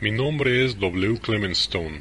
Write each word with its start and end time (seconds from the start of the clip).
Mi 0.00 0.10
nombre 0.10 0.64
es 0.64 0.78
W. 0.78 1.18
Clement 1.18 1.52
Stone, 1.52 2.00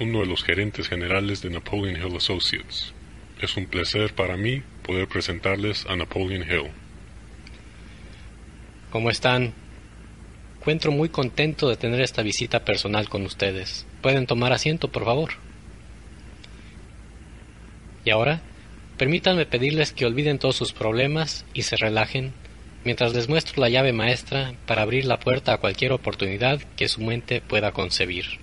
uno 0.00 0.20
de 0.22 0.26
los 0.26 0.42
gerentes 0.42 0.88
generales 0.88 1.40
de 1.40 1.48
Napoleon 1.48 1.94
Hill 1.94 2.16
Associates. 2.16 2.92
Es 3.40 3.56
un 3.56 3.66
placer 3.66 4.12
para 4.12 4.36
mí 4.36 4.64
poder 4.82 5.06
presentarles 5.06 5.86
a 5.86 5.94
Napoleon 5.94 6.42
Hill. 6.42 6.72
¿Cómo 8.90 9.08
están? 9.08 9.52
Encuentro 10.58 10.90
muy 10.90 11.10
contento 11.10 11.68
de 11.68 11.76
tener 11.76 12.00
esta 12.00 12.22
visita 12.22 12.64
personal 12.64 13.08
con 13.08 13.22
ustedes. 13.22 13.86
¿Pueden 14.02 14.26
tomar 14.26 14.52
asiento, 14.52 14.90
por 14.90 15.04
favor? 15.04 15.34
Y 18.04 18.10
ahora, 18.10 18.40
permítanme 18.98 19.46
pedirles 19.46 19.92
que 19.92 20.06
olviden 20.06 20.40
todos 20.40 20.56
sus 20.56 20.72
problemas 20.72 21.46
y 21.54 21.62
se 21.62 21.76
relajen 21.76 22.32
mientras 22.84 23.14
les 23.14 23.28
muestro 23.28 23.60
la 23.60 23.68
llave 23.68 23.92
maestra 23.92 24.54
para 24.66 24.82
abrir 24.82 25.04
la 25.04 25.20
puerta 25.20 25.52
a 25.52 25.58
cualquier 25.58 25.92
oportunidad 25.92 26.60
que 26.76 26.88
su 26.88 27.00
mente 27.00 27.40
pueda 27.40 27.72
concebir. 27.72 28.38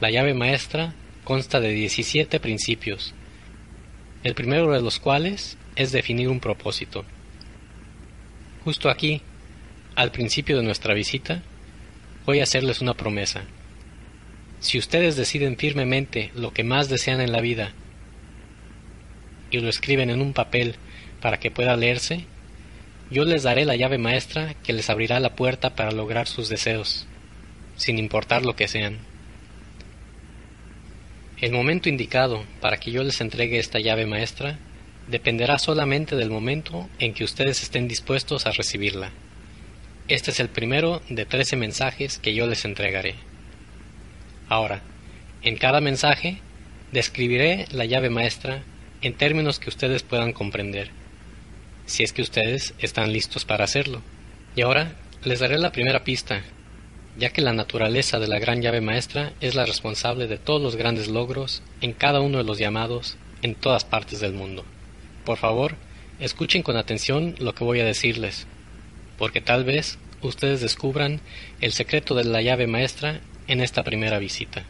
La 0.00 0.10
llave 0.10 0.34
maestra 0.34 0.94
consta 1.24 1.60
de 1.60 1.70
17 1.70 2.40
principios, 2.40 3.14
el 4.24 4.34
primero 4.34 4.72
de 4.72 4.80
los 4.80 4.98
cuales 4.98 5.56
es 5.76 5.92
definir 5.92 6.28
un 6.28 6.40
propósito. 6.40 7.04
Justo 8.64 8.90
aquí, 8.90 9.22
al 9.94 10.10
principio 10.10 10.56
de 10.56 10.62
nuestra 10.62 10.94
visita, 10.94 11.42
voy 12.26 12.40
a 12.40 12.42
hacerles 12.42 12.80
una 12.80 12.94
promesa. 12.94 13.44
Si 14.60 14.78
ustedes 14.78 15.16
deciden 15.16 15.56
firmemente 15.56 16.32
lo 16.34 16.52
que 16.52 16.64
más 16.64 16.88
desean 16.88 17.20
en 17.20 17.32
la 17.32 17.40
vida 17.40 17.72
y 19.50 19.60
lo 19.60 19.68
escriben 19.68 20.10
en 20.10 20.20
un 20.20 20.32
papel 20.32 20.74
para 21.20 21.38
que 21.38 21.50
pueda 21.50 21.76
leerse, 21.76 22.26
yo 23.10 23.24
les 23.24 23.42
daré 23.42 23.64
la 23.64 23.76
llave 23.76 23.96
maestra 23.96 24.54
que 24.62 24.74
les 24.74 24.90
abrirá 24.90 25.18
la 25.18 25.34
puerta 25.34 25.74
para 25.74 25.92
lograr 25.92 26.26
sus 26.26 26.50
deseos, 26.50 27.06
sin 27.76 27.98
importar 27.98 28.44
lo 28.44 28.54
que 28.54 28.68
sean. 28.68 28.98
El 31.40 31.52
momento 31.52 31.88
indicado 31.88 32.44
para 32.60 32.78
que 32.78 32.90
yo 32.90 33.02
les 33.02 33.20
entregue 33.20 33.58
esta 33.58 33.78
llave 33.78 34.04
maestra 34.04 34.58
dependerá 35.06 35.58
solamente 35.58 36.16
del 36.16 36.28
momento 36.28 36.86
en 36.98 37.14
que 37.14 37.24
ustedes 37.24 37.62
estén 37.62 37.88
dispuestos 37.88 38.46
a 38.46 38.52
recibirla. 38.52 39.10
Este 40.08 40.30
es 40.30 40.40
el 40.40 40.48
primero 40.48 41.00
de 41.08 41.24
trece 41.24 41.56
mensajes 41.56 42.18
que 42.18 42.34
yo 42.34 42.46
les 42.46 42.66
entregaré. 42.66 43.14
Ahora, 44.50 44.82
en 45.42 45.56
cada 45.56 45.80
mensaje 45.80 46.38
describiré 46.92 47.66
la 47.70 47.86
llave 47.86 48.10
maestra 48.10 48.62
en 49.00 49.14
términos 49.14 49.58
que 49.58 49.70
ustedes 49.70 50.02
puedan 50.02 50.32
comprender 50.32 50.90
si 51.88 52.02
es 52.04 52.12
que 52.12 52.22
ustedes 52.22 52.74
están 52.78 53.12
listos 53.12 53.46
para 53.46 53.64
hacerlo. 53.64 54.02
Y 54.54 54.60
ahora 54.60 54.92
les 55.24 55.40
daré 55.40 55.58
la 55.58 55.72
primera 55.72 56.04
pista, 56.04 56.42
ya 57.18 57.30
que 57.30 57.40
la 57.40 57.54
naturaleza 57.54 58.18
de 58.18 58.28
la 58.28 58.38
gran 58.38 58.60
llave 58.60 58.82
maestra 58.82 59.32
es 59.40 59.54
la 59.54 59.64
responsable 59.64 60.26
de 60.26 60.36
todos 60.36 60.60
los 60.60 60.76
grandes 60.76 61.08
logros 61.08 61.62
en 61.80 61.94
cada 61.94 62.20
uno 62.20 62.38
de 62.38 62.44
los 62.44 62.58
llamados 62.58 63.16
en 63.40 63.54
todas 63.54 63.84
partes 63.84 64.20
del 64.20 64.34
mundo. 64.34 64.64
Por 65.24 65.38
favor, 65.38 65.76
escuchen 66.20 66.62
con 66.62 66.76
atención 66.76 67.34
lo 67.38 67.54
que 67.54 67.64
voy 67.64 67.80
a 67.80 67.86
decirles, 67.86 68.46
porque 69.16 69.40
tal 69.40 69.64
vez 69.64 69.98
ustedes 70.20 70.60
descubran 70.60 71.20
el 71.62 71.72
secreto 71.72 72.14
de 72.14 72.24
la 72.24 72.42
llave 72.42 72.66
maestra 72.66 73.20
en 73.46 73.62
esta 73.62 73.82
primera 73.82 74.18
visita. 74.18 74.64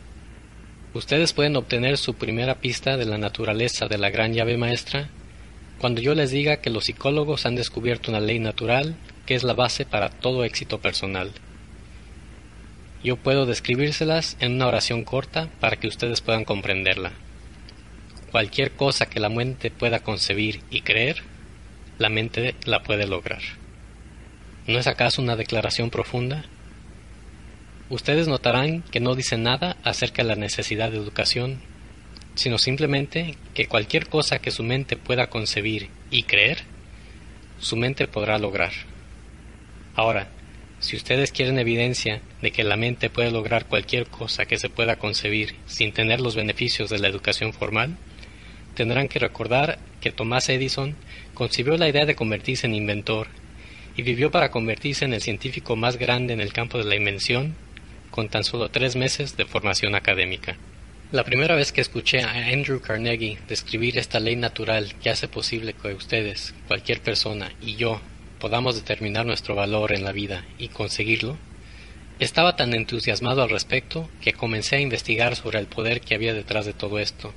Ustedes 0.94 1.32
pueden 1.32 1.56
obtener 1.56 1.98
su 1.98 2.14
primera 2.14 2.60
pista 2.60 2.96
de 2.96 3.06
la 3.06 3.18
naturaleza 3.18 3.88
de 3.88 3.98
la 3.98 4.10
gran 4.10 4.34
llave 4.34 4.56
maestra 4.56 5.10
cuando 5.78 6.00
yo 6.00 6.14
les 6.14 6.30
diga 6.30 6.58
que 6.58 6.70
los 6.70 6.84
psicólogos 6.84 7.46
han 7.46 7.54
descubierto 7.54 8.10
una 8.10 8.20
ley 8.20 8.38
natural 8.38 8.96
que 9.26 9.34
es 9.34 9.44
la 9.44 9.54
base 9.54 9.84
para 9.84 10.08
todo 10.08 10.44
éxito 10.44 10.80
personal. 10.80 11.30
Yo 13.04 13.16
puedo 13.16 13.46
describírselas 13.46 14.36
en 14.40 14.54
una 14.54 14.66
oración 14.66 15.04
corta 15.04 15.48
para 15.60 15.76
que 15.76 15.86
ustedes 15.86 16.20
puedan 16.20 16.44
comprenderla. 16.44 17.12
Cualquier 18.32 18.72
cosa 18.72 19.06
que 19.06 19.20
la 19.20 19.28
mente 19.28 19.70
pueda 19.70 20.00
concebir 20.00 20.62
y 20.70 20.80
creer, 20.80 21.22
la 21.98 22.08
mente 22.08 22.54
la 22.64 22.82
puede 22.82 23.06
lograr. 23.06 23.40
¿No 24.66 24.78
es 24.78 24.86
acaso 24.86 25.22
una 25.22 25.36
declaración 25.36 25.90
profunda? 25.90 26.44
Ustedes 27.88 28.28
notarán 28.28 28.82
que 28.82 29.00
no 29.00 29.14
dice 29.14 29.38
nada 29.38 29.76
acerca 29.84 30.22
de 30.22 30.28
la 30.28 30.36
necesidad 30.36 30.90
de 30.90 30.98
educación 30.98 31.60
sino 32.38 32.56
simplemente 32.56 33.34
que 33.52 33.66
cualquier 33.66 34.08
cosa 34.08 34.38
que 34.38 34.52
su 34.52 34.62
mente 34.62 34.96
pueda 34.96 35.28
concebir 35.28 35.88
y 36.08 36.22
creer, 36.22 36.58
su 37.58 37.76
mente 37.76 38.06
podrá 38.06 38.38
lograr. 38.38 38.70
Ahora, 39.96 40.28
si 40.78 40.94
ustedes 40.94 41.32
quieren 41.32 41.58
evidencia 41.58 42.20
de 42.40 42.52
que 42.52 42.62
la 42.62 42.76
mente 42.76 43.10
puede 43.10 43.32
lograr 43.32 43.66
cualquier 43.66 44.06
cosa 44.06 44.46
que 44.46 44.56
se 44.56 44.70
pueda 44.70 45.00
concebir 45.00 45.56
sin 45.66 45.92
tener 45.92 46.20
los 46.20 46.36
beneficios 46.36 46.88
de 46.90 47.00
la 47.00 47.08
educación 47.08 47.52
formal, 47.52 47.96
tendrán 48.76 49.08
que 49.08 49.18
recordar 49.18 49.80
que 50.00 50.12
Thomas 50.12 50.48
Edison 50.48 50.94
concibió 51.34 51.76
la 51.76 51.88
idea 51.88 52.06
de 52.06 52.14
convertirse 52.14 52.68
en 52.68 52.76
inventor 52.76 53.26
y 53.96 54.02
vivió 54.02 54.30
para 54.30 54.52
convertirse 54.52 55.04
en 55.04 55.12
el 55.12 55.22
científico 55.22 55.74
más 55.74 55.96
grande 55.96 56.34
en 56.34 56.40
el 56.40 56.52
campo 56.52 56.78
de 56.78 56.84
la 56.84 56.94
invención 56.94 57.56
con 58.12 58.28
tan 58.28 58.44
solo 58.44 58.68
tres 58.68 58.94
meses 58.94 59.36
de 59.36 59.44
formación 59.44 59.96
académica. 59.96 60.56
La 61.10 61.24
primera 61.24 61.54
vez 61.54 61.72
que 61.72 61.80
escuché 61.80 62.20
a 62.20 62.48
Andrew 62.52 62.82
Carnegie 62.82 63.38
describir 63.48 63.96
esta 63.96 64.20
ley 64.20 64.36
natural 64.36 64.92
que 65.02 65.08
hace 65.08 65.26
posible 65.26 65.72
que 65.72 65.94
ustedes, 65.94 66.54
cualquier 66.66 67.00
persona 67.00 67.50
y 67.62 67.76
yo 67.76 68.02
podamos 68.38 68.74
determinar 68.74 69.24
nuestro 69.24 69.54
valor 69.54 69.94
en 69.94 70.04
la 70.04 70.12
vida 70.12 70.44
y 70.58 70.68
conseguirlo, 70.68 71.38
estaba 72.18 72.56
tan 72.56 72.74
entusiasmado 72.74 73.42
al 73.42 73.48
respecto 73.48 74.10
que 74.20 74.34
comencé 74.34 74.76
a 74.76 74.80
investigar 74.80 75.34
sobre 75.34 75.58
el 75.60 75.66
poder 75.66 76.02
que 76.02 76.14
había 76.14 76.34
detrás 76.34 76.66
de 76.66 76.74
todo 76.74 76.98
esto, 76.98 77.32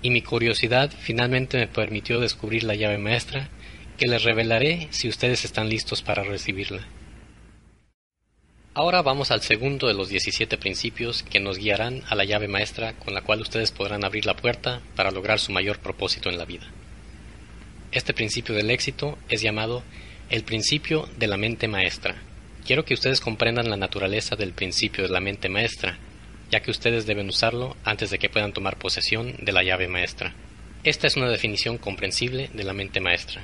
y 0.00 0.08
mi 0.08 0.22
curiosidad 0.22 0.90
finalmente 0.98 1.58
me 1.58 1.66
permitió 1.66 2.20
descubrir 2.20 2.64
la 2.64 2.74
llave 2.74 2.96
maestra 2.96 3.50
que 3.98 4.06
les 4.06 4.22
revelaré 4.22 4.88
si 4.92 5.10
ustedes 5.10 5.44
están 5.44 5.68
listos 5.68 6.00
para 6.00 6.24
recibirla. 6.24 6.86
Ahora 8.76 9.02
vamos 9.02 9.30
al 9.30 9.40
segundo 9.40 9.86
de 9.86 9.94
los 9.94 10.08
17 10.08 10.58
principios 10.58 11.22
que 11.22 11.38
nos 11.38 11.58
guiarán 11.58 12.02
a 12.08 12.16
la 12.16 12.24
llave 12.24 12.48
maestra 12.48 12.94
con 12.94 13.14
la 13.14 13.22
cual 13.22 13.40
ustedes 13.40 13.70
podrán 13.70 14.04
abrir 14.04 14.26
la 14.26 14.34
puerta 14.34 14.80
para 14.96 15.12
lograr 15.12 15.38
su 15.38 15.52
mayor 15.52 15.78
propósito 15.78 16.28
en 16.28 16.38
la 16.38 16.44
vida. 16.44 16.66
Este 17.92 18.12
principio 18.12 18.52
del 18.52 18.72
éxito 18.72 19.16
es 19.28 19.42
llamado 19.42 19.84
el 20.28 20.42
principio 20.42 21.08
de 21.16 21.28
la 21.28 21.36
mente 21.36 21.68
maestra. 21.68 22.16
Quiero 22.66 22.84
que 22.84 22.94
ustedes 22.94 23.20
comprendan 23.20 23.70
la 23.70 23.76
naturaleza 23.76 24.34
del 24.34 24.52
principio 24.52 25.04
de 25.04 25.10
la 25.10 25.20
mente 25.20 25.48
maestra, 25.48 25.96
ya 26.50 26.58
que 26.58 26.72
ustedes 26.72 27.06
deben 27.06 27.28
usarlo 27.28 27.76
antes 27.84 28.10
de 28.10 28.18
que 28.18 28.28
puedan 28.28 28.52
tomar 28.52 28.76
posesión 28.76 29.36
de 29.38 29.52
la 29.52 29.62
llave 29.62 29.86
maestra. 29.86 30.34
Esta 30.82 31.06
es 31.06 31.16
una 31.16 31.28
definición 31.28 31.78
comprensible 31.78 32.50
de 32.52 32.64
la 32.64 32.72
mente 32.72 32.98
maestra. 32.98 33.40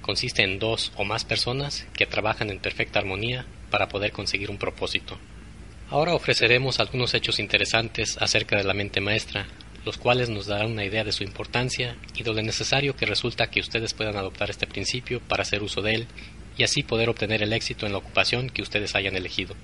Consiste 0.00 0.42
en 0.42 0.58
dos 0.58 0.92
o 0.96 1.04
más 1.04 1.26
personas 1.26 1.86
que 1.92 2.06
trabajan 2.06 2.48
en 2.48 2.58
perfecta 2.58 3.00
armonía 3.00 3.44
para 3.72 3.88
poder 3.88 4.12
conseguir 4.12 4.50
un 4.50 4.58
propósito. 4.58 5.18
Ahora 5.90 6.14
ofreceremos 6.14 6.78
algunos 6.78 7.14
hechos 7.14 7.40
interesantes 7.40 8.16
acerca 8.20 8.56
de 8.56 8.64
la 8.64 8.74
mente 8.74 9.00
maestra, 9.00 9.46
los 9.84 9.98
cuales 9.98 10.28
nos 10.28 10.46
darán 10.46 10.70
una 10.70 10.84
idea 10.84 11.02
de 11.02 11.10
su 11.10 11.24
importancia 11.24 11.96
y 12.14 12.22
de 12.22 12.32
lo 12.32 12.40
necesario 12.42 12.94
que 12.94 13.06
resulta 13.06 13.50
que 13.50 13.60
ustedes 13.60 13.94
puedan 13.94 14.16
adoptar 14.16 14.50
este 14.50 14.66
principio 14.66 15.20
para 15.20 15.42
hacer 15.42 15.62
uso 15.62 15.82
de 15.82 15.94
él 15.94 16.06
y 16.56 16.62
así 16.62 16.82
poder 16.82 17.08
obtener 17.08 17.42
el 17.42 17.52
éxito 17.52 17.86
en 17.86 17.92
la 17.92 17.98
ocupación 17.98 18.50
que 18.50 18.62
ustedes 18.62 18.94
hayan 18.94 19.16
elegido. 19.16 19.56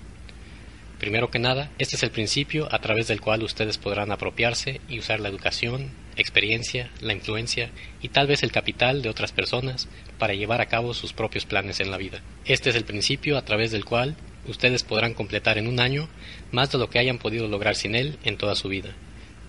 Primero 0.99 1.31
que 1.31 1.39
nada, 1.39 1.71
este 1.79 1.95
es 1.95 2.03
el 2.03 2.11
principio 2.11 2.69
a 2.73 2.81
través 2.81 3.07
del 3.07 3.21
cual 3.21 3.45
ustedes 3.45 3.79
podrán 3.79 4.11
apropiarse 4.11 4.81
y 4.89 4.99
usar 4.99 5.21
la 5.21 5.29
educación, 5.29 5.91
experiencia, 6.17 6.91
la 7.01 7.13
influencia 7.13 7.71
y 8.03 8.09
tal 8.09 8.27
vez 8.27 8.43
el 8.43 8.51
capital 8.51 9.01
de 9.01 9.09
otras 9.09 9.31
personas 9.31 9.89
para 10.19 10.35
llevar 10.35 10.61
a 10.61 10.67
cabo 10.67 10.95
sus 10.95 11.13
propios 11.13 11.47
planes 11.47 11.79
en 11.79 11.93
la 11.93 11.99
vida. 11.99 12.21
Este 12.45 12.71
es 12.71 12.77
el 12.77 12.85
principio 12.85 13.39
a 13.39 13.45
través 13.45 13.71
del 13.71 13.85
cual 13.85 14.17
ustedes 14.49 14.83
podrán 14.83 15.15
completar 15.15 15.57
en 15.57 15.69
un 15.69 15.79
año 15.79 16.09
más 16.51 16.73
de 16.73 16.79
lo 16.79 16.91
que 16.91 16.99
hayan 16.99 17.19
podido 17.19 17.47
lograr 17.47 17.77
sin 17.77 17.95
él 17.95 18.19
en 18.25 18.37
toda 18.37 18.57
su 18.57 18.69
vida, 18.69 18.91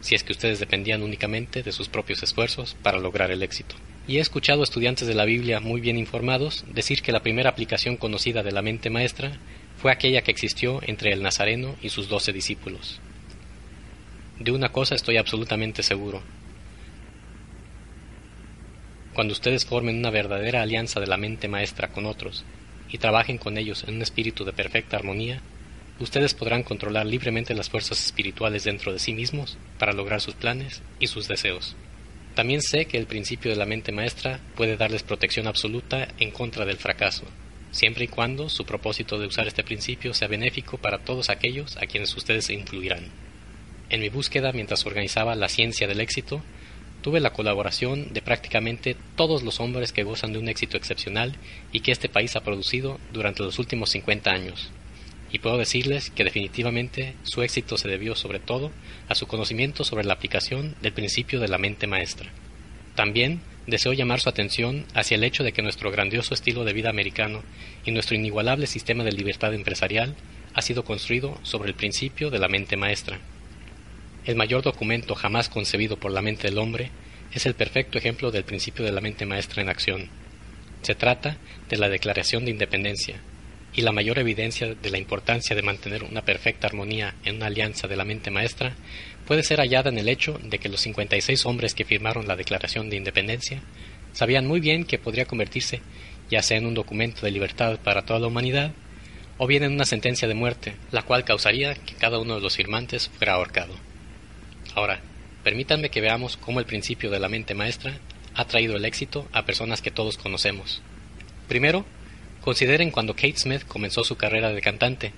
si 0.02 0.14
es 0.14 0.24
que 0.24 0.34
ustedes 0.34 0.60
dependían 0.60 1.02
únicamente 1.02 1.64
de 1.64 1.72
sus 1.72 1.90
propios 1.90 2.22
esfuerzos 2.22 2.78
para 2.84 3.00
lograr 3.00 3.32
el 3.32 3.42
éxito. 3.42 3.76
Y 4.08 4.18
he 4.18 4.22
escuchado 4.22 4.64
estudiantes 4.64 5.08
de 5.08 5.16
la 5.16 5.26
Biblia 5.26 5.60
muy 5.60 5.82
bien 5.82 5.98
informados 5.98 6.66
decir 6.68 7.02
que 7.02 7.12
la 7.12 7.22
primera 7.22 7.50
aplicación 7.50 7.98
conocida 7.98 8.44
de 8.44 8.52
la 8.52 8.62
mente 8.62 8.90
maestra 8.90 9.40
fue 9.82 9.94
aquella 9.94 10.22
que 10.24 10.32
existió 10.32 10.82
entre 10.84 11.14
el 11.14 11.24
Nazareno 11.24 11.76
y 11.82 11.90
sus 11.90 12.10
doce 12.10 12.34
discípulos. 12.34 13.00
De 14.38 14.52
una 14.52 14.70
cosa 14.70 14.94
estoy 14.94 15.16
absolutamente 15.16 15.84
seguro. 15.84 16.22
Cuando 19.14 19.32
ustedes 19.32 19.66
formen 19.66 19.98
una 19.98 20.10
verdadera 20.10 20.62
alianza 20.62 21.00
de 21.00 21.08
la 21.08 21.16
mente 21.16 21.48
maestra 21.48 21.90
con 21.90 22.06
otros 22.06 22.44
y 22.90 22.98
trabajen 22.98 23.38
con 23.38 23.58
ellos 23.58 23.86
en 23.88 23.96
un 23.96 24.02
espíritu 24.02 24.44
de 24.44 24.52
perfecta 24.52 24.98
armonía, 24.98 25.42
ustedes 26.00 26.34
podrán 26.34 26.64
controlar 26.64 27.06
libremente 27.06 27.54
las 27.54 27.70
fuerzas 27.70 28.06
espirituales 28.06 28.66
dentro 28.66 28.92
de 28.92 29.00
sí 29.00 29.14
mismos 29.14 29.58
para 29.78 29.94
lograr 29.94 30.20
sus 30.20 30.34
planes 30.34 30.82
y 31.00 31.08
sus 31.08 31.30
deseos. 31.30 31.78
También 32.36 32.62
sé 32.62 32.86
que 32.86 32.98
el 32.98 33.08
principio 33.08 33.50
de 33.52 33.58
la 33.58 33.66
mente 33.66 33.94
maestra 33.94 34.42
puede 34.56 34.76
darles 34.76 35.04
protección 35.04 35.48
absoluta 35.48 36.10
en 36.20 36.32
contra 36.32 36.66
del 36.66 36.78
fracaso, 36.78 37.24
siempre 37.72 38.06
y 38.06 38.08
cuando 38.08 38.50
su 38.50 38.66
propósito 38.66 39.20
de 39.20 39.28
usar 39.28 39.48
este 39.48 39.64
principio 39.64 40.14
sea 40.14 40.28
benéfico 40.28 40.78
para 40.78 41.00
todos 41.00 41.30
aquellos 41.30 41.78
a 41.78 41.86
quienes 41.86 42.16
ustedes 42.16 42.50
influirán. 42.50 43.08
En 43.90 44.02
mi 44.02 44.10
búsqueda 44.10 44.52
mientras 44.52 44.86
organizaba 44.86 45.36
la 45.36 45.50
ciencia 45.50 45.88
del 45.88 46.00
éxito, 46.00 46.44
tuve 47.02 47.20
la 47.20 47.34
colaboración 47.34 48.14
de 48.14 48.22
prácticamente 48.22 48.96
todos 49.16 49.44
los 49.44 49.60
hombres 49.60 49.94
que 49.94 50.04
gozan 50.04 50.34
de 50.34 50.40
un 50.40 50.50
éxito 50.50 50.78
excepcional 50.78 51.36
y 51.72 51.80
que 51.80 51.92
este 51.92 52.10
país 52.10 52.36
ha 52.36 52.44
producido 52.44 53.00
durante 53.14 53.44
los 53.44 53.58
últimos 53.60 53.90
50 53.92 54.32
años. 54.32 54.72
Y 55.32 55.40
puedo 55.40 55.58
decirles 55.58 56.10
que 56.10 56.24
definitivamente 56.24 57.16
su 57.24 57.44
éxito 57.44 57.78
se 57.78 57.88
debió 57.88 58.16
sobre 58.16 58.40
todo 58.40 58.72
a 59.08 59.16
su 59.16 59.28
conocimiento 59.28 59.84
sobre 59.84 60.04
la 60.04 60.14
aplicación 60.14 60.76
del 60.82 60.94
principio 60.94 61.40
de 61.40 61.48
la 61.48 61.60
mente 61.60 61.88
maestra. 61.88 62.32
También 63.00 63.40
deseo 63.66 63.94
llamar 63.94 64.20
su 64.20 64.28
atención 64.28 64.86
hacia 64.94 65.16
el 65.16 65.24
hecho 65.24 65.46
de 65.46 65.54
que 65.54 65.62
nuestro 65.62 65.90
grandioso 65.90 66.34
estilo 66.34 66.66
de 66.66 66.74
vida 66.74 66.90
americano 66.90 67.44
y 67.86 67.92
nuestro 67.92 68.18
inigualable 68.18 68.68
sistema 68.68 69.06
de 69.06 69.14
libertad 69.14 69.54
empresarial 69.54 70.18
ha 70.54 70.62
sido 70.62 70.84
construido 70.84 71.40
sobre 71.44 71.70
el 71.70 71.76
principio 71.76 72.30
de 72.30 72.40
la 72.40 72.50
mente 72.50 72.76
maestra. 72.76 73.22
El 74.26 74.36
mayor 74.36 74.64
documento 74.64 75.16
jamás 75.16 75.48
concebido 75.48 75.96
por 75.96 76.12
la 76.12 76.22
mente 76.22 76.50
del 76.50 76.58
hombre 76.58 76.92
es 77.34 77.46
el 77.46 77.54
perfecto 77.54 77.98
ejemplo 77.98 78.32
del 78.32 78.44
principio 78.44 78.84
de 78.84 78.92
la 78.92 79.00
mente 79.00 79.26
maestra 79.26 79.62
en 79.62 79.70
acción. 79.70 80.10
Se 80.82 80.94
trata 80.94 81.38
de 81.70 81.78
la 81.78 81.88
Declaración 81.88 82.44
de 82.44 82.52
Independencia, 82.52 83.22
y 83.74 83.82
la 83.82 83.92
mayor 83.92 84.20
evidencia 84.20 84.76
de 84.76 84.90
la 84.90 84.98
importancia 84.98 85.56
de 85.56 85.62
mantener 85.62 86.04
una 86.04 86.24
perfecta 86.24 86.68
armonía 86.68 87.16
en 87.24 87.38
una 87.38 87.46
alianza 87.46 87.88
de 87.88 87.96
la 87.96 88.06
mente 88.06 88.32
maestra 88.32 88.76
puede 89.30 89.44
ser 89.44 89.60
hallada 89.60 89.92
en 89.92 90.00
el 90.00 90.10
hecho 90.10 90.40
de 90.44 90.58
que 90.58 90.70
los 90.70 90.82
56 90.82 91.46
hombres 91.46 91.76
que 91.76 91.86
firmaron 91.86 92.28
la 92.28 92.36
Declaración 92.36 92.90
de 92.90 92.96
Independencia 92.96 93.62
sabían 94.12 94.48
muy 94.48 94.60
bien 94.60 94.86
que 94.86 94.98
podría 94.98 95.26
convertirse 95.26 95.82
ya 96.32 96.42
sea 96.42 96.58
en 96.58 96.66
un 96.66 96.74
documento 96.74 97.22
de 97.22 97.30
libertad 97.30 97.78
para 97.84 98.06
toda 98.06 98.20
la 98.20 98.26
humanidad 98.26 98.72
o 99.38 99.46
bien 99.46 99.62
en 99.62 99.74
una 99.74 99.86
sentencia 99.86 100.28
de 100.28 100.34
muerte, 100.34 100.74
la 100.90 101.04
cual 101.04 101.26
causaría 101.26 101.76
que 101.76 101.94
cada 101.94 102.18
uno 102.18 102.34
de 102.34 102.42
los 102.42 102.56
firmantes 102.56 103.10
fuera 103.20 103.34
ahorcado. 103.34 103.76
Ahora, 104.74 105.00
permítanme 105.44 105.90
que 105.90 106.02
veamos 106.02 106.36
cómo 106.36 106.60
el 106.60 106.66
principio 106.66 107.12
de 107.12 107.20
la 107.20 107.30
mente 107.30 107.54
maestra 107.54 108.00
ha 108.34 108.46
traído 108.46 108.78
el 108.78 108.86
éxito 108.86 109.28
a 109.32 109.46
personas 109.46 109.84
que 109.84 109.92
todos 109.92 110.18
conocemos. 110.18 110.82
Primero, 111.48 111.86
consideren 112.42 112.90
cuando 112.90 113.14
Kate 113.14 113.38
Smith 113.38 113.62
comenzó 113.68 114.04
su 114.04 114.16
carrera 114.16 114.50
de 114.50 114.62
cantante. 114.62 115.14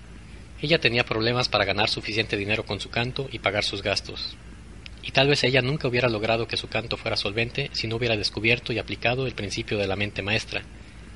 Ella 0.62 0.80
tenía 0.80 1.06
problemas 1.06 1.50
para 1.50 1.66
ganar 1.66 1.90
suficiente 1.90 2.38
dinero 2.38 2.66
con 2.66 2.80
su 2.80 2.90
canto 2.90 3.28
y 3.32 3.40
pagar 3.40 3.64
sus 3.64 3.82
gastos. 3.82 4.36
Y 5.04 5.12
tal 5.12 5.28
vez 5.28 5.44
ella 5.44 5.62
nunca 5.62 5.88
hubiera 5.88 6.10
logrado 6.10 6.48
que 6.48 6.58
su 6.58 6.68
canto 6.68 6.98
fuera 6.98 7.18
solvente 7.18 7.70
si 7.74 7.88
no 7.88 7.96
hubiera 7.96 8.18
descubierto 8.18 8.72
y 8.72 8.80
aplicado 8.80 9.26
el 9.26 9.34
principio 9.34 9.78
de 9.78 9.88
la 9.88 9.96
mente 9.96 10.22
maestra, 10.22 10.62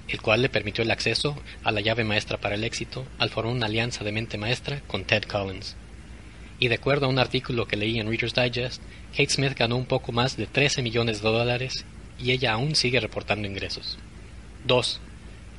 el 0.08 0.22
cual 0.22 0.42
le 0.42 0.50
permitió 0.50 0.84
el 0.84 0.92
acceso 0.92 1.38
a 1.64 1.72
la 1.72 1.82
llave 1.82 2.04
maestra 2.04 2.38
para 2.38 2.56
el 2.56 2.64
éxito 2.64 3.06
al 3.20 3.30
formar 3.30 3.54
una 3.54 3.66
alianza 3.68 4.04
de 4.04 4.12
mente 4.12 4.38
maestra 4.38 4.82
con 4.88 5.04
Ted 5.04 5.24
Collins 5.24 5.76
y 6.60 6.68
de 6.68 6.76
acuerdo 6.76 7.06
a 7.06 7.10
un 7.10 7.20
artículo 7.20 7.68
que 7.68 7.76
leí 7.76 8.00
en 8.00 8.08
Reader's 8.08 8.34
Digest, 8.34 8.82
Kate 9.12 9.30
Smith 9.30 9.58
ganó 9.58 9.76
un 9.76 9.86
poco 9.86 10.12
más 10.12 10.38
de 10.38 10.48
13 10.48 10.82
millones 10.82 11.22
de 11.22 11.30
dólares 11.30 11.86
y 12.18 12.32
ella 12.32 12.54
aún 12.54 12.76
sigue 12.76 13.00
reportando 13.00 13.48
ingresos. 13.48 13.98
2. 14.66 15.02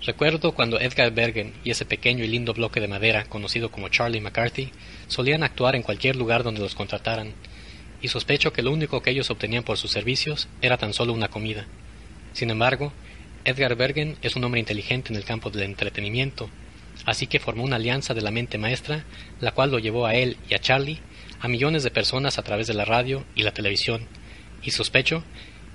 Recuerdo 0.05 0.53
cuando 0.53 0.79
Edgar 0.79 1.13
Bergen 1.13 1.55
y 1.65 1.71
ese 1.71 1.85
pequeño 1.85 2.23
y 2.25 2.29
lindo 2.29 2.55
bloque 2.55 2.81
de 2.81 2.89
madera 2.89 3.25
conocido 3.25 3.71
como 3.71 3.89
Charlie 3.89 4.21
McCarthy 4.21 4.71
solían 5.09 5.43
actuar 5.43 5.75
en 5.75 5.83
cualquier 5.83 6.17
lugar 6.17 6.43
donde 6.43 6.61
los 6.61 6.75
contrataran, 6.75 7.33
y 8.03 8.09
sospecho 8.09 8.53
que 8.53 8.63
lo 8.63 8.73
único 8.73 9.03
que 9.03 9.11
ellos 9.11 9.31
obtenían 9.31 9.65
por 9.65 9.79
sus 9.79 9.91
servicios 9.91 10.49
era 10.61 10.77
tan 10.77 10.93
solo 10.93 11.13
una 11.13 11.29
comida. 11.29 11.67
Sin 12.35 12.51
embargo, 12.51 12.93
Edgar 13.45 13.75
Bergen 13.75 14.17
es 14.23 14.37
un 14.37 14.45
hombre 14.45 14.61
inteligente 14.61 15.13
en 15.13 15.17
el 15.17 15.25
campo 15.25 15.51
del 15.51 15.63
entretenimiento 15.63 16.51
Así 17.05 17.27
que 17.27 17.41
formó 17.41 17.65
una 17.65 17.77
alianza 17.77 18.15
de 18.15 18.23
la 18.23 18.31
mente 18.31 18.59
maestra, 18.59 19.05
la 19.41 19.53
cual 19.53 19.71
lo 19.71 19.79
llevó 19.79 20.07
a 20.07 20.15
él 20.15 20.37
y 20.49 20.55
a 20.55 20.59
Charlie 20.61 21.01
a 21.41 21.49
millones 21.49 21.83
de 21.83 21.91
personas 21.91 22.39
a 22.39 22.43
través 22.43 22.67
de 22.67 22.75
la 22.75 22.87
radio 22.87 23.25
y 23.35 23.43
la 23.43 23.53
televisión, 23.53 24.07
y 24.63 24.71
sospecho 24.71 25.23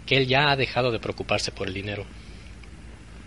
que 0.07 0.17
él 0.17 0.27
ya 0.27 0.49
ha 0.49 0.55
dejado 0.55 0.91
de 0.91 0.99
preocuparse 0.99 1.51
por 1.51 1.67
el 1.67 1.73
dinero. 1.73 2.05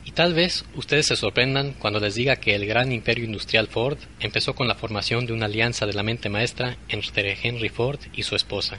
Y 0.05 0.13
tal 0.13 0.35
vez 0.35 0.65
ustedes 0.75 1.07
se 1.07 1.17
sorprendan 1.17 1.73
cuando 1.73 1.99
les 1.99 2.15
diga 2.15 2.37
que 2.37 2.55
el 2.55 2.67
gran 2.67 2.93
imperio 2.93 3.25
industrial 3.25 3.69
Ford 3.69 3.99
empezó 4.21 4.55
con 4.55 4.69
la 4.69 4.75
formación 4.75 5.25
de 5.27 5.33
una 5.33 5.47
alianza 5.47 5.87
de 5.87 5.95
la 5.95 6.03
mente 6.03 6.29
maestra 6.29 6.77
entre 6.89 7.39
Henry 7.43 7.71
Ford 7.71 7.99
y 8.15 8.23
su 8.23 8.37
esposa. 8.37 8.79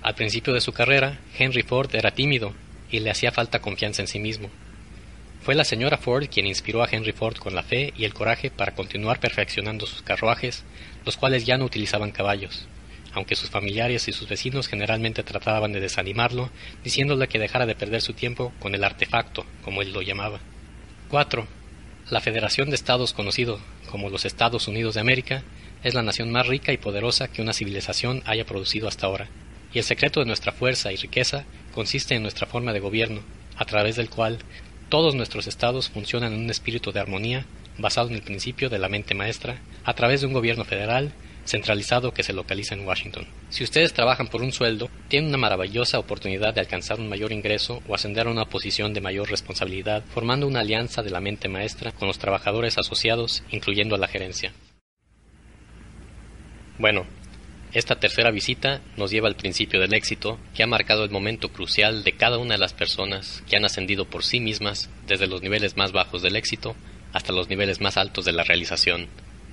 Al 0.00 0.14
principio 0.14 0.54
de 0.54 0.62
su 0.62 0.72
carrera, 0.72 1.20
Henry 1.38 1.62
Ford 1.62 1.94
era 1.94 2.12
tímido 2.12 2.54
y 2.90 3.00
le 3.00 3.10
hacía 3.10 3.30
falta 3.30 3.60
confianza 3.60 4.00
en 4.00 4.08
sí 4.08 4.18
mismo. 4.18 4.48
Fue 5.42 5.54
la 5.54 5.64
señora 5.64 5.98
Ford 5.98 6.28
quien 6.30 6.46
inspiró 6.46 6.82
a 6.82 6.88
Henry 6.90 7.12
Ford 7.12 7.36
con 7.36 7.54
la 7.54 7.62
fe 7.62 7.92
y 7.96 8.04
el 8.04 8.14
coraje 8.14 8.50
para 8.50 8.74
continuar 8.74 9.20
perfeccionando 9.20 9.86
sus 9.86 10.02
carruajes, 10.02 10.64
los 11.04 11.16
cuales 11.16 11.44
ya 11.44 11.58
no 11.58 11.66
utilizaban 11.66 12.10
caballos, 12.10 12.66
aunque 13.18 13.34
sus 13.34 13.50
familiares 13.50 14.06
y 14.06 14.12
sus 14.12 14.28
vecinos 14.28 14.68
generalmente 14.68 15.24
trataban 15.24 15.72
de 15.72 15.80
desanimarlo, 15.80 16.50
diciéndole 16.84 17.26
que 17.26 17.40
dejara 17.40 17.66
de 17.66 17.74
perder 17.74 18.00
su 18.00 18.12
tiempo 18.12 18.52
con 18.60 18.76
el 18.76 18.84
artefacto, 18.84 19.44
como 19.64 19.82
él 19.82 19.92
lo 19.92 20.02
llamaba. 20.02 20.38
4. 21.08 21.44
La 22.10 22.20
Federación 22.20 22.70
de 22.70 22.76
Estados 22.76 23.12
conocido 23.12 23.58
como 23.90 24.08
los 24.08 24.24
Estados 24.24 24.68
Unidos 24.68 24.94
de 24.94 25.00
América 25.00 25.42
es 25.82 25.94
la 25.94 26.04
nación 26.04 26.30
más 26.30 26.46
rica 26.46 26.72
y 26.72 26.76
poderosa 26.76 27.26
que 27.26 27.42
una 27.42 27.52
civilización 27.52 28.22
haya 28.24 28.46
producido 28.46 28.86
hasta 28.86 29.08
ahora, 29.08 29.28
y 29.74 29.78
el 29.78 29.84
secreto 29.84 30.20
de 30.20 30.26
nuestra 30.26 30.52
fuerza 30.52 30.92
y 30.92 30.96
riqueza 30.96 31.44
consiste 31.74 32.14
en 32.14 32.22
nuestra 32.22 32.46
forma 32.46 32.72
de 32.72 32.78
gobierno, 32.78 33.22
a 33.56 33.64
través 33.64 33.96
del 33.96 34.10
cual 34.10 34.38
todos 34.88 35.16
nuestros 35.16 35.48
estados 35.48 35.88
funcionan 35.88 36.34
en 36.34 36.42
un 36.42 36.50
espíritu 36.50 36.92
de 36.92 37.00
armonía 37.00 37.46
basado 37.78 38.10
en 38.10 38.14
el 38.14 38.22
principio 38.22 38.68
de 38.70 38.78
la 38.78 38.88
mente 38.88 39.16
maestra 39.16 39.58
a 39.84 39.94
través 39.94 40.20
de 40.20 40.28
un 40.28 40.34
gobierno 40.34 40.64
federal 40.64 41.12
centralizado 41.48 42.12
que 42.12 42.22
se 42.22 42.32
localiza 42.32 42.74
en 42.74 42.86
Washington. 42.86 43.26
Si 43.48 43.64
ustedes 43.64 43.94
trabajan 43.94 44.28
por 44.28 44.42
un 44.42 44.52
sueldo, 44.52 44.90
tienen 45.08 45.30
una 45.30 45.38
maravillosa 45.38 45.98
oportunidad 45.98 46.54
de 46.54 46.60
alcanzar 46.60 47.00
un 47.00 47.08
mayor 47.08 47.32
ingreso 47.32 47.82
o 47.88 47.94
ascender 47.94 48.26
a 48.26 48.30
una 48.30 48.44
posición 48.44 48.92
de 48.92 49.00
mayor 49.00 49.30
responsabilidad, 49.30 50.04
formando 50.10 50.46
una 50.46 50.60
alianza 50.60 51.02
de 51.02 51.10
la 51.10 51.20
mente 51.20 51.48
maestra 51.48 51.92
con 51.92 52.06
los 52.06 52.18
trabajadores 52.18 52.78
asociados, 52.78 53.42
incluyendo 53.50 53.94
a 53.94 53.98
la 53.98 54.08
gerencia. 54.08 54.52
Bueno, 56.78 57.06
esta 57.72 57.96
tercera 57.96 58.30
visita 58.30 58.80
nos 58.96 59.10
lleva 59.10 59.28
al 59.28 59.36
principio 59.36 59.80
del 59.80 59.94
éxito, 59.94 60.38
que 60.54 60.62
ha 60.62 60.66
marcado 60.66 61.04
el 61.04 61.10
momento 61.10 61.50
crucial 61.50 62.04
de 62.04 62.12
cada 62.12 62.38
una 62.38 62.54
de 62.54 62.60
las 62.60 62.72
personas 62.72 63.42
que 63.48 63.56
han 63.56 63.64
ascendido 63.64 64.04
por 64.04 64.24
sí 64.24 64.40
mismas 64.40 64.88
desde 65.06 65.26
los 65.26 65.42
niveles 65.42 65.76
más 65.76 65.92
bajos 65.92 66.22
del 66.22 66.36
éxito 66.36 66.76
hasta 67.12 67.32
los 67.32 67.48
niveles 67.48 67.80
más 67.80 67.96
altos 67.96 68.24
de 68.24 68.32
la 68.32 68.44
realización, 68.44 69.08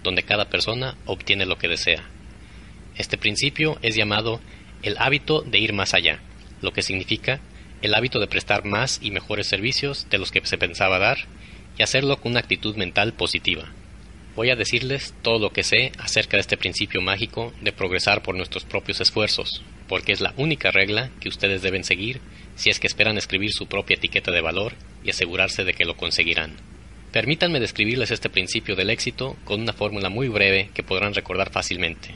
donde 0.06 0.24
cada 0.24 0.46
persona 0.46 0.96
obtiene 1.06 1.46
lo 1.46 1.58
que 1.58 1.68
desea. 1.68 2.04
Este 2.96 3.18
principio 3.18 3.78
es 3.82 3.96
llamado 3.96 4.40
el 4.84 4.96
hábito 5.00 5.42
de 5.42 5.60
ir 5.60 5.74
más 5.74 5.94
allá, 5.94 6.20
lo 6.62 6.72
que 6.72 6.82
significa 6.82 7.42
el 7.82 7.94
hábito 7.94 8.20
de 8.20 8.28
prestar 8.28 8.64
más 8.64 9.00
y 9.02 9.12
mejores 9.12 9.48
servicios 9.48 10.08
de 10.10 10.18
los 10.18 10.32
que 10.32 10.46
se 10.46 10.58
pensaba 10.58 11.00
dar 11.00 11.18
y 11.78 11.84
hacerlo 11.84 12.18
con 12.22 12.32
una 12.32 12.40
actitud 12.40 12.76
mental 12.78 13.14
positiva. 13.14 13.66
Voy 14.36 14.50
a 14.50 14.56
decirles 14.56 15.14
todo 15.22 15.40
lo 15.40 15.50
que 15.52 15.64
sé 15.64 15.92
acerca 15.98 16.38
de 16.38 16.42
este 16.42 16.58
principio 16.58 17.02
mágico 17.02 17.54
de 17.62 17.74
progresar 17.74 18.22
por 18.22 18.36
nuestros 18.36 18.64
propios 18.64 19.02
esfuerzos, 19.02 19.62
porque 19.88 20.12
es 20.12 20.22
la 20.22 20.34
única 20.38 20.72
regla 20.72 21.10
que 21.20 21.30
ustedes 21.30 21.62
deben 21.62 21.84
seguir 21.84 22.22
si 22.56 22.70
es 22.70 22.80
que 22.80 22.88
esperan 22.88 23.18
escribir 23.18 23.52
su 23.52 23.68
propia 23.68 23.96
etiqueta 23.96 24.32
de 24.32 24.42
valor 24.42 24.74
y 25.04 25.10
asegurarse 25.10 25.64
de 25.64 25.74
que 25.74 25.86
lo 25.86 25.98
conseguirán. 25.98 26.75
Permítanme 27.16 27.62
describirles 27.62 28.12
este 28.12 28.30
principio 28.30 28.76
del 28.76 28.90
éxito 28.90 29.38
con 29.46 29.62
una 29.62 29.72
fórmula 29.72 30.10
muy 30.10 30.28
breve 30.28 30.70
que 30.74 30.84
podrán 30.84 31.14
recordar 31.14 31.50
fácilmente. 31.50 32.10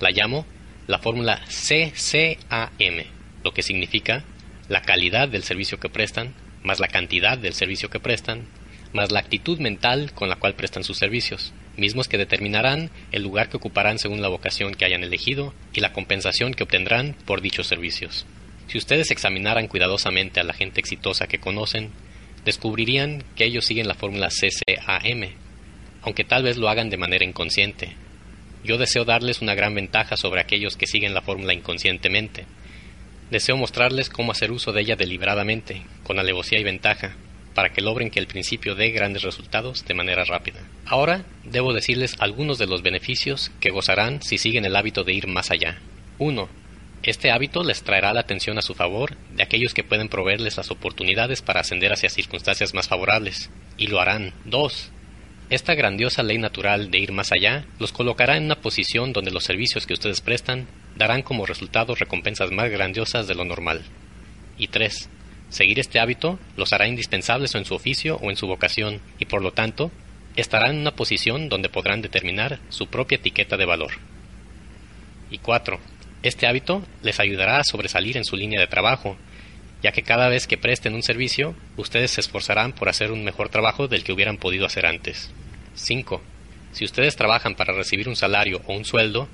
La 0.00 0.10
llamo 0.10 0.44
la 0.88 0.98
fórmula 0.98 1.40
CCAM, 1.46 3.04
lo 3.44 3.54
que 3.54 3.62
significa 3.62 4.24
la 4.68 4.82
calidad 4.82 5.28
del 5.28 5.44
servicio 5.44 5.78
que 5.78 5.88
prestan 5.88 6.34
más 6.64 6.80
la 6.80 6.88
cantidad 6.88 7.38
del 7.38 7.54
servicio 7.54 7.90
que 7.90 8.00
prestan 8.00 8.48
más 8.92 9.12
la 9.12 9.20
actitud 9.20 9.60
mental 9.60 10.10
con 10.14 10.28
la 10.28 10.34
cual 10.34 10.54
prestan 10.54 10.82
sus 10.82 10.98
servicios, 10.98 11.52
mismos 11.76 12.08
que 12.08 12.18
determinarán 12.18 12.90
el 13.12 13.22
lugar 13.22 13.50
que 13.50 13.58
ocuparán 13.58 14.00
según 14.00 14.20
la 14.20 14.26
vocación 14.26 14.74
que 14.74 14.84
hayan 14.84 15.04
elegido 15.04 15.54
y 15.72 15.80
la 15.80 15.92
compensación 15.92 16.54
que 16.54 16.64
obtendrán 16.64 17.14
por 17.24 17.40
dichos 17.40 17.68
servicios. 17.68 18.26
Si 18.66 18.78
ustedes 18.78 19.12
examinaran 19.12 19.68
cuidadosamente 19.68 20.40
a 20.40 20.44
la 20.44 20.54
gente 20.54 20.80
exitosa 20.80 21.28
que 21.28 21.38
conocen, 21.38 21.92
descubrirían 22.44 23.24
que 23.36 23.44
ellos 23.44 23.64
siguen 23.64 23.88
la 23.88 23.94
fórmula 23.94 24.28
CCAM, 24.28 25.28
aunque 26.02 26.24
tal 26.24 26.42
vez 26.42 26.56
lo 26.56 26.68
hagan 26.68 26.90
de 26.90 26.96
manera 26.96 27.24
inconsciente. 27.24 27.94
Yo 28.64 28.78
deseo 28.78 29.04
darles 29.04 29.42
una 29.42 29.54
gran 29.54 29.74
ventaja 29.74 30.16
sobre 30.16 30.40
aquellos 30.40 30.76
que 30.76 30.86
siguen 30.86 31.14
la 31.14 31.22
fórmula 31.22 31.52
inconscientemente. 31.52 32.46
Deseo 33.30 33.56
mostrarles 33.56 34.08
cómo 34.08 34.32
hacer 34.32 34.52
uso 34.52 34.72
de 34.72 34.82
ella 34.82 34.96
deliberadamente, 34.96 35.82
con 36.04 36.18
alevosía 36.18 36.58
y 36.58 36.64
ventaja, 36.64 37.16
para 37.54 37.72
que 37.72 37.80
logren 37.80 38.10
que 38.10 38.20
el 38.20 38.26
principio 38.26 38.74
dé 38.74 38.90
grandes 38.90 39.22
resultados 39.22 39.84
de 39.84 39.94
manera 39.94 40.24
rápida. 40.24 40.60
Ahora 40.86 41.24
debo 41.44 41.72
decirles 41.72 42.16
algunos 42.18 42.58
de 42.58 42.66
los 42.66 42.82
beneficios 42.82 43.50
que 43.60 43.70
gozarán 43.70 44.22
si 44.22 44.38
siguen 44.38 44.64
el 44.64 44.76
hábito 44.76 45.04
de 45.04 45.12
ir 45.12 45.26
más 45.26 45.50
allá. 45.50 45.78
1. 46.18 46.61
Este 47.04 47.32
hábito 47.32 47.64
les 47.64 47.82
traerá 47.82 48.12
la 48.12 48.20
atención 48.20 48.58
a 48.58 48.62
su 48.62 48.74
favor 48.74 49.16
de 49.34 49.42
aquellos 49.42 49.74
que 49.74 49.82
pueden 49.82 50.08
proveerles 50.08 50.56
las 50.56 50.70
oportunidades 50.70 51.42
para 51.42 51.60
ascender 51.60 51.92
hacia 51.92 52.08
circunstancias 52.08 52.74
más 52.74 52.86
favorables, 52.86 53.50
y 53.76 53.88
lo 53.88 54.00
harán. 54.00 54.32
2. 54.44 54.90
Esta 55.50 55.74
grandiosa 55.74 56.22
ley 56.22 56.38
natural 56.38 56.92
de 56.92 56.98
ir 56.98 57.10
más 57.10 57.32
allá 57.32 57.66
los 57.80 57.90
colocará 57.90 58.36
en 58.36 58.44
una 58.44 58.54
posición 58.54 59.12
donde 59.12 59.32
los 59.32 59.42
servicios 59.42 59.84
que 59.84 59.94
ustedes 59.94 60.20
prestan 60.20 60.68
darán 60.94 61.22
como 61.22 61.44
resultado 61.44 61.96
recompensas 61.96 62.52
más 62.52 62.70
grandiosas 62.70 63.26
de 63.26 63.34
lo 63.34 63.44
normal. 63.44 63.82
Y 64.56 64.68
3. 64.68 65.08
Seguir 65.48 65.80
este 65.80 65.98
hábito 65.98 66.38
los 66.56 66.72
hará 66.72 66.86
indispensables 66.86 67.56
en 67.56 67.64
su 67.64 67.74
oficio 67.74 68.16
o 68.22 68.30
en 68.30 68.36
su 68.36 68.46
vocación 68.46 69.00
y 69.18 69.24
por 69.24 69.42
lo 69.42 69.52
tanto 69.52 69.90
estarán 70.36 70.76
en 70.76 70.80
una 70.82 70.94
posición 70.94 71.48
donde 71.48 71.68
podrán 71.68 72.00
determinar 72.00 72.60
su 72.68 72.86
propia 72.86 73.16
etiqueta 73.16 73.56
de 73.56 73.66
valor. 73.66 73.90
Y 75.32 75.38
4. 75.38 75.80
Este 76.22 76.46
hábito 76.46 76.84
les 77.02 77.18
ayudará 77.18 77.58
a 77.58 77.64
sobresalir 77.64 78.16
en 78.16 78.24
su 78.24 78.36
línea 78.36 78.60
de 78.60 78.68
trabajo, 78.68 79.16
ya 79.82 79.90
que 79.90 80.02
cada 80.02 80.28
vez 80.28 80.46
que 80.46 80.56
presten 80.56 80.94
un 80.94 81.02
servicio, 81.02 81.56
ustedes 81.76 82.12
se 82.12 82.20
esforzarán 82.20 82.72
por 82.72 82.88
hacer 82.88 83.10
un 83.10 83.24
mejor 83.24 83.48
trabajo 83.48 83.88
del 83.88 84.04
que 84.04 84.12
hubieran 84.12 84.36
podido 84.36 84.64
hacer 84.64 84.86
antes. 84.86 85.32
5. 85.74 86.22
Si 86.72 86.84
ustedes 86.84 87.16
trabajan 87.16 87.56
para 87.56 87.74
recibir 87.74 88.08
un 88.08 88.14
salario 88.14 88.62
o 88.66 88.74
un 88.74 88.84
sueldo, 88.84 89.28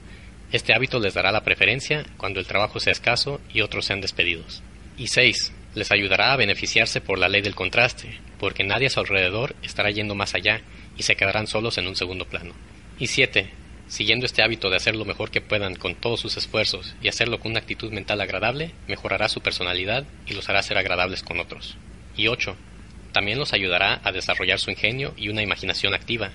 este 0.51 0.73
hábito 0.73 0.99
les 0.99 1.13
dará 1.13 1.31
la 1.31 1.45
preferencia 1.45 2.07
cuando 2.17 2.41
el 2.41 2.47
trabajo 2.47 2.81
sea 2.81 2.93
escaso 2.93 3.39
y 3.53 3.61
otros 3.61 3.85
sean 3.85 4.01
despedidos. 4.01 4.63
Y 4.97 5.09
6. 5.09 5.53
Les 5.75 5.93
ayudará 5.93 6.33
a 6.33 6.37
beneficiarse 6.37 7.03
por 7.03 7.19
la 7.19 7.29
ley 7.29 7.43
del 7.43 7.55
contraste, 7.55 8.19
porque 8.39 8.65
nadie 8.65 8.87
a 8.87 8.91
su 8.91 9.01
alrededor 9.01 9.55
estará 9.63 9.91
yendo 9.91 10.15
más 10.15 10.35
allá 10.35 10.63
y 10.97 11.03
se 11.03 11.17
quedarán 11.17 11.47
solos 11.47 11.77
en 11.77 11.87
un 11.87 11.97
segundo 11.97 12.25
plano. 12.25 12.55
Y 12.99 13.09
7. 13.09 13.51
Siguiendo 13.89 14.27
este 14.27 14.43
hábito 14.43 14.69
de 14.69 14.77
hacer 14.77 14.95
lo 14.95 15.07
mejor 15.07 15.31
que 15.31 15.41
puedan 15.41 15.75
con 15.75 15.95
todos 15.95 16.21
sus 16.21 16.37
esfuerzos 16.37 16.95
y 17.01 17.09
hacerlo 17.09 17.41
con 17.41 17.53
una 17.53 17.61
actitud 17.61 17.91
mental 17.91 18.21
agradable, 18.21 18.73
mejorará 18.87 19.31
su 19.31 19.41
personalidad 19.41 20.05
y 20.27 20.35
los 20.35 20.49
hará 20.51 20.63
ser 20.63 20.77
agradables 20.77 21.23
con 21.23 21.41
otros. 21.41 21.77
Y 22.15 22.29
8. 22.29 22.55
También 23.13 23.39
los 23.39 23.55
ayudará 23.55 24.01
a 24.05 24.13
desarrollar 24.13 24.61
su 24.61 24.71
ingenio 24.71 25.15
y 25.17 25.31
una 25.31 25.43
imaginación 25.43 25.95
activa, 25.95 26.33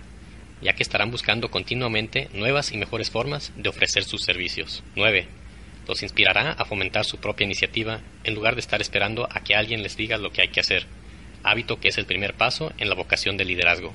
ya 0.64 0.74
que 0.74 0.82
estarán 0.82 1.12
buscando 1.12 1.52
continuamente 1.52 2.28
nuevas 2.34 2.72
y 2.72 2.78
mejores 2.78 3.12
formas 3.12 3.54
de 3.56 3.70
ofrecer 3.70 4.04
sus 4.04 4.24
servicios. 4.24 4.84
9. 4.96 5.28
Los 5.88 6.02
inspirará 6.02 6.54
a 6.54 6.66
fomentar 6.66 7.06
su 7.06 7.18
propia 7.18 7.46
iniciativa 7.46 8.02
en 8.24 8.34
lugar 8.34 8.56
de 8.56 8.62
estar 8.62 8.82
esperando 8.82 9.28
a 9.30 9.44
que 9.44 9.56
alguien 9.56 9.84
les 9.84 9.96
diga 9.96 10.18
lo 10.18 10.32
que 10.32 10.42
hay 10.42 10.48
que 10.48 10.62
hacer, 10.62 10.88
hábito 11.44 11.80
que 11.80 11.90
es 11.90 12.00
el 12.00 12.06
primer 12.06 12.34
paso 12.34 12.74
en 12.80 12.90
la 12.90 12.96
vocación 12.96 13.38
de 13.38 13.46
liderazgo. 13.46 13.94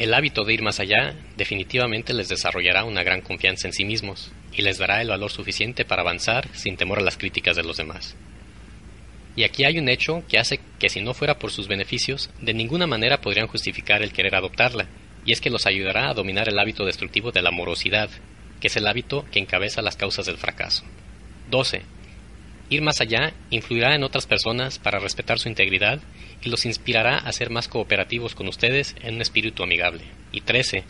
El 0.00 0.14
hábito 0.14 0.44
de 0.44 0.54
ir 0.54 0.62
más 0.62 0.80
allá 0.80 1.14
definitivamente 1.36 2.14
les 2.14 2.30
desarrollará 2.30 2.84
una 2.84 3.02
gran 3.02 3.20
confianza 3.20 3.68
en 3.68 3.74
sí 3.74 3.84
mismos 3.84 4.32
y 4.50 4.62
les 4.62 4.78
dará 4.78 5.02
el 5.02 5.10
valor 5.10 5.30
suficiente 5.30 5.84
para 5.84 6.00
avanzar 6.00 6.48
sin 6.54 6.78
temor 6.78 7.00
a 7.00 7.02
las 7.02 7.18
críticas 7.18 7.54
de 7.54 7.64
los 7.64 7.76
demás. 7.76 8.16
Y 9.36 9.44
aquí 9.44 9.64
hay 9.64 9.78
un 9.78 9.90
hecho 9.90 10.24
que 10.26 10.38
hace 10.38 10.58
que 10.78 10.88
si 10.88 11.02
no 11.02 11.12
fuera 11.12 11.38
por 11.38 11.50
sus 11.50 11.68
beneficios, 11.68 12.30
de 12.40 12.54
ninguna 12.54 12.86
manera 12.86 13.20
podrían 13.20 13.46
justificar 13.46 14.00
el 14.00 14.14
querer 14.14 14.36
adoptarla, 14.36 14.86
y 15.26 15.32
es 15.32 15.42
que 15.42 15.50
los 15.50 15.66
ayudará 15.66 16.08
a 16.08 16.14
dominar 16.14 16.48
el 16.48 16.58
hábito 16.58 16.86
destructivo 16.86 17.30
de 17.30 17.42
la 17.42 17.50
morosidad, 17.50 18.08
que 18.58 18.68
es 18.68 18.76
el 18.78 18.86
hábito 18.86 19.26
que 19.30 19.38
encabeza 19.38 19.82
las 19.82 19.96
causas 19.96 20.24
del 20.24 20.38
fracaso. 20.38 20.82
12. 21.50 21.82
Ir 22.70 22.82
más 22.82 23.00
allá 23.00 23.32
influirá 23.50 23.96
en 23.96 24.04
otras 24.04 24.26
personas 24.26 24.78
para 24.78 25.00
respetar 25.00 25.40
su 25.40 25.48
integridad 25.48 25.98
y 26.40 26.50
los 26.50 26.64
inspirará 26.64 27.18
a 27.18 27.32
ser 27.32 27.50
más 27.50 27.66
cooperativos 27.66 28.36
con 28.36 28.46
ustedes 28.46 28.94
en 29.02 29.16
un 29.16 29.22
espíritu 29.22 29.64
amigable. 29.64 30.04
Y 30.30 30.42
13. 30.42 30.84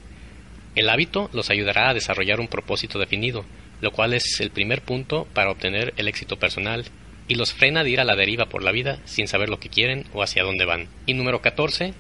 El 0.75 0.91
hábito 0.91 1.31
los 1.33 1.49
ayudará 1.49 1.89
a 1.89 1.95
desarrollar 1.95 2.39
un 2.39 2.49
propósito 2.49 2.99
definido, 2.99 3.47
lo 3.81 3.93
cual 3.93 4.13
es 4.13 4.41
el 4.41 4.51
primer 4.51 4.83
punto 4.83 5.27
para 5.33 5.51
obtener 5.51 5.95
el 5.97 6.07
éxito 6.07 6.39
personal 6.39 6.85
y 7.29 7.37
los 7.37 7.55
frena 7.55 7.83
de 7.83 7.91
ir 7.91 8.01
a 8.01 8.05
la 8.05 8.15
deriva 8.15 8.47
por 8.47 8.63
la 8.63 8.73
vida 8.73 8.99
sin 9.07 9.27
saber 9.27 9.49
lo 9.49 9.59
que 9.59 9.71
quieren 9.71 10.05
o 10.13 10.23
hacia 10.23 10.43
dónde 10.43 10.67
van. 10.67 10.89
Y 11.07 11.15
número 11.15 11.41
14. 11.41 11.95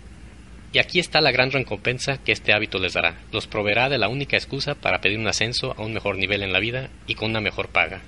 Y 0.75 0.79
aquí 0.79 1.01
está 1.01 1.23
la 1.23 1.33
gran 1.33 1.53
recompensa 1.53 2.19
que 2.23 2.33
este 2.33 2.53
hábito 2.53 2.79
les 2.79 2.93
dará. 2.93 3.19
Los 3.33 3.47
proveerá 3.47 3.89
de 3.89 3.99
la 3.99 4.09
única 4.09 4.37
excusa 4.37 4.75
para 4.75 5.01
pedir 5.01 5.19
un 5.19 5.27
ascenso 5.27 5.75
a 5.79 5.83
un 5.83 5.95
mejor 5.95 6.19
nivel 6.19 6.43
en 6.43 6.53
la 6.53 6.61
vida 6.61 6.91
y 7.07 7.15
con 7.15 7.31
una 7.31 7.41
mejor 7.41 7.69
paga. 7.69 8.03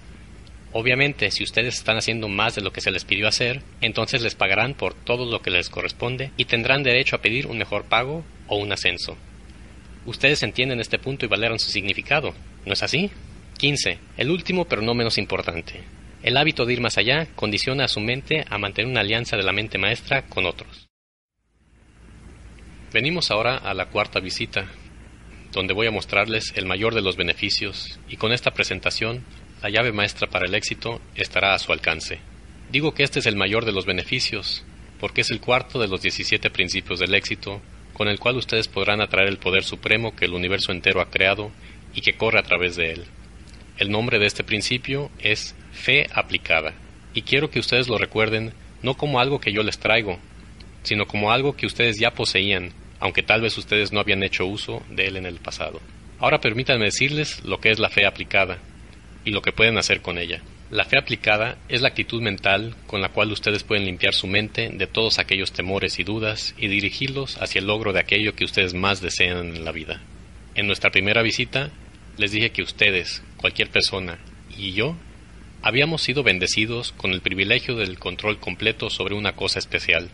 Obviamente, 0.75 1.31
si 1.31 1.45
ustedes 1.45 1.75
están 1.75 1.99
haciendo 1.99 2.29
más 2.29 2.55
de 2.55 2.63
lo 2.63 2.73
que 2.73 2.81
se 2.81 2.91
les 2.91 3.05
pidió 3.05 3.29
hacer, 3.29 3.63
entonces 3.83 4.23
les 4.23 4.35
pagarán 4.35 4.75
por 4.75 4.95
todo 4.95 5.31
lo 5.31 5.43
que 5.43 5.51
les 5.51 5.69
corresponde 5.69 6.31
y 6.39 6.47
tendrán 6.47 6.83
derecho 6.83 7.17
a 7.17 7.21
pedir 7.21 7.47
un 7.47 7.59
mejor 7.59 7.85
pago 7.85 8.25
o 8.47 8.57
un 8.57 8.73
ascenso. 8.73 9.17
Ustedes 10.07 10.43
entienden 10.43 10.81
este 10.81 10.99
punto 10.99 11.27
y 11.27 11.29
valoran 11.29 11.59
su 11.59 11.71
significado, 11.71 12.35
¿no 12.65 12.73
es 12.73 12.83
así? 12.83 13.11
15. 13.59 13.99
El 14.17 14.31
último 14.31 14.65
pero 14.65 14.83
no 14.83 14.95
menos 14.95 15.19
importante. 15.19 15.81
El 16.23 16.37
hábito 16.37 16.65
de 16.65 16.73
ir 16.73 16.81
más 16.81 16.99
allá 16.99 17.27
condiciona 17.37 17.85
a 17.85 17.89
su 17.89 18.01
mente 18.01 18.45
a 18.49 18.57
mantener 18.57 18.91
una 18.91 19.01
alianza 19.01 19.37
de 19.37 19.43
la 19.43 19.53
mente 19.53 19.77
maestra 19.77 20.23
con 20.23 20.47
otros. 20.47 20.89
Venimos 22.93 23.31
ahora 23.31 23.57
a 23.57 23.75
la 23.75 23.87
cuarta 23.87 24.21
visita, 24.21 24.67
donde 25.53 25.75
voy 25.75 25.87
a 25.87 25.93
mostrarles 25.93 26.53
el 26.57 26.67
mayor 26.67 26.95
de 26.95 27.03
los 27.03 27.17
beneficios, 27.17 27.99
y 28.09 28.17
con 28.17 28.33
esta 28.33 28.53
presentación, 28.53 29.25
la 29.63 29.71
llave 29.71 29.93
maestra 29.93 30.27
para 30.27 30.47
el 30.47 30.55
éxito 30.57 31.01
estará 31.15 31.55
a 31.55 31.59
su 31.59 31.73
alcance. 31.73 32.19
Digo 32.73 32.95
que 32.95 33.05
este 33.05 33.21
es 33.21 33.27
el 33.27 33.37
mayor 33.37 33.65
de 33.65 33.71
los 33.71 33.87
beneficios, 33.87 34.65
porque 34.99 35.21
es 35.21 35.31
el 35.31 35.41
cuarto 35.41 35.79
de 35.79 35.87
los 35.87 36.03
17 36.03 36.51
principios 36.51 36.99
del 36.99 37.15
éxito, 37.15 37.63
con 37.93 38.09
el 38.09 38.19
cual 38.19 38.37
ustedes 38.37 38.67
podrán 38.67 39.01
atraer 39.01 39.29
el 39.29 39.39
poder 39.39 39.63
supremo 39.63 40.17
que 40.17 40.25
el 40.25 40.35
universo 40.35 40.73
entero 40.73 41.01
ha 41.01 41.11
creado 41.11 41.53
y 41.95 42.01
que 42.01 42.15
corre 42.15 42.41
a 42.41 42.43
través 42.43 42.75
de 42.75 42.93
él. 42.93 43.05
El 43.79 43.91
nombre 43.91 44.19
de 44.19 44.27
este 44.27 44.43
principio 44.43 45.11
es 45.21 45.55
fe 45.73 46.07
aplicada, 46.13 46.75
y 47.15 47.23
quiero 47.23 47.51
que 47.51 47.61
ustedes 47.61 47.89
lo 47.89 47.99
recuerden 47.99 48.53
no 48.83 48.97
como 48.97 49.21
algo 49.21 49.39
que 49.39 49.53
yo 49.53 49.63
les 49.63 49.79
traigo, 49.79 50.19
sino 50.83 51.07
como 51.07 51.31
algo 51.31 51.57
que 51.57 51.67
ustedes 51.67 52.01
ya 52.01 52.11
poseían, 52.15 52.73
aunque 52.99 53.23
tal 53.23 53.43
vez 53.43 53.57
ustedes 53.59 53.93
no 53.93 54.01
habían 54.01 54.25
hecho 54.25 54.45
uso 54.45 54.83
de 54.91 55.07
él 55.07 55.17
en 55.17 55.27
el 55.27 55.37
pasado. 55.37 55.81
Ahora 56.19 56.41
permítanme 56.41 56.87
decirles 56.87 57.45
lo 57.45 57.61
que 57.61 57.71
es 57.71 57.79
la 57.79 57.91
fe 57.91 58.07
aplicada 58.07 58.59
y 59.25 59.31
lo 59.31 59.43
que 59.43 59.53
pueden 59.53 59.79
hacer 59.79 60.03
con 60.03 60.19
ella. 60.19 60.43
La 60.71 60.85
fe 60.85 60.97
aplicada 60.97 61.59
es 61.69 61.83
la 61.83 61.89
actitud 61.89 62.23
mental 62.23 62.75
con 62.87 63.03
la 63.03 63.11
cual 63.11 63.31
ustedes 63.31 63.63
pueden 63.63 63.85
limpiar 63.85 64.15
su 64.15 64.27
mente 64.27 64.71
de 64.71 64.87
todos 64.87 65.19
aquellos 65.19 65.53
temores 65.53 65.99
y 65.99 66.05
dudas 66.05 66.55
y 66.57 66.69
dirigirlos 66.69 67.37
hacia 67.43 67.59
el 67.59 67.67
logro 67.67 67.93
de 67.93 68.01
aquello 68.01 68.35
que 68.35 68.45
ustedes 68.45 68.73
más 68.73 69.03
desean 69.03 69.55
en 69.55 69.65
la 69.65 69.73
vida. 69.73 70.01
En 70.55 70.67
nuestra 70.67 70.91
primera 70.91 71.23
visita 71.23 71.71
les 72.17 72.33
dije 72.33 72.51
que 72.51 72.63
ustedes, 72.63 73.23
cualquier 73.37 73.69
persona 73.69 74.19
y 74.57 74.73
yo 74.73 74.97
habíamos 75.63 76.03
sido 76.03 76.23
bendecidos 76.23 76.93
con 76.93 77.13
el 77.13 77.21
privilegio 77.21 77.77
del 77.77 77.99
control 77.99 78.39
completo 78.39 78.91
sobre 78.91 79.15
una 79.15 79.37
cosa 79.37 79.59
especial, 79.59 80.11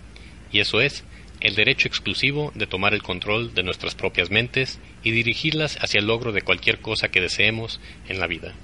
y 0.53 0.61
eso 0.61 0.81
es 0.81 1.05
el 1.41 1.55
derecho 1.55 1.89
exclusivo 1.89 2.53
de 2.55 2.67
tomar 2.67 2.95
el 2.95 3.03
control 3.03 3.55
de 3.55 3.63
nuestras 3.63 3.95
propias 3.95 4.31
mentes 4.31 4.81
y 5.05 5.13
dirigirlas 5.13 5.79
hacia 5.81 6.01
el 6.01 6.07
logro 6.07 6.33
de 6.33 6.43
cualquier 6.43 6.81
cosa 6.81 7.09
que 7.09 7.21
deseemos 7.21 7.81
en 8.09 8.19
la 8.19 8.27
vida. 8.27 8.55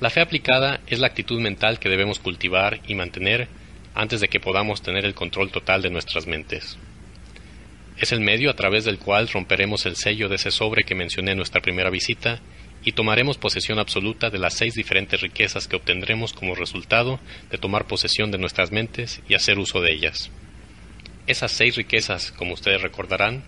La 0.00 0.08
fe 0.08 0.22
aplicada 0.22 0.80
es 0.86 0.98
la 0.98 1.08
actitud 1.08 1.38
mental 1.40 1.78
que 1.78 1.90
debemos 1.90 2.18
cultivar 2.20 2.80
y 2.88 2.94
mantener 2.94 3.48
antes 3.94 4.22
de 4.22 4.28
que 4.28 4.40
podamos 4.40 4.80
tener 4.80 5.04
el 5.04 5.14
control 5.14 5.50
total 5.50 5.82
de 5.82 5.90
nuestras 5.90 6.26
mentes. 6.26 6.78
Es 7.98 8.12
el 8.12 8.20
medio 8.20 8.48
a 8.50 8.56
través 8.56 8.86
del 8.86 8.98
cual 8.98 9.28
romperemos 9.28 9.84
el 9.84 9.96
sello 9.96 10.30
de 10.30 10.36
ese 10.36 10.50
sobre 10.50 10.84
que 10.84 10.94
mencioné 10.94 11.32
en 11.32 11.36
nuestra 11.36 11.60
primera 11.60 11.90
visita 11.90 12.40
y 12.82 12.92
tomaremos 12.92 13.36
posesión 13.36 13.78
absoluta 13.78 14.30
de 14.30 14.38
las 14.38 14.54
seis 14.54 14.72
diferentes 14.72 15.20
riquezas 15.20 15.68
que 15.68 15.76
obtendremos 15.76 16.32
como 16.32 16.54
resultado 16.54 17.20
de 17.50 17.58
tomar 17.58 17.86
posesión 17.86 18.30
de 18.30 18.38
nuestras 18.38 18.72
mentes 18.72 19.20
y 19.28 19.34
hacer 19.34 19.58
uso 19.58 19.82
de 19.82 19.92
ellas. 19.92 20.30
Esas 21.26 21.52
seis 21.52 21.76
riquezas, 21.76 22.32
como 22.32 22.54
ustedes 22.54 22.80
recordarán, 22.80 23.44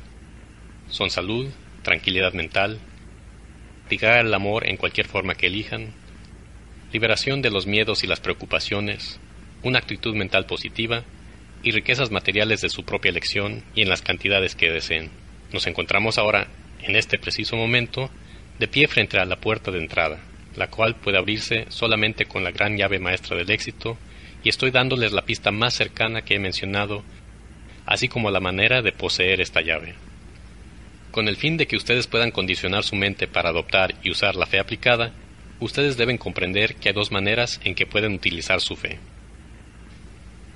son 0.90 1.08
salud, 1.08 1.48
tranquilidad 1.82 2.34
mental, 2.34 2.78
practicar 3.92 4.24
el 4.24 4.32
amor 4.32 4.66
en 4.66 4.78
cualquier 4.78 5.06
forma 5.06 5.34
que 5.34 5.48
elijan, 5.48 5.92
liberación 6.92 7.40
de 7.40 7.50
los 7.50 7.66
miedos 7.66 8.04
y 8.04 8.06
las 8.06 8.20
preocupaciones, 8.20 9.18
una 9.62 9.78
actitud 9.78 10.14
mental 10.14 10.46
positiva 10.46 11.04
y 11.62 11.70
riquezas 11.70 12.10
materiales 12.10 12.60
de 12.60 12.68
su 12.68 12.84
propia 12.84 13.10
elección 13.10 13.62
y 13.74 13.82
en 13.82 13.88
las 13.88 14.02
cantidades 14.02 14.54
que 14.54 14.70
deseen. 14.70 15.10
Nos 15.52 15.66
encontramos 15.66 16.18
ahora, 16.18 16.48
en 16.82 16.96
este 16.96 17.18
preciso 17.18 17.56
momento, 17.56 18.10
de 18.58 18.68
pie 18.68 18.88
frente 18.88 19.18
a 19.18 19.24
la 19.24 19.36
puerta 19.36 19.70
de 19.70 19.78
entrada, 19.78 20.20
la 20.56 20.68
cual 20.68 20.96
puede 20.96 21.18
abrirse 21.18 21.64
solamente 21.68 22.26
con 22.26 22.44
la 22.44 22.50
gran 22.50 22.76
llave 22.76 22.98
maestra 22.98 23.36
del 23.36 23.50
éxito, 23.50 23.96
y 24.44 24.48
estoy 24.48 24.70
dándoles 24.70 25.12
la 25.12 25.24
pista 25.24 25.50
más 25.50 25.74
cercana 25.74 26.22
que 26.22 26.34
he 26.34 26.38
mencionado, 26.38 27.04
así 27.86 28.08
como 28.08 28.30
la 28.30 28.40
manera 28.40 28.82
de 28.82 28.92
poseer 28.92 29.40
esta 29.40 29.62
llave. 29.62 29.94
Con 31.10 31.28
el 31.28 31.36
fin 31.36 31.56
de 31.56 31.66
que 31.66 31.76
ustedes 31.76 32.06
puedan 32.06 32.32
condicionar 32.32 32.82
su 32.82 32.96
mente 32.96 33.28
para 33.28 33.50
adoptar 33.50 33.94
y 34.02 34.10
usar 34.10 34.34
la 34.34 34.46
fe 34.46 34.58
aplicada, 34.58 35.12
ustedes 35.62 35.96
deben 35.96 36.18
comprender 36.18 36.74
que 36.74 36.88
hay 36.88 36.94
dos 36.94 37.12
maneras 37.12 37.60
en 37.64 37.74
que 37.74 37.86
pueden 37.86 38.14
utilizar 38.14 38.60
su 38.60 38.76
fe. 38.76 38.98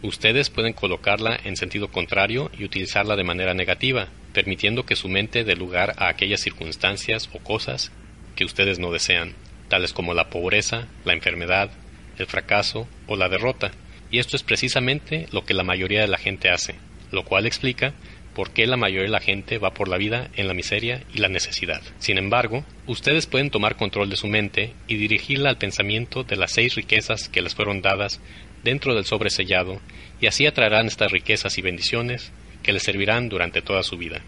Ustedes 0.03 0.51
pueden 0.51 0.73
colocarla 0.73 1.39
en 1.45 1.57
sentido 1.57 1.89
contrario 1.89 2.51
y 2.59 2.65
utilizarla 2.65 3.17
de 3.17 3.25
manera 3.25 3.55
negativa, 3.55 4.09
permitiendo 4.33 4.85
que 4.85 4.97
su 4.97 5.09
mente 5.09 5.45
dé 5.45 5.57
lugar 5.57 5.95
a 5.97 6.09
aquellas 6.09 6.41
circunstancias 6.41 7.31
o 7.33 7.39
cosas 7.39 7.93
que 8.35 8.45
ustedes 8.45 8.79
no 8.79 8.93
desean, 8.93 9.35
tales 9.69 9.93
como 9.93 10.13
la 10.13 10.29
pobreza, 10.29 10.87
la 11.05 11.13
enfermedad, 11.13 11.71
el 12.19 12.27
fracaso 12.27 12.87
o 13.07 13.17
la 13.17 13.29
derrota. 13.29 13.71
Y 14.11 14.19
esto 14.19 14.37
es 14.37 14.43
precisamente 14.43 15.27
lo 15.33 15.45
que 15.45 15.55
la 15.55 15.65
mayoría 15.65 16.03
de 16.03 16.09
la 16.09 16.19
gente 16.19 16.51
hace, 16.51 16.75
lo 17.11 17.25
cual 17.25 17.47
explica 17.47 17.95
por 18.37 18.51
qué 18.51 18.67
la 18.67 18.77
mayoría 18.77 19.05
de 19.05 19.13
la 19.13 19.21
gente 19.21 19.57
va 19.57 19.73
por 19.73 19.89
la 19.89 19.97
vida 19.97 20.29
en 20.35 20.47
la 20.47 20.53
miseria 20.53 21.03
y 21.15 21.21
la 21.21 21.31
necesidad. 21.31 21.81
Sin 21.99 22.19
embargo, 22.19 22.67
ustedes 22.87 23.25
pueden 23.25 23.49
tomar 23.49 23.77
control 23.77 24.11
de 24.11 24.19
su 24.19 24.27
mente 24.27 24.75
y 24.87 24.97
dirigirla 24.97 25.49
al 25.49 25.57
pensamiento 25.57 26.23
de 26.23 26.37
las 26.37 26.53
seis 26.53 26.75
riquezas 26.75 27.31
que 27.31 27.41
les 27.41 27.55
fueron 27.55 27.81
dadas 27.81 28.21
dentro 28.63 28.95
del 28.95 29.07
sobresellado 29.07 29.81
y 30.21 30.27
así 30.27 30.45
atraerán 30.45 30.85
estas 30.85 31.13
riquezas 31.13 31.57
y 31.57 31.63
bendiciones 31.63 32.31
que 32.63 32.75
les 32.75 32.83
servirán 32.83 33.31
durante 33.31 33.63
toda 33.63 33.83
su 33.83 33.97
vida. 33.97 34.21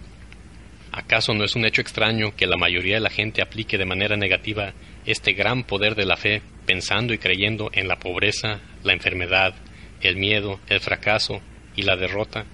¿Acaso 0.90 1.34
no 1.34 1.44
es 1.44 1.54
un 1.54 1.66
hecho 1.66 1.82
extraño 1.82 2.34
que 2.34 2.46
la 2.46 2.56
mayoría 2.56 2.94
de 2.94 3.02
la 3.02 3.10
gente 3.10 3.42
aplique 3.42 3.76
de 3.76 3.84
manera 3.84 4.16
negativa 4.16 4.72
este 5.04 5.34
gran 5.34 5.64
poder 5.64 5.94
de 5.96 6.06
la 6.06 6.16
fe 6.16 6.40
pensando 6.64 7.12
y 7.12 7.18
creyendo 7.18 7.68
en 7.74 7.88
la 7.88 7.98
pobreza, 7.98 8.60
la 8.84 8.94
enfermedad, 8.94 9.54
el 10.00 10.16
miedo, 10.16 10.60
el 10.70 10.80
fracaso 10.80 11.42
y 11.76 11.82
la 11.82 11.96
derrota, 11.96 12.46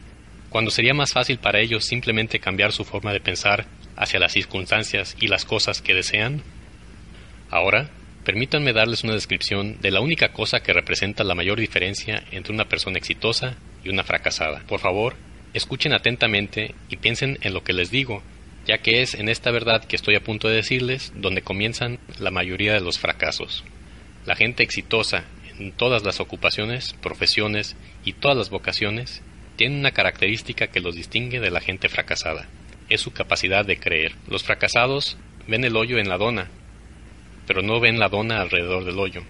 cuando 0.54 0.70
sería 0.70 0.94
más 0.94 1.12
fácil 1.12 1.38
para 1.38 1.58
ellos 1.58 1.84
simplemente 1.84 2.38
cambiar 2.38 2.70
su 2.70 2.84
forma 2.84 3.12
de 3.12 3.18
pensar 3.18 3.66
hacia 3.96 4.20
las 4.20 4.34
circunstancias 4.34 5.16
y 5.20 5.26
las 5.26 5.44
cosas 5.44 5.82
que 5.82 5.94
desean? 5.94 6.44
Ahora, 7.50 7.90
permítanme 8.22 8.72
darles 8.72 9.02
una 9.02 9.14
descripción 9.14 9.80
de 9.80 9.90
la 9.90 10.00
única 10.00 10.28
cosa 10.28 10.60
que 10.60 10.72
representa 10.72 11.24
la 11.24 11.34
mayor 11.34 11.58
diferencia 11.58 12.22
entre 12.30 12.52
una 12.52 12.66
persona 12.66 12.98
exitosa 12.98 13.56
y 13.82 13.88
una 13.88 14.04
fracasada. 14.04 14.62
Por 14.68 14.78
favor, 14.78 15.16
escuchen 15.54 15.92
atentamente 15.92 16.72
y 16.88 16.98
piensen 16.98 17.36
en 17.40 17.52
lo 17.52 17.64
que 17.64 17.72
les 17.72 17.90
digo, 17.90 18.22
ya 18.64 18.78
que 18.78 19.02
es 19.02 19.14
en 19.14 19.28
esta 19.28 19.50
verdad 19.50 19.82
que 19.82 19.96
estoy 19.96 20.14
a 20.14 20.22
punto 20.22 20.46
de 20.46 20.54
decirles 20.54 21.12
donde 21.16 21.42
comienzan 21.42 21.98
la 22.20 22.30
mayoría 22.30 22.74
de 22.74 22.80
los 22.80 23.00
fracasos. 23.00 23.64
La 24.24 24.36
gente 24.36 24.62
exitosa 24.62 25.24
en 25.58 25.72
todas 25.72 26.04
las 26.04 26.20
ocupaciones, 26.20 26.94
profesiones 27.02 27.74
y 28.04 28.12
todas 28.12 28.36
las 28.36 28.50
vocaciones 28.50 29.20
tiene 29.56 29.78
una 29.78 29.92
característica 29.92 30.68
que 30.68 30.80
los 30.80 30.94
distingue 30.94 31.40
de 31.40 31.50
la 31.50 31.60
gente 31.60 31.88
fracasada. 31.88 32.46
Es 32.88 33.00
su 33.00 33.12
capacidad 33.12 33.64
de 33.64 33.78
creer. 33.78 34.14
Los 34.28 34.42
fracasados 34.42 35.16
ven 35.46 35.64
el 35.64 35.76
hoyo 35.76 35.98
en 35.98 36.08
la 36.08 36.18
dona, 36.18 36.50
pero 37.46 37.62
no 37.62 37.80
ven 37.80 37.98
la 37.98 38.08
dona 38.08 38.40
alrededor 38.40 38.84
del 38.84 38.98
hoyo. 38.98 39.22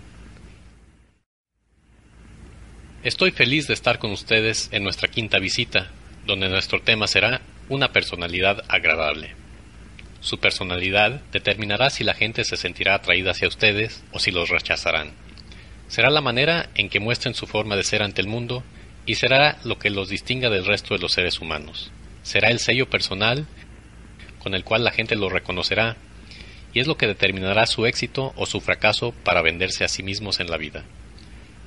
Estoy 3.02 3.32
feliz 3.32 3.66
de 3.66 3.74
estar 3.74 3.98
con 3.98 4.12
ustedes 4.12 4.70
en 4.72 4.82
nuestra 4.82 5.08
quinta 5.08 5.38
visita, 5.38 5.90
donde 6.26 6.48
nuestro 6.48 6.80
tema 6.80 7.06
será 7.06 7.42
una 7.68 7.92
personalidad 7.92 8.64
agradable. 8.68 9.34
Su 10.20 10.38
personalidad 10.38 11.20
determinará 11.32 11.90
si 11.90 12.02
la 12.02 12.14
gente 12.14 12.44
se 12.44 12.56
sentirá 12.56 12.94
atraída 12.94 13.32
hacia 13.32 13.48
ustedes 13.48 14.02
o 14.12 14.18
si 14.18 14.30
los 14.30 14.48
rechazarán. 14.48 15.12
Será 15.86 16.08
la 16.08 16.22
manera 16.22 16.70
en 16.74 16.88
que 16.88 16.98
muestren 16.98 17.34
su 17.34 17.46
forma 17.46 17.76
de 17.76 17.84
ser 17.84 18.02
ante 18.02 18.22
el 18.22 18.26
mundo 18.26 18.64
y 19.06 19.16
será 19.16 19.58
lo 19.64 19.78
que 19.78 19.90
los 19.90 20.08
distinga 20.08 20.50
del 20.50 20.66
resto 20.66 20.94
de 20.94 21.00
los 21.00 21.12
seres 21.12 21.40
humanos. 21.40 21.90
Será 22.22 22.50
el 22.50 22.58
sello 22.58 22.88
personal 22.88 23.46
con 24.38 24.54
el 24.54 24.64
cual 24.64 24.84
la 24.84 24.92
gente 24.92 25.16
los 25.16 25.32
reconocerá 25.32 25.96
y 26.72 26.80
es 26.80 26.86
lo 26.86 26.96
que 26.96 27.06
determinará 27.06 27.66
su 27.66 27.86
éxito 27.86 28.32
o 28.36 28.46
su 28.46 28.60
fracaso 28.60 29.12
para 29.24 29.42
venderse 29.42 29.84
a 29.84 29.88
sí 29.88 30.02
mismos 30.02 30.40
en 30.40 30.50
la 30.50 30.56
vida. 30.56 30.84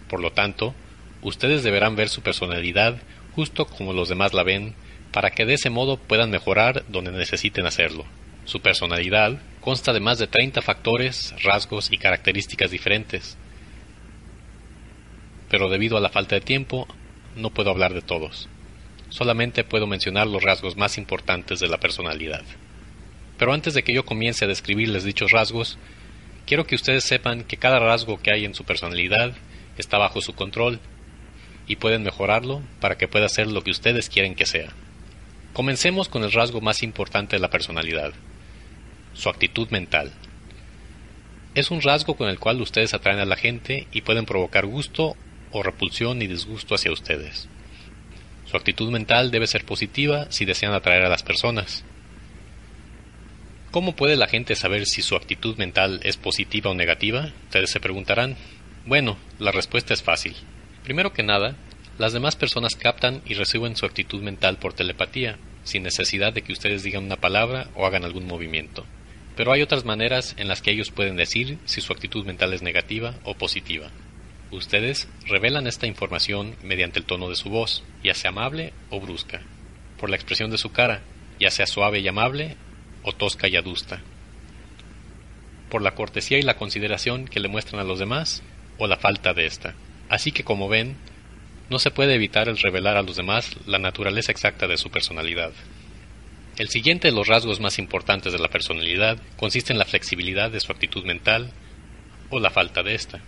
Por 0.09 0.19
lo 0.19 0.31
tanto, 0.31 0.75
ustedes 1.21 1.63
deberán 1.63 1.95
ver 1.95 2.09
su 2.09 2.21
personalidad 2.21 2.97
justo 3.35 3.65
como 3.65 3.93
los 3.93 4.09
demás 4.09 4.33
la 4.33 4.43
ven, 4.43 4.73
para 5.11 5.29
que 5.29 5.45
de 5.45 5.53
ese 5.53 5.69
modo 5.69 5.97
puedan 5.97 6.31
mejorar 6.31 6.83
donde 6.87 7.11
necesiten 7.11 7.65
hacerlo. 7.65 8.05
Su 8.45 8.61
personalidad 8.61 9.39
consta 9.61 9.93
de 9.93 9.99
más 9.99 10.17
de 10.17 10.27
30 10.27 10.61
factores, 10.61 11.35
rasgos 11.43 11.91
y 11.91 11.97
características 11.97 12.71
diferentes, 12.71 13.37
pero 15.49 15.69
debido 15.69 15.97
a 15.97 16.01
la 16.01 16.09
falta 16.09 16.35
de 16.35 16.41
tiempo 16.41 16.87
no 17.37 17.51
puedo 17.51 17.69
hablar 17.69 17.93
de 17.93 18.01
todos. 18.01 18.49
Solamente 19.09 19.63
puedo 19.63 19.87
mencionar 19.87 20.27
los 20.27 20.43
rasgos 20.43 20.75
más 20.75 20.97
importantes 20.97 21.59
de 21.59 21.67
la 21.67 21.79
personalidad. 21.79 22.43
Pero 23.37 23.53
antes 23.53 23.73
de 23.73 23.83
que 23.83 23.93
yo 23.93 24.05
comience 24.05 24.45
a 24.45 24.47
describirles 24.47 25.03
dichos 25.03 25.31
rasgos, 25.31 25.77
quiero 26.45 26.65
que 26.65 26.75
ustedes 26.75 27.03
sepan 27.03 27.43
que 27.43 27.57
cada 27.57 27.79
rasgo 27.79 28.17
que 28.17 28.31
hay 28.31 28.45
en 28.45 28.55
su 28.55 28.63
personalidad 28.63 29.33
está 29.77 29.97
bajo 29.97 30.21
su 30.21 30.33
control 30.33 30.79
y 31.67 31.75
pueden 31.75 32.03
mejorarlo 32.03 32.61
para 32.79 32.97
que 32.97 33.07
pueda 33.07 33.29
ser 33.29 33.47
lo 33.47 33.63
que 33.63 33.71
ustedes 33.71 34.09
quieren 34.09 34.35
que 34.35 34.45
sea. 34.45 34.73
Comencemos 35.53 36.09
con 36.09 36.23
el 36.23 36.31
rasgo 36.31 36.61
más 36.61 36.83
importante 36.83 37.35
de 37.35 37.41
la 37.41 37.49
personalidad, 37.49 38.13
su 39.13 39.29
actitud 39.29 39.69
mental. 39.69 40.11
Es 41.55 41.71
un 41.71 41.81
rasgo 41.81 42.15
con 42.15 42.29
el 42.29 42.39
cual 42.39 42.61
ustedes 42.61 42.93
atraen 42.93 43.19
a 43.19 43.25
la 43.25 43.35
gente 43.35 43.87
y 43.91 44.01
pueden 44.01 44.25
provocar 44.25 44.65
gusto 44.65 45.15
o 45.51 45.63
repulsión 45.63 46.21
y 46.21 46.27
disgusto 46.27 46.75
hacia 46.75 46.91
ustedes. 46.91 47.47
Su 48.49 48.55
actitud 48.55 48.89
mental 48.91 49.29
debe 49.29 49.47
ser 49.47 49.65
positiva 49.65 50.27
si 50.29 50.45
desean 50.45 50.73
atraer 50.73 51.03
a 51.03 51.09
las 51.09 51.23
personas. 51.23 51.83
¿Cómo 53.71 53.95
puede 53.95 54.15
la 54.15 54.27
gente 54.27 54.55
saber 54.55 54.85
si 54.85 55.01
su 55.01 55.15
actitud 55.15 55.57
mental 55.57 55.99
es 56.03 56.15
positiva 56.15 56.71
o 56.71 56.73
negativa? 56.73 57.31
Ustedes 57.43 57.69
se 57.69 57.81
preguntarán. 57.81 58.37
Bueno, 58.85 59.17
la 59.39 59.51
respuesta 59.51 59.93
es 59.93 60.01
fácil. 60.01 60.33
Primero 60.85 61.11
que 61.11 61.23
nada, 61.23 61.55
las 61.97 62.13
demás 62.13 62.37
personas 62.37 62.75
captan 62.75 63.21
y 63.25 63.33
reciben 63.33 63.75
su 63.75 63.85
actitud 63.85 64.21
mental 64.21 64.57
por 64.57 64.73
telepatía, 64.73 65.37
sin 65.63 65.83
necesidad 65.83 66.31
de 66.31 66.43
que 66.43 66.53
ustedes 66.53 66.83
digan 66.83 67.03
una 67.03 67.17
palabra 67.17 67.67
o 67.75 67.85
hagan 67.85 68.05
algún 68.05 68.25
movimiento. 68.25 68.85
Pero 69.35 69.51
hay 69.51 69.61
otras 69.61 69.83
maneras 69.83 70.33
en 70.37 70.47
las 70.47 70.61
que 70.61 70.71
ellos 70.71 70.89
pueden 70.89 71.17
decir 71.17 71.57
si 71.65 71.81
su 71.81 71.91
actitud 71.91 72.25
mental 72.25 72.53
es 72.53 72.61
negativa 72.61 73.15
o 73.25 73.33
positiva. 73.33 73.91
Ustedes 74.51 75.09
revelan 75.25 75.67
esta 75.67 75.87
información 75.87 76.55
mediante 76.63 76.99
el 76.99 77.05
tono 77.05 77.29
de 77.29 77.35
su 77.35 77.49
voz, 77.49 77.83
ya 78.03 78.13
sea 78.13 78.29
amable 78.29 78.71
o 78.89 79.01
brusca, 79.01 79.41
por 79.99 80.09
la 80.09 80.15
expresión 80.15 80.51
de 80.51 80.57
su 80.57 80.71
cara, 80.71 81.01
ya 81.39 81.51
sea 81.51 81.67
suave 81.67 81.99
y 81.99 82.07
amable 82.07 82.55
o 83.03 83.11
tosca 83.11 83.49
y 83.49 83.57
adusta, 83.57 84.01
por 85.69 85.81
la 85.81 85.95
cortesía 85.95 86.39
y 86.39 86.43
la 86.43 86.55
consideración 86.55 87.25
que 87.27 87.41
le 87.41 87.49
muestran 87.49 87.81
a 87.81 87.83
los 87.83 87.99
demás 87.99 88.41
o 88.77 88.87
la 88.87 88.97
falta 88.97 89.33
de 89.33 89.45
esta. 89.45 89.75
Así 90.07 90.31
que 90.31 90.45
como 90.45 90.69
ven, 90.69 90.95
no 91.69 91.79
se 91.79 91.91
puede 91.91 92.15
evitar 92.15 92.47
el 92.47 92.57
revelar 92.57 92.95
a 92.95 93.01
los 93.01 93.17
demás 93.17 93.57
la 93.65 93.79
naturaleza 93.79 94.31
exacta 94.31 94.67
de 94.67 94.77
su 94.77 94.89
personalidad. 94.89 95.51
El 96.57 96.69
siguiente 96.69 97.09
de 97.09 97.13
los 97.13 97.27
rasgos 97.27 97.59
más 97.59 97.77
importantes 97.79 98.31
de 98.31 98.39
la 98.39 98.47
personalidad 98.47 99.17
consiste 99.35 99.73
en 99.73 99.79
la 99.79 99.85
flexibilidad 99.85 100.49
de 100.49 100.61
su 100.61 100.71
actitud 100.71 101.03
mental 101.03 101.51
o 102.29 102.39
la 102.39 102.49
falta 102.49 102.81
de 102.81 102.95
esta. 102.95 103.19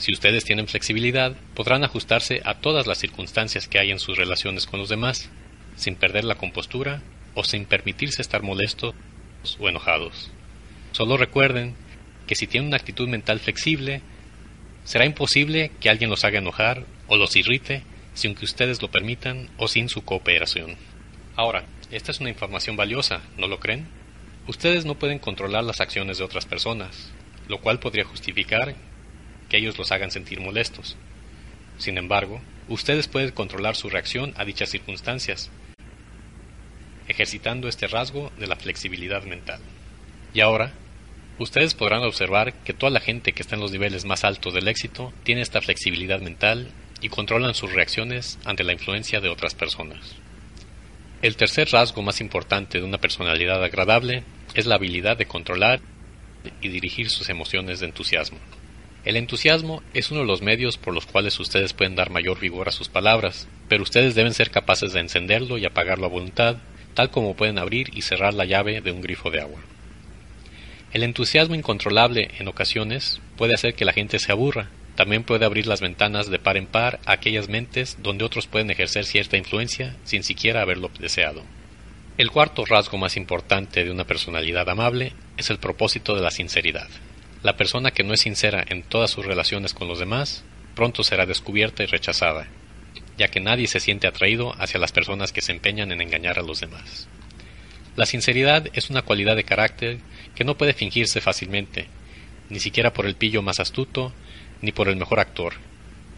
Si 0.00 0.14
ustedes 0.14 0.46
tienen 0.46 0.66
flexibilidad, 0.66 1.36
podrán 1.54 1.84
ajustarse 1.84 2.40
a 2.46 2.54
todas 2.54 2.86
las 2.86 2.96
circunstancias 2.96 3.68
que 3.68 3.78
hay 3.78 3.90
en 3.90 3.98
sus 3.98 4.16
relaciones 4.16 4.64
con 4.64 4.80
los 4.80 4.88
demás, 4.88 5.28
sin 5.76 5.94
perder 5.94 6.24
la 6.24 6.36
compostura 6.36 7.02
o 7.34 7.44
sin 7.44 7.66
permitirse 7.66 8.22
estar 8.22 8.42
molestos 8.42 8.94
o 9.58 9.68
enojados. 9.68 10.30
Solo 10.92 11.18
recuerden 11.18 11.74
que 12.26 12.34
si 12.34 12.46
tienen 12.46 12.68
una 12.68 12.78
actitud 12.78 13.08
mental 13.08 13.40
flexible, 13.40 14.00
será 14.84 15.04
imposible 15.04 15.70
que 15.80 15.90
alguien 15.90 16.08
los 16.08 16.24
haga 16.24 16.38
enojar 16.38 16.86
o 17.06 17.18
los 17.18 17.36
irrite 17.36 17.82
sin 18.14 18.34
que 18.34 18.46
ustedes 18.46 18.80
lo 18.80 18.90
permitan 18.90 19.50
o 19.58 19.68
sin 19.68 19.90
su 19.90 20.02
cooperación. 20.02 20.76
Ahora, 21.36 21.66
esta 21.90 22.10
es 22.10 22.20
una 22.20 22.30
información 22.30 22.74
valiosa, 22.74 23.20
¿no 23.36 23.48
lo 23.48 23.60
creen? 23.60 23.86
Ustedes 24.46 24.86
no 24.86 24.94
pueden 24.94 25.18
controlar 25.18 25.62
las 25.62 25.82
acciones 25.82 26.16
de 26.16 26.24
otras 26.24 26.46
personas, 26.46 27.12
lo 27.48 27.60
cual 27.60 27.80
podría 27.80 28.06
justificar 28.06 28.74
que 29.50 29.58
ellos 29.58 29.76
los 29.76 29.92
hagan 29.92 30.10
sentir 30.10 30.40
molestos. 30.40 30.96
Sin 31.76 31.98
embargo, 31.98 32.40
ustedes 32.68 33.08
pueden 33.08 33.32
controlar 33.32 33.76
su 33.76 33.90
reacción 33.90 34.32
a 34.36 34.44
dichas 34.44 34.70
circunstancias, 34.70 35.50
ejercitando 37.08 37.68
este 37.68 37.88
rasgo 37.88 38.32
de 38.38 38.46
la 38.46 38.56
flexibilidad 38.56 39.24
mental. 39.24 39.60
Y 40.32 40.40
ahora, 40.40 40.72
ustedes 41.38 41.74
podrán 41.74 42.02
observar 42.04 42.54
que 42.62 42.72
toda 42.72 42.90
la 42.90 43.00
gente 43.00 43.32
que 43.32 43.42
está 43.42 43.56
en 43.56 43.60
los 43.60 43.72
niveles 43.72 44.04
más 44.04 44.24
altos 44.24 44.54
del 44.54 44.68
éxito 44.68 45.12
tiene 45.24 45.42
esta 45.42 45.60
flexibilidad 45.60 46.20
mental 46.20 46.70
y 47.02 47.08
controlan 47.08 47.54
sus 47.54 47.72
reacciones 47.72 48.38
ante 48.44 48.62
la 48.62 48.72
influencia 48.72 49.20
de 49.20 49.28
otras 49.28 49.54
personas. 49.54 50.16
El 51.22 51.36
tercer 51.36 51.68
rasgo 51.70 52.02
más 52.02 52.20
importante 52.20 52.78
de 52.78 52.84
una 52.84 52.98
personalidad 52.98 53.62
agradable 53.62 54.22
es 54.54 54.66
la 54.66 54.76
habilidad 54.76 55.16
de 55.16 55.26
controlar 55.26 55.80
y 56.62 56.68
dirigir 56.68 57.10
sus 57.10 57.28
emociones 57.28 57.80
de 57.80 57.86
entusiasmo. 57.86 58.38
El 59.04 59.16
entusiasmo 59.16 59.82
es 59.94 60.10
uno 60.10 60.20
de 60.20 60.26
los 60.26 60.42
medios 60.42 60.76
por 60.76 60.92
los 60.92 61.06
cuales 61.06 61.40
ustedes 61.40 61.72
pueden 61.72 61.96
dar 61.96 62.10
mayor 62.10 62.38
vigor 62.38 62.68
a 62.68 62.72
sus 62.72 62.90
palabras, 62.90 63.48
pero 63.68 63.82
ustedes 63.82 64.14
deben 64.14 64.34
ser 64.34 64.50
capaces 64.50 64.92
de 64.92 65.00
encenderlo 65.00 65.56
y 65.56 65.64
apagarlo 65.64 66.04
a 66.04 66.10
voluntad, 66.10 66.58
tal 66.92 67.10
como 67.10 67.34
pueden 67.34 67.58
abrir 67.58 67.90
y 67.94 68.02
cerrar 68.02 68.34
la 68.34 68.44
llave 68.44 68.82
de 68.82 68.92
un 68.92 69.00
grifo 69.00 69.30
de 69.30 69.40
agua. 69.40 69.60
El 70.92 71.02
entusiasmo 71.02 71.54
incontrolable 71.54 72.30
en 72.38 72.48
ocasiones 72.48 73.20
puede 73.36 73.54
hacer 73.54 73.74
que 73.74 73.86
la 73.86 73.94
gente 73.94 74.18
se 74.18 74.32
aburra, 74.32 74.68
también 74.96 75.22
puede 75.22 75.46
abrir 75.46 75.66
las 75.66 75.80
ventanas 75.80 76.28
de 76.28 76.38
par 76.38 76.58
en 76.58 76.66
par 76.66 77.00
a 77.06 77.12
aquellas 77.12 77.48
mentes 77.48 77.96
donde 78.02 78.24
otros 78.24 78.46
pueden 78.46 78.70
ejercer 78.70 79.06
cierta 79.06 79.38
influencia 79.38 79.96
sin 80.04 80.22
siquiera 80.24 80.60
haberlo 80.60 80.90
deseado. 80.98 81.42
El 82.18 82.30
cuarto 82.30 82.66
rasgo 82.66 82.98
más 82.98 83.16
importante 83.16 83.82
de 83.82 83.90
una 83.90 84.04
personalidad 84.04 84.68
amable 84.68 85.14
es 85.38 85.48
el 85.48 85.56
propósito 85.56 86.14
de 86.14 86.20
la 86.20 86.30
sinceridad. 86.30 86.88
La 87.42 87.56
persona 87.56 87.90
que 87.90 88.04
no 88.04 88.12
es 88.12 88.20
sincera 88.20 88.62
en 88.68 88.82
todas 88.82 89.10
sus 89.10 89.24
relaciones 89.24 89.72
con 89.72 89.88
los 89.88 89.98
demás 89.98 90.44
pronto 90.74 91.02
será 91.02 91.24
descubierta 91.24 91.82
y 91.82 91.86
rechazada, 91.86 92.48
ya 93.16 93.28
que 93.28 93.40
nadie 93.40 93.66
se 93.66 93.80
siente 93.80 94.06
atraído 94.06 94.54
hacia 94.60 94.78
las 94.78 94.92
personas 94.92 95.32
que 95.32 95.40
se 95.40 95.52
empeñan 95.52 95.90
en 95.90 96.02
engañar 96.02 96.38
a 96.38 96.42
los 96.42 96.60
demás. 96.60 97.08
La 97.96 98.04
sinceridad 98.04 98.66
es 98.74 98.90
una 98.90 99.02
cualidad 99.02 99.36
de 99.36 99.44
carácter 99.44 100.00
que 100.34 100.44
no 100.44 100.58
puede 100.58 100.74
fingirse 100.74 101.22
fácilmente, 101.22 101.86
ni 102.50 102.60
siquiera 102.60 102.92
por 102.92 103.06
el 103.06 103.16
pillo 103.16 103.40
más 103.40 103.58
astuto, 103.58 104.12
ni 104.60 104.72
por 104.72 104.88
el 104.88 104.96
mejor 104.96 105.18
actor, 105.18 105.54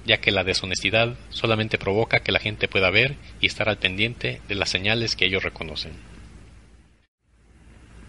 ya 0.05 0.19
que 0.19 0.33
la 0.33 0.43
deshonestidad 0.43 1.15
solamente 1.31 1.79
provoca 1.79 2.21
que 2.21 2.33
la 2.33 2.41
gente 2.41 2.67
pueda 2.67 2.91
ver 2.91 3.15
y 3.41 3.47
estar 3.47 3.69
al 3.69 3.79
pendiente 3.79 4.41
de 4.49 4.57
las 4.57 4.71
señales 4.71 5.15
que 5.15 5.27
ellos 5.27 5.45
reconocen. 5.45 5.93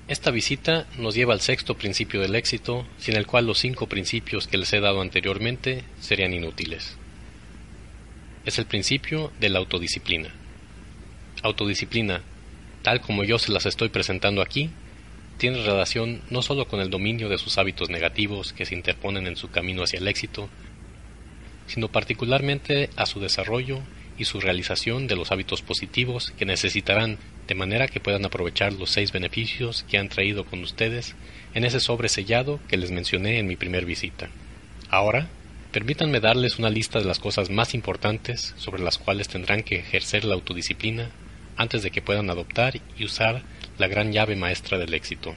Esta 0.08 0.32
visita 0.32 0.86
nos 0.98 1.16
lleva 1.16 1.34
al 1.34 1.40
sexto 1.40 1.76
principio 1.76 2.20
del 2.20 2.36
éxito, 2.36 2.86
sin 2.98 3.16
el 3.16 3.26
cual 3.26 3.46
los 3.48 3.60
cinco 3.60 3.88
principios 3.88 4.48
que 4.48 4.58
les 4.58 4.74
he 4.74 4.82
dado 4.82 5.00
anteriormente 5.00 5.84
serían 6.02 6.34
inútiles. 6.34 6.98
Es 8.46 8.60
el 8.60 8.66
principio 8.66 9.32
de 9.40 9.48
la 9.48 9.60
autodisciplina. 9.60 10.30
Autodisciplina, 11.42 12.22
tal 12.82 13.00
como 13.00 13.24
yo 13.24 13.40
se 13.40 13.54
las 13.54 13.66
estoy 13.66 13.88
presentando 13.88 14.42
aquí, 14.42 14.70
tiene 15.38 15.64
relación 15.64 16.22
no 16.30 16.42
solo 16.42 16.68
con 16.68 16.82
el 16.82 16.90
dominio 16.90 17.30
de 17.30 17.38
sus 17.38 17.58
hábitos 17.58 17.90
negativos 17.90 18.52
que 18.52 18.66
se 18.66 18.76
interponen 18.76 19.26
en 19.26 19.38
su 19.38 19.52
camino 19.52 19.84
hacia 19.84 20.00
el 20.00 20.08
éxito, 20.10 20.50
sino 21.66 21.88
particularmente 21.88 22.90
a 22.98 23.06
su 23.06 23.22
desarrollo 23.22 23.80
y 24.18 24.26
su 24.26 24.42
realización 24.42 25.08
de 25.08 25.16
los 25.16 25.32
hábitos 25.32 25.62
positivos 25.62 26.32
que 26.38 26.46
necesitarán 26.46 27.18
de 27.48 27.56
manera 27.56 27.88
que 27.88 28.00
puedan 28.00 28.26
aprovechar 28.26 28.74
los 28.74 28.90
seis 28.90 29.12
beneficios 29.12 29.84
que 29.90 29.98
han 29.98 30.10
traído 30.10 30.46
con 30.46 30.62
ustedes 30.62 31.16
en 31.54 31.66
ese 31.66 31.80
sobre 31.80 32.10
sellado 32.10 32.60
que 32.68 32.78
les 32.78 32.92
mencioné 32.92 33.40
en 33.40 33.48
mi 33.48 33.56
primer 33.56 33.86
visita. 33.86 34.30
Ahora, 34.90 35.28
permítanme 35.72 36.20
darles 36.20 36.60
una 36.60 36.70
lista 36.70 37.00
de 37.00 37.06
las 37.06 37.20
cosas 37.20 37.50
más 37.50 37.74
importantes 37.74 38.54
sobre 38.58 38.84
las 38.84 38.98
cuales 38.98 39.28
tendrán 39.28 39.64
que 39.64 39.78
ejercer 39.78 40.24
la 40.24 40.36
autodisciplina 40.36 41.10
antes 41.58 41.84
de 41.84 41.92
que 41.92 42.02
puedan 42.02 42.30
adoptar 42.30 42.80
y 42.98 43.06
usar 43.06 43.42
la 43.78 43.88
gran 43.88 44.12
llave 44.12 44.36
maestra 44.36 44.78
del 44.78 44.94
éxito. 44.94 45.36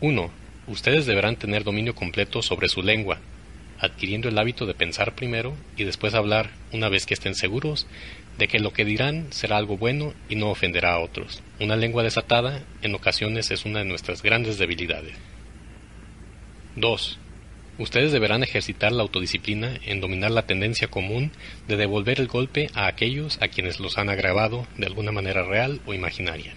1. 0.00 0.30
Ustedes 0.66 1.06
deberán 1.06 1.36
tener 1.36 1.64
dominio 1.64 1.94
completo 1.94 2.42
sobre 2.42 2.68
su 2.68 2.82
lengua, 2.82 3.18
adquiriendo 3.78 4.28
el 4.28 4.38
hábito 4.38 4.66
de 4.66 4.74
pensar 4.74 5.14
primero 5.14 5.54
y 5.76 5.84
después 5.84 6.14
hablar 6.14 6.50
una 6.72 6.88
vez 6.88 7.06
que 7.06 7.14
estén 7.14 7.34
seguros 7.34 7.86
de 8.38 8.48
que 8.48 8.58
lo 8.58 8.72
que 8.72 8.84
dirán 8.84 9.26
será 9.30 9.56
algo 9.56 9.76
bueno 9.76 10.12
y 10.28 10.36
no 10.36 10.50
ofenderá 10.50 10.94
a 10.94 11.00
otros. 11.00 11.42
Una 11.60 11.76
lengua 11.76 12.02
desatada 12.02 12.62
en 12.82 12.94
ocasiones 12.94 13.50
es 13.50 13.64
una 13.64 13.80
de 13.80 13.84
nuestras 13.84 14.22
grandes 14.22 14.58
debilidades. 14.58 15.14
2. 16.76 17.18
Ustedes 17.78 18.12
deberán 18.12 18.42
ejercitar 18.42 18.92
la 18.92 19.02
autodisciplina 19.02 19.78
en 19.84 20.00
dominar 20.00 20.30
la 20.30 20.46
tendencia 20.46 20.88
común 20.88 21.30
de 21.68 21.76
devolver 21.76 22.20
el 22.20 22.26
golpe 22.26 22.68
a 22.74 22.86
aquellos 22.86 23.38
a 23.42 23.48
quienes 23.48 23.80
los 23.80 23.98
han 23.98 24.08
agravado 24.08 24.66
de 24.76 24.86
alguna 24.86 25.12
manera 25.12 25.42
real 25.42 25.80
o 25.86 25.94
imaginaria. 25.94 26.54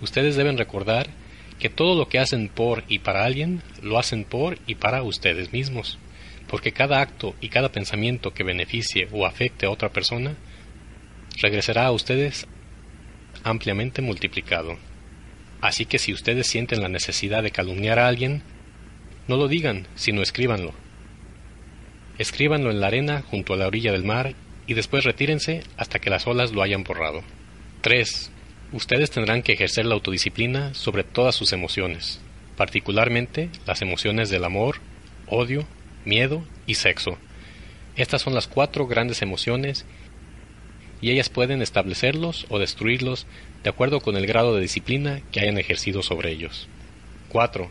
Ustedes 0.00 0.36
deben 0.36 0.58
recordar 0.58 1.08
que 1.58 1.70
todo 1.70 1.94
lo 1.94 2.08
que 2.08 2.18
hacen 2.18 2.48
por 2.48 2.84
y 2.88 2.98
para 2.98 3.24
alguien 3.24 3.62
lo 3.82 3.98
hacen 3.98 4.24
por 4.24 4.58
y 4.66 4.74
para 4.74 5.02
ustedes 5.02 5.52
mismos 5.52 5.98
porque 6.48 6.72
cada 6.72 7.00
acto 7.00 7.34
y 7.40 7.48
cada 7.48 7.70
pensamiento 7.70 8.32
que 8.32 8.44
beneficie 8.44 9.08
o 9.12 9.26
afecte 9.26 9.66
a 9.66 9.70
otra 9.70 9.90
persona 9.90 10.36
regresará 11.40 11.86
a 11.86 11.92
ustedes 11.92 12.46
ampliamente 13.44 14.02
multiplicado. 14.02 14.76
Así 15.60 15.86
que 15.86 15.98
si 15.98 16.12
ustedes 16.12 16.46
sienten 16.46 16.82
la 16.82 16.88
necesidad 16.88 17.42
de 17.42 17.50
calumniar 17.50 17.98
a 17.98 18.08
alguien, 18.08 18.42
no 19.28 19.36
lo 19.36 19.48
digan, 19.48 19.86
sino 19.94 20.22
escríbanlo. 20.22 20.72
Escríbanlo 22.18 22.70
en 22.70 22.80
la 22.80 22.86
arena 22.86 23.22
junto 23.30 23.54
a 23.54 23.56
la 23.56 23.66
orilla 23.66 23.92
del 23.92 24.04
mar 24.04 24.34
y 24.66 24.74
después 24.74 25.04
retírense 25.04 25.62
hasta 25.76 25.98
que 25.98 26.10
las 26.10 26.26
olas 26.26 26.52
lo 26.52 26.62
hayan 26.62 26.84
borrado. 26.84 27.22
3. 27.82 28.30
Ustedes 28.72 29.10
tendrán 29.10 29.42
que 29.42 29.52
ejercer 29.52 29.86
la 29.86 29.94
autodisciplina 29.94 30.74
sobre 30.74 31.04
todas 31.04 31.34
sus 31.34 31.52
emociones, 31.52 32.20
particularmente 32.56 33.50
las 33.66 33.82
emociones 33.82 34.28
del 34.28 34.44
amor, 34.44 34.78
odio, 35.26 35.66
miedo 36.04 36.44
y 36.66 36.74
sexo. 36.74 37.18
Estas 37.96 38.22
son 38.22 38.34
las 38.34 38.48
cuatro 38.48 38.86
grandes 38.86 39.22
emociones 39.22 39.86
y 41.06 41.12
ellas 41.12 41.28
pueden 41.28 41.62
establecerlos 41.62 42.46
o 42.48 42.58
destruirlos 42.58 43.28
de 43.62 43.70
acuerdo 43.70 44.00
con 44.00 44.16
el 44.16 44.26
grado 44.26 44.56
de 44.56 44.60
disciplina 44.60 45.20
que 45.30 45.38
hayan 45.38 45.56
ejercido 45.56 46.02
sobre 46.02 46.32
ellos. 46.32 46.66
4. 47.28 47.70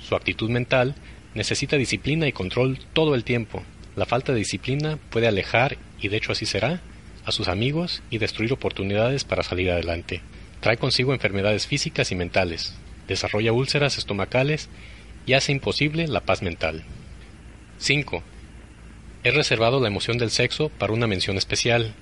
Su 0.00 0.16
actitud 0.16 0.50
mental 0.50 0.96
necesita 1.36 1.76
disciplina 1.76 2.26
y 2.26 2.32
control 2.32 2.80
todo 2.94 3.14
el 3.14 3.22
tiempo. 3.22 3.62
La 3.94 4.06
falta 4.06 4.32
de 4.32 4.40
disciplina 4.40 4.98
puede 5.10 5.28
alejar, 5.28 5.78
y 6.00 6.08
de 6.08 6.16
hecho 6.16 6.32
así 6.32 6.46
será, 6.46 6.80
a 7.24 7.30
sus 7.30 7.46
amigos 7.46 8.02
y 8.10 8.18
destruir 8.18 8.52
oportunidades 8.52 9.22
para 9.22 9.44
salir 9.44 9.70
adelante. 9.70 10.20
Trae 10.58 10.78
consigo 10.78 11.12
enfermedades 11.14 11.68
físicas 11.68 12.10
y 12.10 12.16
mentales, 12.16 12.74
desarrolla 13.06 13.52
úlceras 13.52 13.98
estomacales 13.98 14.68
y 15.26 15.34
hace 15.34 15.52
imposible 15.52 16.08
la 16.08 16.22
paz 16.22 16.42
mental. 16.42 16.82
5. 17.78 18.24
He 19.22 19.30
reservado 19.32 19.80
la 19.80 19.88
emoción 19.88 20.16
del 20.16 20.30
sexo 20.30 20.70
para 20.70 20.94
una 20.94 21.06
mención 21.06 21.36
especial, 21.36 21.94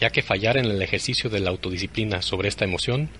ya 0.00 0.08
que 0.08 0.22
fallar 0.22 0.56
en 0.56 0.64
el 0.64 0.80
ejercicio 0.80 1.28
de 1.28 1.40
la 1.40 1.50
autodisciplina 1.50 2.22
sobre 2.22 2.48
esta 2.48 2.64
emoción 2.64 3.10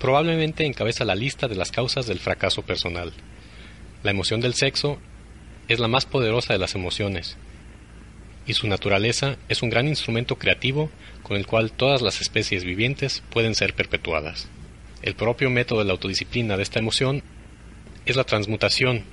probablemente 0.00 0.66
encabeza 0.66 1.04
la 1.04 1.14
lista 1.14 1.46
de 1.46 1.54
las 1.54 1.70
causas 1.70 2.06
del 2.06 2.18
fracaso 2.18 2.62
personal. 2.62 3.12
La 4.02 4.10
emoción 4.10 4.40
del 4.40 4.54
sexo 4.54 4.98
es 5.68 5.78
la 5.78 5.86
más 5.86 6.04
poderosa 6.04 6.52
de 6.52 6.58
las 6.58 6.74
emociones, 6.74 7.36
y 8.44 8.54
su 8.54 8.66
naturaleza 8.66 9.36
es 9.48 9.62
un 9.62 9.70
gran 9.70 9.86
instrumento 9.86 10.36
creativo 10.36 10.90
con 11.22 11.36
el 11.36 11.46
cual 11.46 11.70
todas 11.70 12.02
las 12.02 12.20
especies 12.20 12.64
vivientes 12.64 13.22
pueden 13.30 13.54
ser 13.54 13.72
perpetuadas. 13.74 14.48
El 15.00 15.14
propio 15.14 15.48
método 15.48 15.78
de 15.78 15.84
la 15.84 15.92
autodisciplina 15.92 16.56
de 16.56 16.64
esta 16.64 16.80
emoción 16.80 17.22
es 18.04 18.16
la 18.16 18.24
transmutación 18.24 19.04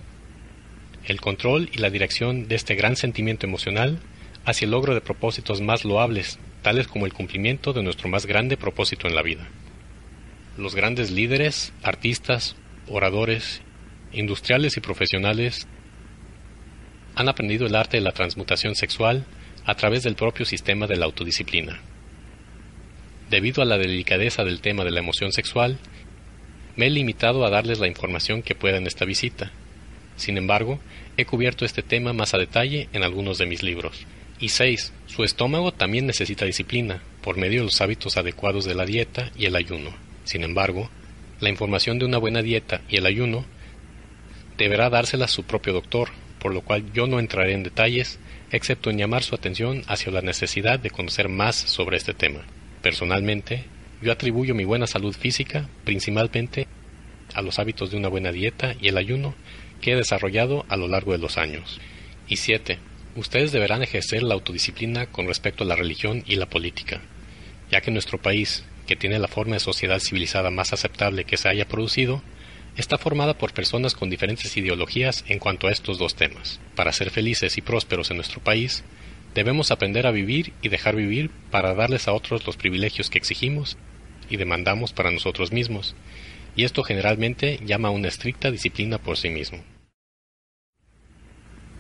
el 1.06 1.22
control 1.22 1.70
y 1.74 1.80
la 1.80 1.90
dirección 1.90 2.48
de 2.48 2.56
este 2.56 2.76
gran 2.76 2.96
sentimiento 2.96 3.46
emocional 3.46 4.00
hacia 4.46 4.66
el 4.66 4.72
logro 4.72 4.94
de 4.94 5.02
propósitos 5.02 5.62
más 5.62 5.86
loables, 5.86 6.40
tales 6.62 6.88
como 6.88 7.06
el 7.06 7.14
cumplimiento 7.14 7.74
de 7.74 7.84
nuestro 7.84 8.10
más 8.10 8.26
grande 8.26 8.58
propósito 8.58 9.08
en 9.08 9.16
la 9.16 9.22
vida. 9.22 9.48
Los 10.58 10.76
grandes 10.76 11.12
líderes, 11.12 11.74
artistas, 11.84 12.56
oradores, 12.88 13.62
industriales 14.12 14.78
y 14.78 14.82
profesionales 14.82 15.68
han 17.16 17.30
aprendido 17.30 17.66
el 17.66 17.76
arte 17.76 17.98
de 17.98 18.04
la 18.04 18.12
transmutación 18.12 18.76
sexual 18.76 19.26
a 19.66 19.76
través 19.76 20.04
del 20.04 20.16
propio 20.16 20.46
sistema 20.46 20.88
de 20.88 20.98
la 20.98 21.06
autodisciplina. 21.06 21.80
Debido 23.30 23.62
a 23.62 23.66
la 23.66 23.78
delicadeza 23.78 24.44
del 24.44 24.60
tema 24.60 24.84
de 24.84 24.92
la 24.92 25.00
emoción 25.00 25.32
sexual, 25.32 25.78
me 26.76 26.88
he 26.88 26.90
limitado 26.90 27.46
a 27.46 27.50
darles 27.50 27.80
la 27.80 27.88
información 27.88 28.42
que 28.42 28.56
pueda 28.56 28.78
en 28.78 28.88
esta 28.88 29.06
visita, 29.06 29.52
sin 30.22 30.38
embargo, 30.38 30.80
he 31.18 31.26
cubierto 31.26 31.66
este 31.66 31.82
tema 31.82 32.14
más 32.14 32.34
a 32.34 32.38
detalle 32.38 32.90
en 32.94 33.04
algunos 33.04 33.38
de 33.38 33.48
mis 33.48 33.64
libros. 33.64 34.06
Y 34.40 34.50
6. 34.50 34.94
Su 35.08 35.24
estómago 35.24 35.72
también 35.72 36.06
necesita 36.06 36.46
disciplina, 36.46 37.02
por 37.22 37.38
medio 37.38 37.60
de 37.60 37.66
los 37.66 37.82
hábitos 37.82 38.18
adecuados 38.18 38.66
de 38.66 38.76
la 38.76 38.86
dieta 38.86 39.32
y 39.38 39.46
el 39.46 39.56
ayuno. 39.56 39.94
Sin 40.24 40.44
embargo, 40.44 40.90
la 41.40 41.50
información 41.50 42.00
de 42.00 42.06
una 42.06 42.20
buena 42.20 42.42
dieta 42.42 42.82
y 42.88 42.98
el 42.98 43.06
ayuno 43.06 43.46
deberá 44.58 44.90
dársela 44.90 45.28
su 45.28 45.44
propio 45.44 45.74
doctor, 45.74 46.10
por 46.40 46.54
lo 46.54 46.62
cual 46.62 46.92
yo 46.94 47.08
no 47.08 47.20
entraré 47.20 47.54
en 47.54 47.64
detalles, 47.64 48.20
excepto 48.52 48.90
en 48.90 48.98
llamar 48.98 49.24
su 49.24 49.34
atención 49.34 49.84
hacia 49.88 50.12
la 50.12 50.22
necesidad 50.22 50.80
de 50.80 50.92
conocer 50.92 51.30
más 51.30 51.56
sobre 51.56 51.98
este 51.98 52.14
tema. 52.14 52.42
Personalmente, 52.84 53.66
yo 54.02 54.12
atribuyo 54.12 54.54
mi 54.54 54.66
buena 54.66 54.88
salud 54.88 55.16
física 55.16 55.68
principalmente 55.84 56.68
a 57.34 57.42
los 57.42 57.60
hábitos 57.60 57.92
de 57.92 57.98
una 57.98 58.10
buena 58.10 58.32
dieta 58.32 58.76
y 58.80 58.88
el 58.88 58.98
ayuno 58.98 59.36
que 59.82 59.91
he 59.91 59.96
desarrollado 59.96 60.65
a 60.70 60.78
lo 60.78 60.88
largo 60.88 61.12
de 61.12 61.17
los 61.17 61.38
años. 61.38 61.82
Y 62.28 62.38
7. 62.38 62.80
Ustedes 63.15 63.52
deberán 63.52 63.84
ejercer 63.84 64.24
la 64.24 64.36
autodisciplina 64.36 65.08
con 65.08 65.28
respecto 65.28 65.63
a 65.63 65.67
la 65.67 65.76
religión 65.76 66.24
y 66.26 66.38
la 66.38 66.46
política, 66.46 67.02
ya 67.70 67.82
que 67.82 67.91
nuestro 67.91 68.22
país, 68.22 68.63
que 68.88 68.96
tiene 68.96 69.20
la 69.20 69.28
forma 69.28 69.56
de 69.56 69.60
sociedad 69.60 70.00
civilizada 70.00 70.50
más 70.50 70.72
aceptable 70.72 71.26
que 71.26 71.36
se 71.36 71.50
haya 71.50 71.67
producido, 71.67 72.22
está 72.78 72.98
formada 72.98 73.38
por 73.38 73.54
personas 73.54 73.96
con 73.96 74.10
diferentes 74.10 74.56
ideologías 74.56 75.26
en 75.28 75.39
cuanto 75.39 75.67
a 75.67 75.72
estos 75.72 75.98
dos 75.98 76.15
temas. 76.15 76.62
Para 76.76 76.94
ser 76.94 77.10
felices 77.10 77.58
y 77.58 77.62
prósperos 77.62 78.12
en 78.12 78.17
nuestro 78.17 78.39
país, 78.41 78.84
debemos 79.36 79.72
aprender 79.72 80.08
a 80.08 80.12
vivir 80.12 80.54
y 80.62 80.70
dejar 80.70 80.96
vivir 80.96 81.32
para 81.50 81.74
darles 81.74 82.08
a 82.08 82.13
otros 82.13 82.46
los 82.46 82.58
privilegios 82.58 83.10
que 83.10 83.17
exigimos 83.17 83.78
y 84.30 84.38
demandamos 84.38 84.94
para 84.94 85.12
nosotros 85.12 85.52
mismos, 85.52 85.96
y 86.56 86.63
esto 86.63 86.84
generalmente 86.84 87.60
llama 87.65 87.89
a 87.89 87.91
una 87.91 88.08
estricta 88.08 88.52
disciplina 88.52 88.98
por 88.98 89.17
sí 89.17 89.30
mismo. 89.30 89.63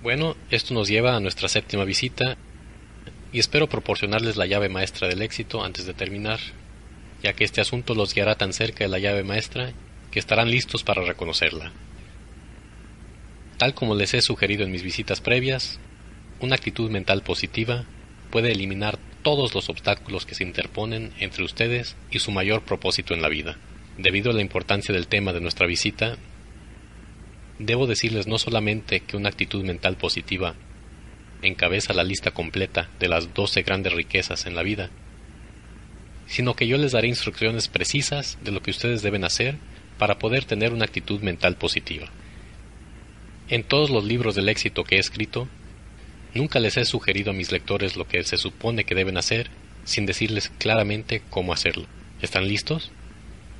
Bueno, 0.01 0.35
esto 0.49 0.73
nos 0.73 0.87
lleva 0.87 1.15
a 1.15 1.19
nuestra 1.19 1.47
séptima 1.47 1.83
visita 1.83 2.35
y 3.31 3.39
espero 3.39 3.69
proporcionarles 3.69 4.35
la 4.35 4.47
llave 4.47 4.67
maestra 4.67 5.07
del 5.07 5.21
éxito 5.21 5.63
antes 5.63 5.85
de 5.85 5.93
terminar, 5.93 6.39
ya 7.21 7.33
que 7.33 7.43
este 7.43 7.61
asunto 7.61 7.93
los 7.93 8.15
guiará 8.15 8.33
tan 8.33 8.51
cerca 8.51 8.83
de 8.83 8.89
la 8.89 8.97
llave 8.97 9.23
maestra 9.23 9.73
que 10.09 10.17
estarán 10.17 10.49
listos 10.49 10.83
para 10.83 11.03
reconocerla. 11.03 11.71
Tal 13.57 13.75
como 13.75 13.93
les 13.93 14.15
he 14.15 14.21
sugerido 14.23 14.63
en 14.63 14.71
mis 14.71 14.81
visitas 14.81 15.21
previas, 15.21 15.79
una 16.39 16.55
actitud 16.55 16.89
mental 16.89 17.21
positiva, 17.21 17.85
puede 18.31 18.51
eliminar 18.51 18.97
todos 19.21 19.53
los 19.53 19.69
obstáculos 19.69 20.25
que 20.25 20.33
se 20.33 20.43
interponen 20.43 21.13
entre 21.19 21.43
ustedes 21.43 21.95
y 22.09 22.17
su 22.17 22.31
mayor 22.31 22.63
propósito 22.63 23.13
en 23.13 23.21
la 23.21 23.29
vida. 23.29 23.57
Debido 23.99 24.31
a 24.31 24.33
la 24.33 24.41
importancia 24.41 24.95
del 24.95 25.05
tema 25.05 25.31
de 25.31 25.41
nuestra 25.41 25.67
visita, 25.67 26.17
debo 27.65 27.87
decirles 27.87 28.27
no 28.27 28.37
solamente 28.37 29.01
que 29.01 29.17
una 29.17 29.29
actitud 29.29 29.63
mental 29.63 29.95
positiva 29.95 30.55
encabeza 31.41 31.93
la 31.93 32.03
lista 32.03 32.31
completa 32.31 32.89
de 32.99 33.07
las 33.07 33.33
doce 33.33 33.63
grandes 33.63 33.93
riquezas 33.93 34.45
en 34.45 34.55
la 34.55 34.63
vida, 34.63 34.89
sino 36.27 36.55
que 36.55 36.67
yo 36.67 36.77
les 36.77 36.91
daré 36.91 37.07
instrucciones 37.07 37.67
precisas 37.67 38.37
de 38.43 38.51
lo 38.51 38.61
que 38.61 38.71
ustedes 38.71 39.01
deben 39.01 39.23
hacer 39.23 39.55
para 39.97 40.17
poder 40.17 40.45
tener 40.45 40.73
una 40.73 40.85
actitud 40.85 41.21
mental 41.21 41.55
positiva. 41.55 42.07
En 43.49 43.63
todos 43.63 43.89
los 43.89 44.03
libros 44.03 44.35
del 44.35 44.49
éxito 44.49 44.83
que 44.83 44.95
he 44.95 44.99
escrito, 44.99 45.47
nunca 46.33 46.59
les 46.59 46.77
he 46.77 46.85
sugerido 46.85 47.31
a 47.31 47.33
mis 47.33 47.51
lectores 47.51 47.95
lo 47.95 48.07
que 48.07 48.23
se 48.23 48.37
supone 48.37 48.83
que 48.83 48.95
deben 48.95 49.17
hacer 49.17 49.49
sin 49.83 50.05
decirles 50.05 50.49
claramente 50.57 51.21
cómo 51.29 51.53
hacerlo. 51.53 51.85
¿Están 52.21 52.47
listos? 52.47 52.91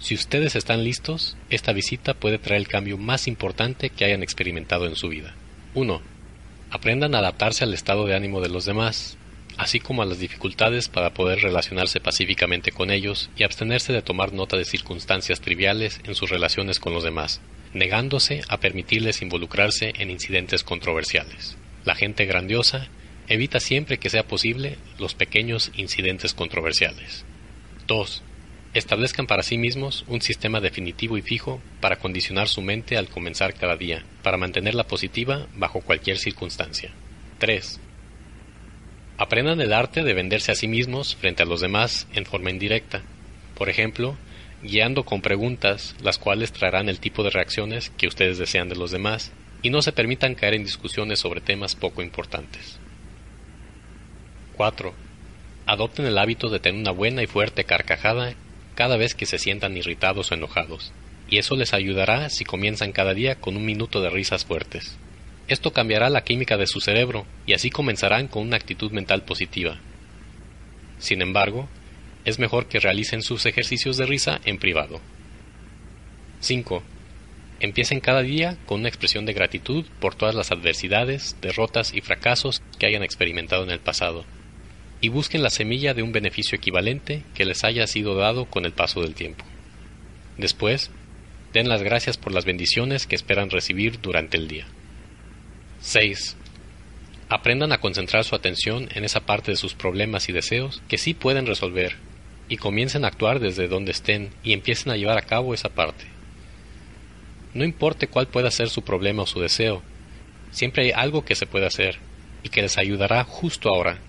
Si 0.01 0.15
ustedes 0.15 0.55
están 0.55 0.83
listos, 0.83 1.37
esta 1.51 1.73
visita 1.73 2.15
puede 2.15 2.39
traer 2.39 2.59
el 2.61 2.67
cambio 2.67 2.97
más 2.97 3.27
importante 3.27 3.91
que 3.91 4.03
hayan 4.03 4.23
experimentado 4.23 4.87
en 4.87 4.95
su 4.95 5.09
vida. 5.09 5.35
1. 5.75 6.01
Aprendan 6.71 7.13
a 7.13 7.19
adaptarse 7.19 7.63
al 7.63 7.73
estado 7.75 8.07
de 8.07 8.15
ánimo 8.15 8.41
de 8.41 8.49
los 8.49 8.65
demás, 8.65 9.19
así 9.57 9.79
como 9.79 10.01
a 10.01 10.07
las 10.07 10.17
dificultades 10.17 10.89
para 10.89 11.13
poder 11.13 11.41
relacionarse 11.41 11.99
pacíficamente 11.99 12.71
con 12.71 12.89
ellos 12.89 13.29
y 13.37 13.43
abstenerse 13.43 13.93
de 13.93 14.01
tomar 14.01 14.33
nota 14.33 14.57
de 14.57 14.65
circunstancias 14.65 15.39
triviales 15.39 16.01
en 16.03 16.15
sus 16.15 16.31
relaciones 16.31 16.79
con 16.79 16.95
los 16.95 17.03
demás, 17.03 17.39
negándose 17.75 18.41
a 18.47 18.59
permitirles 18.59 19.21
involucrarse 19.21 19.93
en 19.99 20.09
incidentes 20.09 20.63
controversiales. 20.63 21.57
La 21.85 21.93
gente 21.93 22.25
grandiosa 22.25 22.87
evita 23.27 23.59
siempre 23.59 23.99
que 23.99 24.09
sea 24.09 24.23
posible 24.23 24.79
los 24.97 25.13
pequeños 25.13 25.71
incidentes 25.75 26.33
controversiales. 26.33 27.23
2. 27.85 28.23
Establezcan 28.73 29.27
para 29.27 29.43
sí 29.43 29.57
mismos 29.57 30.05
un 30.07 30.21
sistema 30.21 30.61
definitivo 30.61 31.17
y 31.17 31.21
fijo 31.21 31.61
para 31.81 31.97
condicionar 31.97 32.47
su 32.47 32.61
mente 32.61 32.95
al 32.95 33.09
comenzar 33.09 33.53
cada 33.53 33.75
día, 33.75 34.05
para 34.23 34.37
mantenerla 34.37 34.85
positiva 34.85 35.47
bajo 35.55 35.81
cualquier 35.81 36.17
circunstancia. 36.17 36.91
3. 37.39 37.81
Aprendan 39.17 39.59
el 39.59 39.73
arte 39.73 40.03
de 40.03 40.13
venderse 40.13 40.53
a 40.53 40.55
sí 40.55 40.69
mismos 40.69 41.17
frente 41.17 41.43
a 41.43 41.45
los 41.45 41.59
demás 41.59 42.07
en 42.13 42.25
forma 42.25 42.49
indirecta. 42.49 43.01
Por 43.55 43.67
ejemplo, 43.67 44.15
guiando 44.63 45.03
con 45.03 45.21
preguntas, 45.21 45.93
las 46.01 46.17
cuales 46.17 46.53
traerán 46.53 46.87
el 46.87 47.01
tipo 47.01 47.23
de 47.23 47.29
reacciones 47.29 47.89
que 47.97 48.07
ustedes 48.07 48.37
desean 48.37 48.69
de 48.69 48.77
los 48.77 48.91
demás, 48.91 49.33
y 49.61 49.69
no 49.69 49.81
se 49.81 49.91
permitan 49.91 50.33
caer 50.33 50.53
en 50.53 50.63
discusiones 50.63 51.19
sobre 51.19 51.41
temas 51.41 51.75
poco 51.75 52.01
importantes. 52.01 52.79
4. 54.55 54.93
Adopten 55.65 56.05
el 56.05 56.17
hábito 56.17 56.49
de 56.49 56.59
tener 56.59 56.79
una 56.79 56.91
buena 56.91 57.21
y 57.21 57.27
fuerte 57.27 57.65
carcajada 57.65 58.33
cada 58.81 58.97
vez 58.97 59.13
que 59.13 59.27
se 59.27 59.37
sientan 59.37 59.77
irritados 59.77 60.31
o 60.31 60.33
enojados, 60.33 60.91
y 61.29 61.37
eso 61.37 61.55
les 61.55 61.71
ayudará 61.71 62.31
si 62.31 62.45
comienzan 62.45 62.93
cada 62.93 63.13
día 63.13 63.35
con 63.35 63.55
un 63.55 63.63
minuto 63.63 64.01
de 64.01 64.09
risas 64.09 64.43
fuertes. 64.43 64.97
Esto 65.47 65.71
cambiará 65.71 66.09
la 66.09 66.23
química 66.23 66.57
de 66.57 66.65
su 66.65 66.81
cerebro 66.81 67.27
y 67.45 67.53
así 67.53 67.69
comenzarán 67.69 68.27
con 68.27 68.41
una 68.41 68.55
actitud 68.55 68.91
mental 68.91 69.21
positiva. 69.21 69.79
Sin 70.97 71.21
embargo, 71.21 71.69
es 72.25 72.39
mejor 72.39 72.69
que 72.69 72.79
realicen 72.79 73.21
sus 73.21 73.45
ejercicios 73.45 73.97
de 73.97 74.07
risa 74.07 74.41
en 74.45 74.57
privado. 74.57 74.99
5. 76.39 76.81
Empiecen 77.59 77.99
cada 77.99 78.23
día 78.23 78.57
con 78.65 78.79
una 78.79 78.89
expresión 78.89 79.27
de 79.27 79.33
gratitud 79.33 79.85
por 79.99 80.15
todas 80.15 80.33
las 80.33 80.51
adversidades, 80.51 81.37
derrotas 81.39 81.93
y 81.93 82.01
fracasos 82.01 82.63
que 82.79 82.87
hayan 82.87 83.03
experimentado 83.03 83.63
en 83.63 83.69
el 83.69 83.79
pasado 83.79 84.25
y 85.01 85.09
busquen 85.09 85.41
la 85.41 85.49
semilla 85.49 85.95
de 85.95 86.03
un 86.03 86.11
beneficio 86.11 86.55
equivalente 86.55 87.23
que 87.33 87.43
les 87.43 87.63
haya 87.63 87.87
sido 87.87 88.15
dado 88.15 88.45
con 88.45 88.65
el 88.65 88.71
paso 88.71 89.01
del 89.01 89.15
tiempo. 89.15 89.43
Después, 90.37 90.91
den 91.53 91.67
las 91.67 91.81
gracias 91.81 92.17
por 92.17 92.31
las 92.31 92.45
bendiciones 92.45 93.07
que 93.07 93.15
esperan 93.15 93.49
recibir 93.49 93.99
durante 93.99 94.37
el 94.37 94.47
día. 94.47 94.67
6. 95.81 96.37
Aprendan 97.29 97.71
a 97.71 97.79
concentrar 97.79 98.23
su 98.25 98.35
atención 98.35 98.89
en 98.93 99.03
esa 99.03 99.21
parte 99.21 99.51
de 99.51 99.57
sus 99.57 99.73
problemas 99.73 100.29
y 100.29 100.33
deseos 100.33 100.83
que 100.87 100.99
sí 100.99 101.15
pueden 101.15 101.47
resolver 101.47 101.95
y 102.47 102.57
comiencen 102.57 103.03
a 103.03 103.07
actuar 103.07 103.39
desde 103.39 103.67
donde 103.67 103.91
estén 103.91 104.29
y 104.43 104.53
empiecen 104.53 104.91
a 104.91 104.97
llevar 104.97 105.17
a 105.17 105.23
cabo 105.23 105.55
esa 105.55 105.69
parte. 105.69 106.05
No 107.55 107.63
importe 107.63 108.07
cuál 108.07 108.27
pueda 108.27 108.51
ser 108.51 108.69
su 108.69 108.83
problema 108.83 109.23
o 109.23 109.27
su 109.27 109.39
deseo, 109.39 109.81
siempre 110.51 110.83
hay 110.83 110.91
algo 110.91 111.25
que 111.25 111.35
se 111.35 111.47
puede 111.47 111.65
hacer 111.65 111.97
y 112.43 112.49
que 112.49 112.61
les 112.61 112.77
ayudará 112.77 113.23
justo 113.23 113.69
ahora 113.69 113.99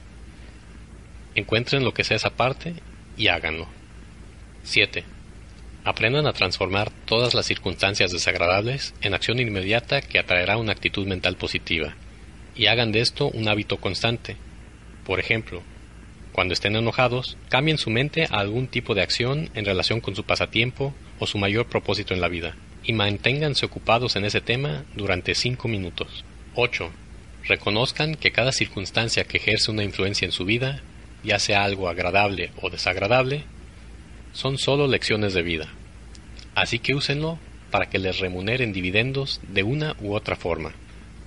Encuentren 1.35 1.85
lo 1.85 1.95
que 1.95 2.05
sea 2.05 2.16
esa 2.16 2.31
parte 2.31 2.75
y 3.16 3.29
háganlo. 3.29 3.66
7. 4.64 5.05
Aprendan 5.85 6.27
a 6.27 6.33
transformar 6.33 6.90
todas 7.07 7.35
las 7.35 7.47
circunstancias 7.47 8.12
desagradables 8.12 8.95
en 9.01 9.14
acción 9.14 9.40
inmediata 9.40 10.01
que 10.01 10.18
atraerá 10.18 10.57
una 10.57 10.73
actitud 10.73 11.07
mental 11.07 11.37
positiva, 11.37 11.95
y 12.55 12.66
hagan 12.66 12.92
de 12.92 13.01
esto 13.01 13.29
un 13.29 13.49
hábito 13.49 13.79
constante. 13.79 14.37
Por 15.05 15.18
ejemplo, 15.18 15.62
cuando 16.33 16.55
estén 16.55 16.77
enojados, 16.77 17.37
cambien 17.49 17.79
su 17.79 17.90
mente 17.90 18.25
a 18.25 18.38
algún 18.38 18.68
tipo 18.68 18.95
de 18.95 19.03
acción 19.03 19.51
en 19.55 19.64
relación 19.64 20.01
con 20.01 20.14
su 20.14 20.25
pasatiempo 20.25 20.95
o 21.18 21.27
su 21.27 21.38
mayor 21.38 21.66
propósito 21.66 22.14
en 22.14 22.21
la 22.21 22.29
vida, 22.29 22.55
y 22.85 22.92
manténganse 22.92 23.66
ocupados 23.66 24.16
en 24.16 24.25
ese 24.25 24.40
tema 24.40 24.85
durante 24.95 25.35
5 25.35 25.66
minutos. 25.66 26.25
8. 26.55 26.90
Reconozcan 27.45 28.14
que 28.14 28.31
cada 28.31 28.53
circunstancia 28.53 29.25
que 29.25 29.38
ejerce 29.38 29.71
una 29.71 29.83
influencia 29.83 30.27
en 30.27 30.33
su 30.33 30.45
vida 30.45 30.81
ya 31.23 31.39
sea 31.39 31.65
algo 31.65 31.89
agradable 31.89 32.51
o 32.61 32.71
desagradable, 32.71 33.45
son 34.33 34.59
solo 34.59 34.87
lecciones 34.87 35.35
de 35.35 35.43
vida. 35.43 35.69
Así 36.55 36.79
que 36.79 36.95
úsenlo 36.95 37.39
para 37.71 37.89
que 37.89 37.99
les 37.99 38.19
remuneren 38.19 38.73
dividendos 38.73 39.41
de 39.49 39.63
una 39.63 39.97
u 40.01 40.15
otra 40.15 40.37
forma. 40.37 40.73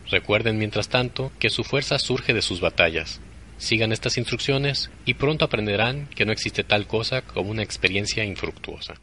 Recuerden, 0.09 0.57
mientras 0.57 0.89
tanto, 0.89 1.31
que 1.39 1.49
su 1.49 1.63
fuerza 1.63 1.97
surge 1.97 2.33
de 2.33 2.41
sus 2.41 2.61
batallas. 2.61 3.19
Sigan 3.57 3.91
estas 3.91 4.17
instrucciones 4.17 4.91
y 5.05 5.15
pronto 5.15 5.45
aprenderán 5.45 6.07
que 6.07 6.25
no 6.25 6.31
existe 6.31 6.63
tal 6.63 6.87
cosa 6.87 7.21
como 7.21 7.49
una 7.49 7.63
experiencia 7.63 8.23
infructuosa. 8.23 8.95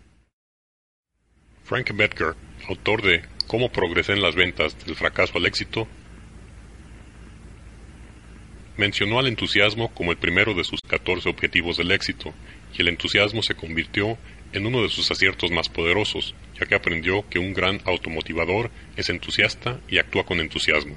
Frank 1.64 1.90
Bedker, 1.94 2.35
autor 2.68 3.02
de 3.02 3.22
Cómo 3.46 3.70
progresé 3.70 4.12
en 4.12 4.22
las 4.22 4.35
ventas 4.35 4.76
del 4.87 4.94
fracaso 4.94 5.37
al 5.37 5.46
éxito, 5.46 5.88
Mencionó 8.76 9.18
al 9.18 9.26
entusiasmo 9.26 9.92
como 9.92 10.12
el 10.12 10.18
primero 10.18 10.54
de 10.54 10.64
sus 10.64 10.80
14 10.80 11.28
objetivos 11.28 11.76
del 11.76 11.92
éxito, 11.92 12.32
y 12.76 12.80
el 12.80 12.88
entusiasmo 12.88 13.42
se 13.42 13.54
convirtió 13.54 14.16
en 14.52 14.66
uno 14.66 14.82
de 14.82 14.88
sus 14.88 15.11
aciertos 15.11 15.50
más 15.50 15.68
poderosos, 15.68 16.35
ya 16.58 16.66
que 16.66 16.74
aprendió 16.74 17.28
que 17.28 17.38
un 17.38 17.52
gran 17.52 17.80
automotivador 17.85 18.70
es 18.96 19.11
entusiasta 19.11 19.80
y 19.88 19.98
actúa 19.98 20.24
con 20.24 20.40
entusiasmo. 20.40 20.96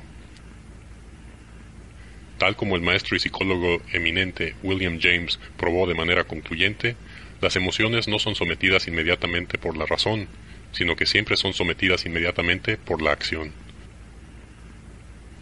Tal 2.37 2.55
como 2.55 2.75
el 2.75 2.81
maestro 2.81 3.15
y 3.15 3.19
psicólogo 3.19 3.81
eminente 3.93 4.55
William 4.61 4.99
James 5.01 5.39
probó 5.57 5.87
de 5.87 5.95
manera 5.95 6.25
concluyente, 6.25 6.95
las 7.41 7.55
emociones 7.55 8.07
no 8.07 8.19
son 8.19 8.35
sometidas 8.35 8.87
inmediatamente 8.87 9.57
por 9.57 9.77
la 9.77 9.85
razón, 9.85 10.27
sino 10.71 10.95
que 10.95 11.05
siempre 11.05 11.37
son 11.37 11.53
sometidas 11.53 12.05
inmediatamente 12.05 12.77
por 12.77 13.01
la 13.01 13.11
acción. 13.11 13.53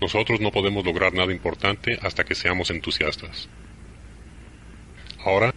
Nosotros 0.04 0.42
no 0.42 0.52
podemos 0.52 0.84
lograr 0.84 1.14
nada 1.14 1.32
importante 1.32 1.98
hasta 2.02 2.26
que 2.26 2.36
seamos 2.36 2.70
entusiastas. 2.70 3.48
Ahora, 5.24 5.54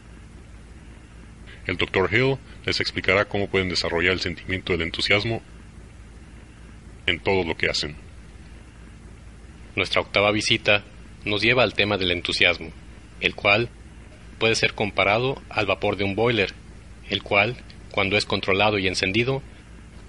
el 1.67 1.77
Dr. 1.77 2.09
Hill 2.15 2.39
les 2.65 2.79
explicará 2.79 3.25
cómo 3.25 3.49
pueden 3.49 3.69
desarrollar 3.69 4.13
el 4.13 4.21
sentimiento 4.21 4.73
del 4.73 4.83
entusiasmo 4.83 5.43
en 7.07 7.19
todo 7.19 7.43
lo 7.43 7.57
que 7.57 7.69
hacen. 7.69 7.97
Nuestra 9.75 10.01
octava 10.01 10.31
visita 10.31 10.85
nos 11.25 11.43
lleva 11.43 11.65
al 11.65 11.75
tema 11.75 11.99
del 11.99 12.13
entusiasmo, 12.13 12.71
el 13.19 13.35
cual 13.35 13.69
puede 14.39 14.55
ser 14.55 14.75
comparado 14.75 15.43
al 15.49 15.67
vapor 15.67 15.97
de 15.97 16.05
un 16.05 16.15
boiler, 16.15 16.55
el 17.11 17.25
cual, 17.25 17.57
cuando 17.91 18.17
es 18.17 18.25
controlado 18.25 18.79
y 18.79 18.87
encendido, 18.87 19.43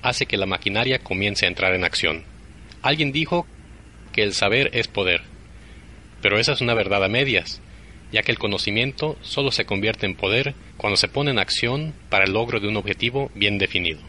hace 0.04 0.28
que 0.28 0.38
la 0.38 0.46
maquinaria 0.46 1.00
comience 1.00 1.48
a 1.48 1.50
entrar 1.50 1.74
en 1.74 1.84
acción. 1.84 2.24
Alguien 2.84 3.12
dijo 3.12 3.48
que 4.18 4.24
el 4.24 4.34
saber 4.34 4.72
es 4.74 4.88
poder. 4.88 5.22
Pero 6.24 6.40
esa 6.40 6.54
es 6.54 6.62
una 6.62 6.74
verdad 6.74 7.04
a 7.04 7.08
medias, 7.08 7.62
ya 8.12 8.24
que 8.24 8.32
el 8.32 8.40
conocimiento 8.40 9.16
solo 9.22 9.52
se 9.52 9.66
convierte 9.66 10.08
en 10.08 10.16
poder 10.16 10.56
cuando 10.76 10.98
se 10.98 11.08
pone 11.08 11.30
en 11.30 11.38
acción 11.38 11.94
para 12.10 12.26
el 12.26 12.34
logro 12.34 12.60
de 12.60 12.68
un 12.68 12.78
objetivo 12.78 13.30
bien 13.36 13.60
definido. 13.60 14.00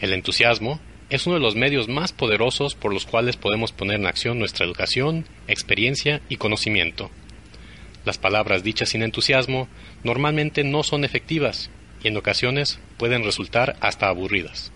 El 0.00 0.12
entusiasmo 0.12 0.80
es 1.08 1.26
uno 1.26 1.36
de 1.36 1.40
los 1.40 1.54
medios 1.56 1.88
más 1.88 2.12
poderosos 2.12 2.74
por 2.74 2.92
los 2.92 3.06
cuales 3.06 3.38
podemos 3.38 3.72
poner 3.72 4.00
en 4.00 4.06
acción 4.06 4.38
nuestra 4.38 4.66
educación, 4.66 5.24
experiencia 5.48 6.20
y 6.28 6.36
conocimiento. 6.36 7.10
Las 8.04 8.18
palabras 8.18 8.62
dichas 8.62 8.90
sin 8.90 9.02
entusiasmo 9.02 9.66
normalmente 10.04 10.62
no 10.62 10.82
son 10.82 11.06
efectivas 11.06 11.70
y 12.04 12.08
en 12.08 12.18
ocasiones 12.18 12.80
pueden 12.98 13.24
resultar 13.24 13.76
hasta 13.80 14.08
aburridas. 14.08 14.72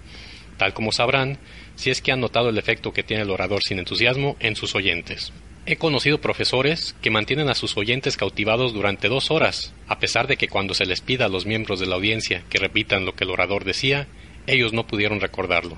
Tal 0.56 0.72
como 0.72 0.92
sabrán, 0.92 1.36
si 1.76 1.90
es 1.90 2.02
que 2.02 2.10
han 2.10 2.20
notado 2.20 2.48
el 2.48 2.58
efecto 2.58 2.92
que 2.92 3.02
tiene 3.02 3.22
el 3.22 3.30
orador 3.30 3.62
sin 3.62 3.78
entusiasmo 3.78 4.36
en 4.40 4.56
sus 4.56 4.74
oyentes. 4.74 5.32
He 5.66 5.76
conocido 5.76 6.20
profesores 6.20 6.94
que 7.02 7.10
mantienen 7.10 7.48
a 7.48 7.54
sus 7.54 7.76
oyentes 7.76 8.16
cautivados 8.16 8.72
durante 8.72 9.08
dos 9.08 9.30
horas, 9.30 9.74
a 9.88 9.98
pesar 9.98 10.26
de 10.26 10.36
que 10.36 10.48
cuando 10.48 10.74
se 10.74 10.86
les 10.86 11.00
pida 11.00 11.26
a 11.26 11.28
los 11.28 11.44
miembros 11.44 11.80
de 11.80 11.86
la 11.86 11.96
audiencia 11.96 12.44
que 12.48 12.58
repitan 12.58 13.04
lo 13.04 13.14
que 13.14 13.24
el 13.24 13.30
orador 13.30 13.64
decía, 13.64 14.06
ellos 14.46 14.72
no 14.72 14.86
pudieron 14.86 15.20
recordarlo. 15.20 15.76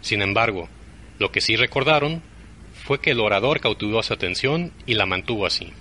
Sin 0.00 0.22
embargo, 0.22 0.68
lo 1.18 1.32
que 1.32 1.40
sí 1.40 1.56
recordaron 1.56 2.22
fue 2.84 3.00
que 3.00 3.10
el 3.10 3.20
orador 3.20 3.60
cautivó 3.60 4.02
su 4.02 4.12
atención 4.12 4.72
y 4.86 4.94
la 4.94 5.06
mantuvo 5.06 5.46
así. 5.46 5.72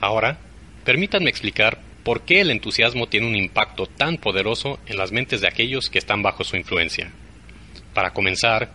Ahora, 0.00 0.38
permítanme 0.84 1.30
explicar 1.30 1.80
por 2.02 2.22
qué 2.22 2.40
el 2.40 2.50
entusiasmo 2.50 3.08
tiene 3.08 3.26
un 3.26 3.36
impacto 3.36 3.86
tan 3.86 4.16
poderoso 4.16 4.78
en 4.86 4.96
las 4.96 5.12
mentes 5.12 5.40
de 5.40 5.48
aquellos 5.48 5.90
que 5.90 5.98
están 5.98 6.22
bajo 6.22 6.44
su 6.44 6.56
influencia. 6.56 7.12
Para 7.94 8.12
comenzar, 8.12 8.70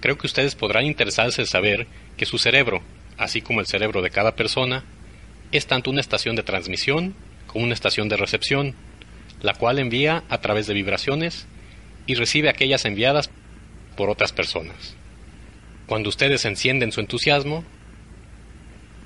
creo 0.00 0.18
que 0.18 0.26
ustedes 0.26 0.54
podrán 0.54 0.84
interesarse 0.84 1.40
en 1.42 1.46
saber 1.46 1.86
que 2.16 2.26
su 2.26 2.38
cerebro, 2.38 2.82
así 3.16 3.40
como 3.40 3.60
el 3.60 3.66
cerebro 3.66 4.02
de 4.02 4.10
cada 4.10 4.34
persona, 4.34 4.84
es 5.52 5.66
tanto 5.66 5.90
una 5.90 6.00
estación 6.00 6.36
de 6.36 6.42
transmisión 6.42 7.14
como 7.46 7.64
una 7.64 7.74
estación 7.74 8.08
de 8.08 8.16
recepción, 8.16 8.74
la 9.40 9.54
cual 9.54 9.78
envía 9.78 10.24
a 10.28 10.38
través 10.38 10.66
de 10.66 10.74
vibraciones 10.74 11.46
y 12.06 12.14
recibe 12.14 12.48
aquellas 12.48 12.84
enviadas 12.84 13.30
por 13.96 14.10
otras 14.10 14.32
personas. 14.32 14.94
Cuando 15.86 16.08
ustedes 16.08 16.44
encienden 16.44 16.92
su 16.92 17.00
entusiasmo, 17.00 17.64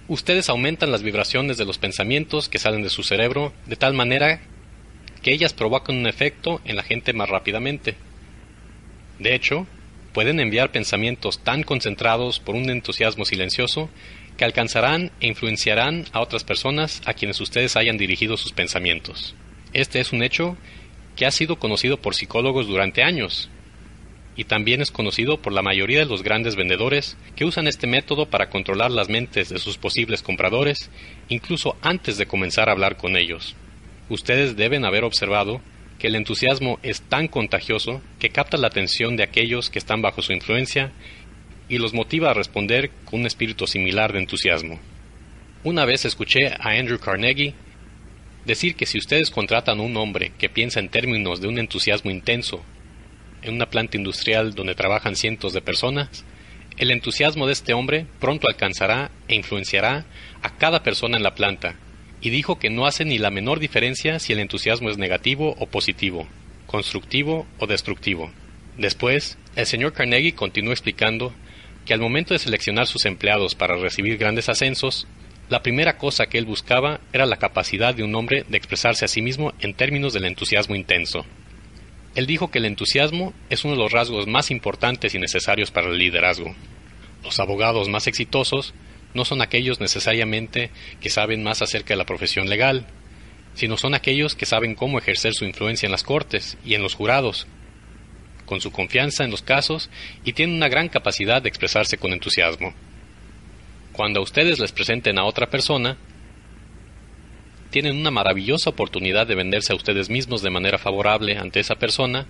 ustedes 0.09 0.49
aumentan 0.49 0.91
las 0.91 1.03
vibraciones 1.03 1.57
de 1.57 1.65
los 1.65 1.79
pensamientos 1.79 2.49
que 2.49 2.59
salen 2.59 2.83
de 2.83 2.91
su 2.91 3.03
cerebro 3.03 3.53
de 3.67 3.77
tal 3.77 3.95
manera 3.95 4.41
que 5.23 5.33
ellas 5.33 5.53
provocan 5.53 5.97
un 5.97 6.07
efecto 6.07 6.61
en 6.65 6.77
la 6.77 6.83
gente 6.83 7.13
más 7.13 7.29
rápidamente. 7.29 7.95
De 9.23 9.37
hecho, 9.37 9.69
pueden 10.13 10.41
enviar 10.41 10.73
pensamientos 10.73 11.39
tan 11.45 11.63
concentrados 11.63 12.41
por 12.41 12.57
un 12.57 12.69
entusiasmo 12.71 13.25
silencioso 13.25 13.89
que 14.37 14.45
alcanzarán 14.45 15.13
e 15.21 15.29
influenciarán 15.29 16.07
a 16.13 16.21
otras 16.21 16.43
personas 16.43 17.01
a 17.07 17.15
quienes 17.15 17.41
ustedes 17.41 17.77
hayan 17.77 17.99
dirigido 17.99 18.37
sus 18.37 18.53
pensamientos. 18.53 19.37
Este 19.75 20.01
es 20.01 20.13
un 20.13 20.25
hecho 20.25 20.57
que 21.15 21.25
ha 21.25 21.31
sido 21.31 21.61
conocido 21.61 21.99
por 21.99 22.17
psicólogos 22.17 22.67
durante 22.67 23.05
años 23.05 23.49
y 24.35 24.45
también 24.45 24.81
es 24.81 24.91
conocido 24.91 25.41
por 25.41 25.53
la 25.53 25.63
mayoría 25.63 26.01
de 26.01 26.07
los 26.07 26.25
grandes 26.25 26.57
vendedores 26.57 27.17
que 27.37 27.45
usan 27.45 27.69
este 27.69 27.87
método 27.87 28.27
para 28.27 28.51
controlar 28.51 28.91
las 28.91 29.09
mentes 29.09 29.51
de 29.51 29.61
sus 29.61 29.79
posibles 29.79 30.23
compradores 30.23 30.91
incluso 31.29 31.77
antes 31.81 32.19
de 32.19 32.27
comenzar 32.27 32.69
a 32.69 32.73
hablar 32.73 32.97
con 32.97 33.17
ellos. 33.17 33.55
Ustedes 34.09 34.57
deben 34.57 34.85
haber 34.85 35.05
observado 35.05 35.61
que 36.03 36.09
el 36.09 36.17
entusiasmo 36.17 36.81
es 36.83 37.01
tan 37.03 37.29
contagioso 37.29 38.03
que 38.19 38.31
capta 38.31 38.57
la 38.57 38.67
atención 38.67 39.15
de 39.15 39.23
aquellos 39.23 39.71
que 39.71 39.79
están 39.79 40.03
bajo 40.03 40.21
su 40.21 40.33
influencia 40.33 40.91
y 41.69 41.79
los 41.79 41.95
motiva 41.95 42.33
a 42.33 42.35
responder 42.35 42.91
con 43.05 43.21
un 43.21 43.27
espíritu 43.27 43.69
similar 43.69 44.13
de 44.13 44.19
entusiasmo. 44.19 44.81
Una 45.63 45.85
vez 45.85 46.05
escuché 46.05 46.49
a 46.59 46.71
Andrew 46.71 46.99
Carnegie 46.99 47.55
decir 48.45 48.75
que 48.75 48.85
si 48.85 48.99
ustedes 48.99 49.31
contratan 49.31 49.79
a 49.79 49.83
un 49.83 49.97
hombre 49.97 50.33
que 50.39 50.49
piensa 50.49 50.81
en 50.81 50.89
términos 50.89 51.41
de 51.41 51.47
un 51.47 51.59
entusiasmo 51.59 52.11
intenso 52.11 52.65
en 53.43 53.55
una 53.55 53.71
planta 53.71 53.97
industrial 53.97 54.55
donde 54.57 54.75
trabajan 54.75 55.15
cientos 55.15 55.53
de 55.53 55.63
personas, 55.63 56.25
el 56.79 56.91
entusiasmo 56.91 57.47
de 57.47 57.53
este 57.53 57.75
hombre 57.75 58.07
pronto 58.19 58.49
alcanzará 58.49 59.13
e 59.29 59.37
influenciará 59.37 60.05
a 60.43 60.57
cada 60.57 60.83
persona 60.83 61.17
en 61.17 61.23
la 61.23 61.37
planta 61.37 61.77
y 62.23 62.31
dijo 62.31 62.59
que 62.59 62.71
no 62.71 62.87
hace 62.87 63.05
ni 63.05 63.19
la 63.19 63.31
menor 63.31 63.59
diferencia 63.59 64.21
si 64.21 64.33
el 64.33 64.39
entusiasmo 64.39 64.89
es 64.89 64.97
negativo 64.97 65.57
o 65.59 65.67
positivo, 65.67 66.29
constructivo 66.67 67.47
o 67.59 67.67
destructivo. 67.67 68.31
Después, 68.79 69.37
el 69.57 69.67
señor 69.67 69.93
Carnegie 69.93 70.35
continuó 70.35 70.73
explicando 70.73 71.35
que 71.85 71.95
al 71.95 72.01
momento 72.01 72.33
de 72.33 72.39
seleccionar 72.39 72.87
sus 72.87 73.05
empleados 73.07 73.57
para 73.57 73.77
recibir 73.77 74.17
grandes 74.19 74.49
ascensos, 74.49 75.09
la 75.49 75.63
primera 75.63 75.99
cosa 75.99 76.27
que 76.27 76.39
él 76.39 76.47
buscaba 76.47 77.01
era 77.13 77.27
la 77.27 77.37
capacidad 77.37 77.93
de 77.93 78.05
un 78.05 78.15
hombre 78.15 78.45
de 78.49 78.57
expresarse 78.57 79.05
a 79.05 79.09
sí 79.09 79.21
mismo 79.21 79.53
en 79.59 79.75
términos 79.75 80.13
del 80.13 80.25
entusiasmo 80.25 80.77
intenso. 80.77 81.27
Él 82.15 82.27
dijo 82.27 82.51
que 82.51 82.59
el 82.59 82.67
entusiasmo 82.67 83.35
es 83.51 83.65
uno 83.65 83.75
de 83.75 83.81
los 83.81 83.93
rasgos 83.93 84.29
más 84.29 84.51
importantes 84.53 85.15
y 85.15 85.19
necesarios 85.19 85.73
para 85.73 85.89
el 85.89 85.99
liderazgo. 85.99 86.55
Los 87.25 87.41
abogados 87.41 87.89
más 87.89 88.07
exitosos 88.07 88.75
no 89.15 89.25
son 89.25 89.43
aquellos 89.43 89.81
necesariamente 89.81 90.71
que 91.01 91.11
saben 91.11 91.43
más 91.43 91.63
acerca 91.63 91.95
de 91.95 91.99
la 91.99 92.07
profesión 92.07 92.49
legal, 92.49 92.87
sino 93.55 93.77
son 93.77 93.95
aquellos 93.95 94.35
que 94.35 94.47
saben 94.47 94.75
cómo 94.75 94.99
ejercer 94.99 95.35
su 95.35 95.45
influencia 95.45 95.87
en 95.87 95.93
las 95.93 96.05
cortes 96.05 96.57
y 96.65 96.75
en 96.75 96.83
los 96.83 96.95
jurados, 96.95 97.47
con 98.47 98.61
su 98.61 98.73
confianza 98.73 99.25
en 99.25 99.31
los 99.31 99.43
casos 99.43 99.91
y 100.25 100.33
tienen 100.33 100.57
una 100.57 100.69
gran 100.69 100.89
capacidad 100.89 101.43
de 101.43 101.49
expresarse 101.49 101.99
con 101.99 102.13
entusiasmo. 102.13 102.75
Cuando 103.93 104.21
a 104.21 104.23
ustedes 104.23 104.59
les 104.59 104.73
presenten 104.73 105.19
a 105.19 105.25
otra 105.25 105.49
persona, 105.51 105.99
tienen 107.71 107.97
una 107.97 108.11
maravillosa 108.11 108.71
oportunidad 108.71 109.27
de 109.27 109.35
venderse 109.35 109.73
a 109.73 109.77
ustedes 109.77 110.09
mismos 110.11 110.43
de 110.43 110.51
manera 110.51 110.79
favorable 110.79 111.37
ante 111.37 111.61
esa 111.61 111.77
persona 111.77 112.27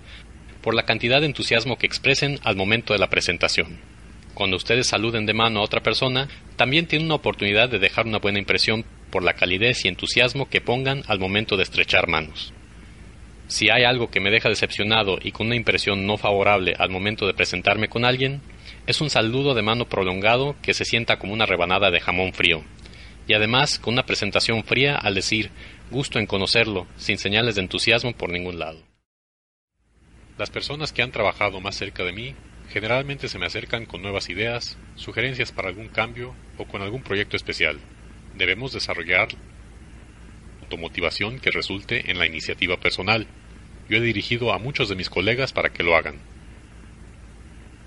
por 0.61 0.73
la 0.73 0.83
cantidad 0.83 1.19
de 1.19 1.27
entusiasmo 1.27 1.77
que 1.77 1.85
expresen 1.85 2.39
al 2.43 2.55
momento 2.55 2.93
de 2.93 2.99
la 2.99 3.09
presentación. 3.09 3.92
Cuando 4.33 4.57
ustedes 4.57 4.87
saluden 4.87 5.25
de 5.25 5.33
mano 5.33 5.59
a 5.59 5.63
otra 5.63 5.83
persona, 5.83 6.27
también 6.55 6.87
tienen 6.87 7.05
una 7.07 7.15
oportunidad 7.15 7.69
de 7.69 7.79
dejar 7.79 8.07
una 8.07 8.19
buena 8.19 8.39
impresión 8.39 8.83
por 9.11 9.23
la 9.23 9.33
calidez 9.33 9.85
y 9.85 9.89
entusiasmo 9.89 10.49
que 10.49 10.61
pongan 10.61 11.03
al 11.07 11.19
momento 11.19 11.55
de 11.55 11.63
estrechar 11.63 12.07
manos. 12.07 12.51
Si 13.47 13.69
hay 13.69 13.83
algo 13.83 14.09
que 14.09 14.19
me 14.19 14.31
deja 14.31 14.49
decepcionado 14.49 15.19
y 15.21 15.31
con 15.31 15.47
una 15.47 15.55
impresión 15.55 16.07
no 16.07 16.17
favorable 16.17 16.73
al 16.79 16.89
momento 16.89 17.27
de 17.27 17.35
presentarme 17.35 17.89
con 17.89 18.05
alguien, 18.05 18.41
es 18.87 19.01
un 19.01 19.11
saludo 19.11 19.53
de 19.53 19.61
mano 19.61 19.85
prolongado 19.85 20.55
que 20.63 20.73
se 20.73 20.85
sienta 20.85 21.19
como 21.19 21.33
una 21.33 21.45
rebanada 21.45 21.91
de 21.91 21.99
jamón 21.99 22.33
frío, 22.33 22.63
y 23.27 23.33
además 23.33 23.77
con 23.77 23.93
una 23.93 24.05
presentación 24.05 24.63
fría 24.63 24.95
al 24.95 25.13
decir 25.13 25.51
gusto 25.91 26.17
en 26.17 26.25
conocerlo, 26.25 26.87
sin 26.97 27.17
señales 27.19 27.55
de 27.55 27.61
entusiasmo 27.61 28.13
por 28.13 28.31
ningún 28.31 28.57
lado. 28.57 28.81
Las 30.37 30.49
personas 30.49 30.91
que 30.91 31.03
han 31.03 31.11
trabajado 31.11 31.61
más 31.61 31.75
cerca 31.75 32.03
de 32.03 32.13
mí 32.13 32.35
Generalmente 32.73 33.27
se 33.27 33.37
me 33.37 33.45
acercan 33.45 33.85
con 33.85 34.01
nuevas 34.01 34.29
ideas, 34.29 34.79
sugerencias 34.95 35.51
para 35.51 35.67
algún 35.67 35.89
cambio 35.89 36.33
o 36.57 36.65
con 36.65 36.81
algún 36.81 37.03
proyecto 37.03 37.37
especial. 37.37 37.79
Debemos 38.35 38.73
desarrollar 38.73 39.27
automotivación 40.63 41.39
que 41.39 41.51
resulte 41.51 42.09
en 42.09 42.17
la 42.17 42.25
iniciativa 42.25 42.77
personal. 42.77 43.27
Yo 43.89 43.97
he 43.97 44.01
dirigido 44.01 44.51
a 44.51 44.57
muchos 44.57 44.89
de 44.89 44.95
mis 44.95 45.11
colegas 45.11 45.53
para 45.53 45.69
que 45.69 45.83
lo 45.83 45.95
hagan. 45.95 46.15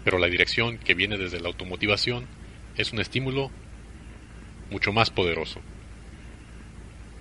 Pero 0.05 0.18
la 0.18 0.29
dirección 0.29 0.79
que 0.79 0.94
viene 0.94 1.18
desde 1.18 1.40
la 1.40 1.49
automotivación 1.49 2.29
es 2.77 2.92
un 2.92 3.01
estímulo 3.01 3.51
mucho 4.70 4.92
más 4.92 5.11
poderoso. 5.11 5.61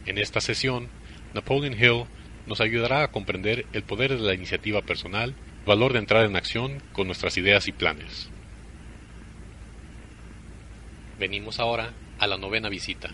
En 0.06 0.20
esta 0.20 0.40
sesión, 0.40 0.88
Napoleon 1.34 1.74
Hill 1.74 2.06
nos 2.46 2.62
ayudará 2.62 3.02
a 3.02 3.12
comprender 3.12 3.66
el 3.74 3.82
poder 3.82 4.16
de 4.16 4.24
la 4.24 4.36
iniciativa 4.36 4.84
personal 4.84 5.34
valor 5.66 5.94
de 5.94 6.00
entrar 6.00 6.26
en 6.26 6.36
acción 6.36 6.80
con 6.94 7.08
nuestras 7.08 7.38
ideas 7.38 7.68
y 7.68 7.72
planes. 7.72 8.30
Venimos 11.18 11.60
ahora 11.60 11.92
a 12.20 12.28
la 12.28 12.38
novena 12.38 12.70
visita, 12.70 13.10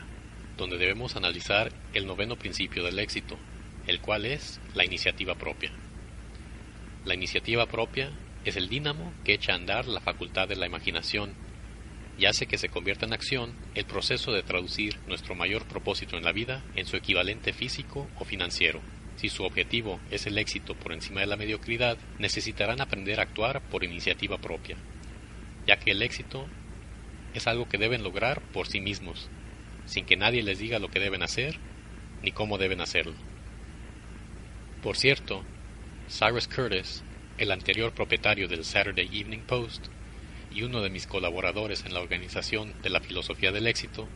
donde 0.58 0.78
debemos 0.78 1.16
analizar 1.16 1.72
el 1.94 2.06
noveno 2.06 2.36
principio 2.36 2.84
del 2.84 3.00
éxito, 3.00 3.38
el 3.88 4.02
cual 4.02 4.26
es 4.26 4.60
la 4.76 4.84
iniciativa 4.84 5.36
propia. 5.36 5.72
La 7.06 7.14
iniciativa 7.14 7.68
propia 7.68 8.12
es 8.44 8.58
el 8.58 8.68
dínamo 8.68 9.14
que 9.24 9.34
echa 9.34 9.54
a 9.54 9.56
andar 9.56 9.88
la 9.88 10.02
facultad 10.02 10.50
de 10.50 10.58
la 10.58 10.66
imaginación 10.66 11.34
y 12.18 12.26
hace 12.26 12.48
que 12.48 12.58
se 12.58 12.70
convierta 12.70 13.06
en 13.06 13.14
acción 13.14 13.56
el 13.76 13.86
proceso 13.86 14.34
de 14.34 14.44
traducir 14.44 14.98
nuestro 15.08 15.36
mayor 15.36 15.66
propósito 15.66 16.18
en 16.18 16.26
la 16.26 16.34
vida 16.34 16.62
en 16.76 16.86
su 16.86 16.98
equivalente 16.98 17.54
físico 17.54 18.10
o 18.20 18.26
financiero. 18.26 18.82
Si 19.22 19.30
su 19.30 19.44
objetivo 19.44 20.00
es 20.10 20.26
el 20.26 20.40
éxito 20.40 20.74
por 20.74 20.94
encima 20.94 21.20
de 21.20 21.28
la 21.28 21.36
mediocridad, 21.36 21.96
necesitarán 22.18 22.82
aprender 22.82 23.20
a 23.20 23.24
actuar 23.24 23.62
por 23.62 23.84
iniciativa 23.84 24.40
propia, 24.40 24.78
ya 25.68 25.78
que 25.78 25.92
el 25.92 26.02
éxito 26.02 26.48
es 27.36 27.46
algo 27.46 27.70
que 27.70 27.78
deben 27.78 28.02
lograr 28.02 28.42
por 28.42 28.68
sí 28.68 28.82
mismos, 28.82 29.30
sin 29.86 30.08
que 30.08 30.18
nadie 30.18 30.42
les 30.42 30.58
diga 30.58 30.80
lo 30.80 30.90
que 30.90 31.00
deben 31.00 31.22
hacer 31.22 31.60
ni 32.24 32.32
cómo 32.32 32.58
deben 32.58 32.82
hacerlo. 32.82 33.13
Por 34.82 34.98
cierto, 34.98 35.44
Cyrus 36.10 36.48
Curtis, 36.48 37.04
el 37.38 37.52
anterior 37.52 37.94
propietario 37.94 38.48
del 38.48 38.65
Saturday 38.65 39.06
Evening 39.06 39.42
Post 39.42 39.86
y 40.50 40.63
uno 40.63 40.82
de 40.82 40.90
mis 40.90 41.06
colaboradores 41.06 41.86
en 41.86 41.94
la 41.94 42.00
organización 42.00 42.74
de 42.82 42.90
la 42.90 43.02
filosofía 43.02 43.52
del 43.52 43.67
éxito, 43.67 44.08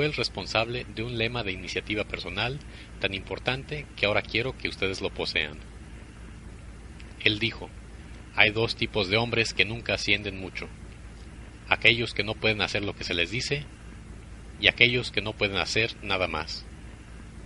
fue 0.00 0.06
el 0.06 0.14
responsable 0.14 0.86
de 0.94 1.02
un 1.02 1.18
lema 1.18 1.42
de 1.42 1.52
iniciativa 1.52 2.04
personal 2.04 2.58
tan 3.00 3.12
importante 3.12 3.84
que 3.96 4.06
ahora 4.06 4.22
quiero 4.22 4.56
que 4.56 4.66
ustedes 4.66 5.02
lo 5.02 5.10
posean. 5.10 5.58
Él 7.22 7.38
dijo, 7.38 7.68
hay 8.34 8.48
dos 8.48 8.76
tipos 8.76 9.10
de 9.10 9.18
hombres 9.18 9.52
que 9.52 9.66
nunca 9.66 9.92
ascienden 9.92 10.40
mucho, 10.40 10.68
aquellos 11.68 12.14
que 12.14 12.24
no 12.24 12.34
pueden 12.34 12.62
hacer 12.62 12.82
lo 12.82 12.96
que 12.96 13.04
se 13.04 13.12
les 13.12 13.30
dice 13.30 13.66
y 14.58 14.68
aquellos 14.68 15.10
que 15.10 15.20
no 15.20 15.34
pueden 15.34 15.58
hacer 15.58 15.94
nada 16.02 16.28
más. 16.28 16.64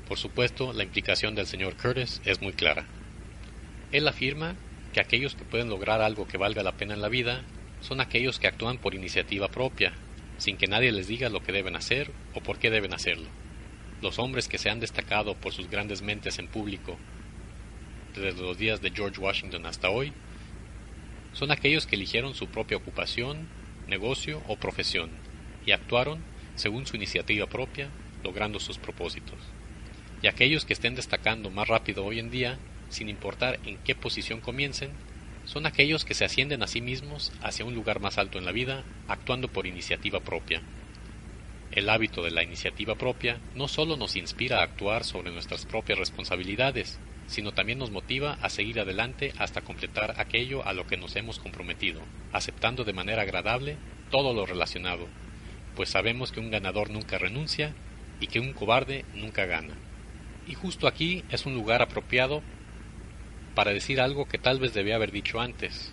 Por 0.06 0.18
supuesto, 0.18 0.72
la 0.72 0.84
implicación 0.84 1.34
del 1.34 1.48
señor 1.48 1.76
Curtis 1.76 2.22
es 2.24 2.40
muy 2.40 2.52
clara. 2.52 2.86
Él 3.90 4.06
afirma 4.06 4.54
que 4.92 5.00
aquellos 5.00 5.34
que 5.34 5.44
pueden 5.44 5.70
lograr 5.70 6.00
algo 6.02 6.28
que 6.28 6.38
valga 6.38 6.62
la 6.62 6.76
pena 6.76 6.94
en 6.94 7.02
la 7.02 7.08
vida 7.08 7.42
son 7.80 8.00
aquellos 8.00 8.38
que 8.38 8.46
actúan 8.46 8.78
por 8.78 8.94
iniciativa 8.94 9.48
propia, 9.48 9.92
sin 10.38 10.56
que 10.56 10.66
nadie 10.66 10.92
les 10.92 11.08
diga 11.08 11.28
lo 11.28 11.42
que 11.42 11.52
deben 11.52 11.76
hacer 11.76 12.10
o 12.34 12.40
por 12.40 12.58
qué 12.58 12.70
deben 12.70 12.94
hacerlo. 12.94 13.28
Los 14.02 14.18
hombres 14.18 14.48
que 14.48 14.58
se 14.58 14.70
han 14.70 14.80
destacado 14.80 15.34
por 15.34 15.52
sus 15.52 15.70
grandes 15.70 16.02
mentes 16.02 16.38
en 16.38 16.48
público, 16.48 16.98
desde 18.14 18.40
los 18.40 18.58
días 18.58 18.80
de 18.80 18.90
George 18.90 19.20
Washington 19.20 19.66
hasta 19.66 19.90
hoy, 19.90 20.12
son 21.32 21.50
aquellos 21.50 21.86
que 21.86 21.96
eligieron 21.96 22.34
su 22.34 22.46
propia 22.46 22.76
ocupación, 22.76 23.48
negocio 23.88 24.42
o 24.46 24.56
profesión 24.56 25.10
y 25.66 25.72
actuaron 25.72 26.22
según 26.54 26.86
su 26.86 26.96
iniciativa 26.96 27.46
propia, 27.46 27.88
logrando 28.22 28.60
sus 28.60 28.78
propósitos. 28.78 29.38
Y 30.22 30.28
aquellos 30.28 30.64
que 30.64 30.72
estén 30.72 30.94
destacando 30.94 31.50
más 31.50 31.68
rápido 31.68 32.04
hoy 32.04 32.18
en 32.18 32.30
día, 32.30 32.58
sin 32.88 33.08
importar 33.08 33.58
en 33.64 33.78
qué 33.78 33.94
posición 33.94 34.40
comiencen, 34.40 34.90
son 35.44 35.66
aquellos 35.66 36.04
que 36.04 36.14
se 36.14 36.24
ascienden 36.24 36.62
a 36.62 36.66
sí 36.66 36.80
mismos 36.80 37.32
hacia 37.42 37.64
un 37.64 37.74
lugar 37.74 38.00
más 38.00 38.18
alto 38.18 38.38
en 38.38 38.44
la 38.44 38.52
vida, 38.52 38.84
actuando 39.08 39.48
por 39.48 39.66
iniciativa 39.66 40.20
propia. 40.20 40.62
El 41.72 41.88
hábito 41.88 42.22
de 42.22 42.30
la 42.30 42.42
iniciativa 42.42 42.94
propia 42.94 43.40
no 43.54 43.68
solo 43.68 43.96
nos 43.96 44.16
inspira 44.16 44.60
a 44.60 44.64
actuar 44.64 45.04
sobre 45.04 45.32
nuestras 45.32 45.66
propias 45.66 45.98
responsabilidades, 45.98 46.98
sino 47.26 47.52
también 47.52 47.78
nos 47.78 47.90
motiva 47.90 48.38
a 48.42 48.48
seguir 48.48 48.80
adelante 48.80 49.32
hasta 49.38 49.62
completar 49.62 50.14
aquello 50.18 50.66
a 50.66 50.72
lo 50.72 50.86
que 50.86 50.96
nos 50.96 51.16
hemos 51.16 51.38
comprometido, 51.38 52.00
aceptando 52.32 52.84
de 52.84 52.92
manera 52.92 53.22
agradable 53.22 53.76
todo 54.10 54.34
lo 54.34 54.46
relacionado, 54.46 55.08
pues 55.74 55.88
sabemos 55.88 56.30
que 56.30 56.40
un 56.40 56.50
ganador 56.50 56.90
nunca 56.90 57.18
renuncia 57.18 57.74
y 58.20 58.28
que 58.28 58.40
un 58.40 58.52
cobarde 58.52 59.04
nunca 59.14 59.46
gana. 59.46 59.74
Y 60.46 60.54
justo 60.54 60.86
aquí 60.86 61.24
es 61.30 61.46
un 61.46 61.54
lugar 61.54 61.82
apropiado 61.82 62.42
para 63.54 63.72
decir 63.72 64.00
algo 64.00 64.26
que 64.26 64.38
tal 64.38 64.58
vez 64.58 64.74
debía 64.74 64.96
haber 64.96 65.12
dicho 65.12 65.40
antes. 65.40 65.92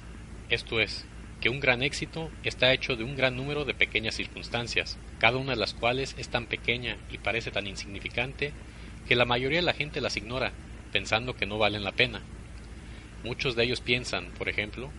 Esto 0.49 0.79
es, 0.79 1.05
que 1.41 1.49
un 1.49 1.59
gran 1.59 1.81
éxito 1.81 2.29
está 2.43 2.71
hecho 2.71 2.95
de 2.95 3.03
un 3.03 3.15
gran 3.15 3.35
número 3.35 3.65
de 3.65 3.73
pequeñas 3.73 4.15
circunstancias, 4.15 4.97
cada 5.19 5.37
una 5.37 5.53
de 5.53 5.59
las 5.59 5.73
cuales 5.73 6.15
es 6.19 6.29
tan 6.29 6.45
pequeña 6.45 6.97
y 7.11 7.17
parece 7.17 7.49
tan 7.49 7.65
insignificante 7.65 8.53
que 9.07 9.15
la 9.15 9.25
mayoría 9.25 9.59
de 9.59 9.65
la 9.65 9.73
gente 9.73 10.01
las 10.01 10.17
ignora, 10.17 10.53
pensando 10.91 11.35
que 11.35 11.47
no 11.47 11.57
valen 11.57 11.83
la 11.83 11.93
pena. 11.93 12.21
Muchos 13.23 13.55
de 13.55 13.63
ellos 13.63 13.81
piensan, 13.81 14.31
por 14.37 14.49
ejemplo, 14.49 14.91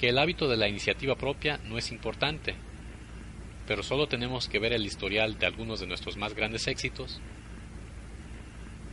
que 0.00 0.08
el 0.08 0.18
hábito 0.18 0.48
de 0.48 0.56
la 0.56 0.68
iniciativa 0.68 1.16
propia 1.16 1.60
no 1.64 1.76
es 1.76 1.92
importante, 1.92 2.54
pero 3.66 3.82
solo 3.82 4.08
tenemos 4.08 4.48
que 4.48 4.58
ver 4.58 4.72
el 4.72 4.86
historial 4.86 5.38
de 5.38 5.46
algunos 5.46 5.78
de 5.80 5.86
nuestros 5.86 6.16
más 6.16 6.34
grandes 6.34 6.66
éxitos 6.66 7.20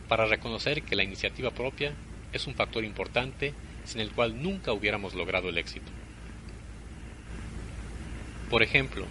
para 0.06 0.26
reconocer 0.26 0.82
que 0.82 0.96
la 0.96 1.02
iniciativa 1.02 1.50
propia 1.50 1.94
es 2.32 2.46
un 2.46 2.54
factor 2.54 2.84
importante 2.84 3.54
sin 3.84 4.00
el 4.00 4.10
cual 4.10 4.42
nunca 4.42 4.72
hubiéramos 4.72 5.14
logrado 5.14 5.48
el 5.48 5.58
éxito. 5.58 5.90
Por 8.50 8.62
ejemplo, 8.62 9.06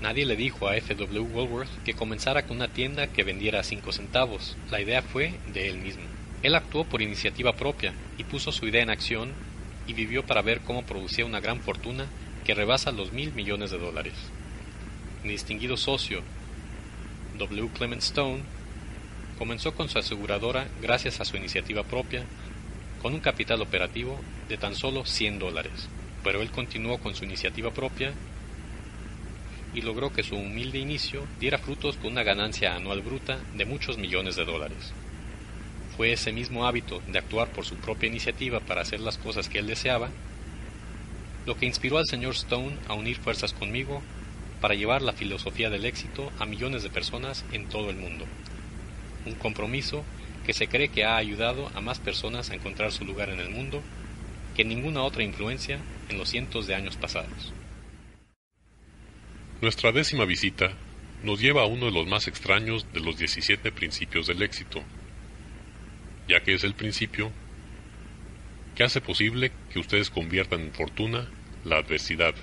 nadie 0.00 0.24
le 0.24 0.36
dijo 0.36 0.68
a 0.68 0.76
F.W. 0.76 1.20
Woolworth 1.20 1.82
que 1.84 1.94
comenzara 1.94 2.46
con 2.46 2.56
una 2.56 2.68
tienda 2.68 3.08
que 3.08 3.24
vendiera 3.24 3.60
a 3.60 3.64
5 3.64 3.92
centavos. 3.92 4.56
La 4.70 4.80
idea 4.80 5.02
fue 5.02 5.34
de 5.52 5.68
él 5.68 5.78
mismo. 5.78 6.04
Él 6.42 6.54
actuó 6.54 6.84
por 6.84 7.02
iniciativa 7.02 7.54
propia 7.54 7.92
y 8.18 8.24
puso 8.24 8.52
su 8.52 8.66
idea 8.66 8.82
en 8.82 8.90
acción 8.90 9.32
y 9.86 9.92
vivió 9.92 10.24
para 10.24 10.42
ver 10.42 10.60
cómo 10.60 10.82
producía 10.82 11.26
una 11.26 11.40
gran 11.40 11.60
fortuna 11.60 12.06
que 12.44 12.54
rebasa 12.54 12.92
los 12.92 13.12
mil 13.12 13.32
millones 13.32 13.70
de 13.70 13.78
dólares. 13.78 14.14
Mi 15.22 15.30
distinguido 15.30 15.76
socio, 15.76 16.22
W. 17.38 17.68
Clement 17.74 18.02
Stone, 18.02 18.42
Comenzó 19.38 19.74
con 19.74 19.88
su 19.88 19.98
aseguradora 19.98 20.68
gracias 20.80 21.20
a 21.20 21.24
su 21.24 21.36
iniciativa 21.36 21.82
propia, 21.82 22.24
con 23.02 23.14
un 23.14 23.20
capital 23.20 23.60
operativo 23.62 24.20
de 24.48 24.56
tan 24.56 24.76
solo 24.76 25.04
100 25.04 25.40
dólares, 25.40 25.88
pero 26.22 26.40
él 26.40 26.50
continuó 26.50 26.98
con 26.98 27.16
su 27.16 27.24
iniciativa 27.24 27.72
propia 27.72 28.12
y 29.74 29.80
logró 29.80 30.12
que 30.12 30.22
su 30.22 30.36
humilde 30.36 30.78
inicio 30.78 31.26
diera 31.40 31.58
frutos 31.58 31.96
con 31.96 32.12
una 32.12 32.22
ganancia 32.22 32.76
anual 32.76 33.02
bruta 33.02 33.40
de 33.54 33.64
muchos 33.64 33.98
millones 33.98 34.36
de 34.36 34.44
dólares. 34.44 34.92
Fue 35.96 36.12
ese 36.12 36.32
mismo 36.32 36.66
hábito 36.66 37.02
de 37.08 37.18
actuar 37.18 37.48
por 37.48 37.64
su 37.64 37.74
propia 37.74 38.06
iniciativa 38.06 38.60
para 38.60 38.82
hacer 38.82 39.00
las 39.00 39.18
cosas 39.18 39.48
que 39.48 39.58
él 39.58 39.66
deseaba 39.66 40.10
lo 41.44 41.56
que 41.56 41.66
inspiró 41.66 41.98
al 41.98 42.06
señor 42.06 42.34
Stone 42.34 42.76
a 42.88 42.94
unir 42.94 43.16
fuerzas 43.16 43.52
conmigo 43.52 44.00
para 44.60 44.74
llevar 44.74 45.02
la 45.02 45.12
filosofía 45.12 45.70
del 45.70 45.84
éxito 45.84 46.32
a 46.38 46.46
millones 46.46 46.84
de 46.84 46.88
personas 46.88 47.44
en 47.52 47.68
todo 47.68 47.90
el 47.90 47.96
mundo 47.96 48.24
un 49.26 49.34
compromiso 49.34 50.04
que 50.46 50.52
se 50.52 50.68
cree 50.68 50.88
que 50.88 51.04
ha 51.04 51.16
ayudado 51.16 51.70
a 51.74 51.80
más 51.80 51.98
personas 51.98 52.50
a 52.50 52.54
encontrar 52.54 52.92
su 52.92 53.04
lugar 53.04 53.30
en 53.30 53.40
el 53.40 53.50
mundo 53.50 53.82
que 54.54 54.64
ninguna 54.64 55.02
otra 55.02 55.22
influencia 55.22 55.78
en 56.08 56.18
los 56.18 56.28
cientos 56.28 56.66
de 56.66 56.74
años 56.74 56.96
pasados. 56.96 57.52
Nuestra 59.60 59.92
décima 59.92 60.24
visita 60.24 60.72
nos 61.22 61.40
lleva 61.40 61.62
a 61.62 61.66
uno 61.66 61.86
de 61.86 61.92
los 61.92 62.06
más 62.06 62.28
extraños 62.28 62.86
de 62.92 63.00
los 63.00 63.16
17 63.16 63.72
principios 63.72 64.26
del 64.26 64.42
éxito, 64.42 64.82
ya 66.28 66.40
que 66.40 66.54
es 66.54 66.64
el 66.64 66.74
principio 66.74 67.32
que 68.74 68.84
hace 68.84 69.00
posible 69.00 69.52
que 69.72 69.78
ustedes 69.78 70.10
conviertan 70.10 70.60
en 70.60 70.72
fortuna 70.72 71.28
la 71.64 71.78
adversidad, 71.78 72.34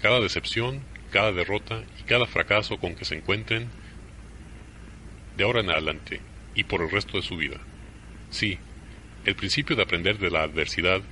cada 0.00 0.20
decepción, 0.20 0.80
cada 1.10 1.32
derrota 1.32 1.82
y 2.00 2.04
cada 2.04 2.26
fracaso 2.26 2.78
con 2.78 2.94
que 2.94 3.04
se 3.04 3.16
encuentren 3.16 3.68
de 5.36 5.44
ahora 5.44 5.60
en 5.60 5.70
adelante 5.70 6.20
y 6.54 6.64
por 6.64 6.82
el 6.82 6.90
resto 6.90 7.16
de 7.16 7.22
su 7.22 7.36
vida. 7.36 7.58
Sí, 8.30 8.58
el 9.24 9.34
principio 9.34 9.76
de 9.76 9.82
aprender 9.82 10.18
de 10.18 10.30
la 10.30 10.42
adversidad 10.42 11.02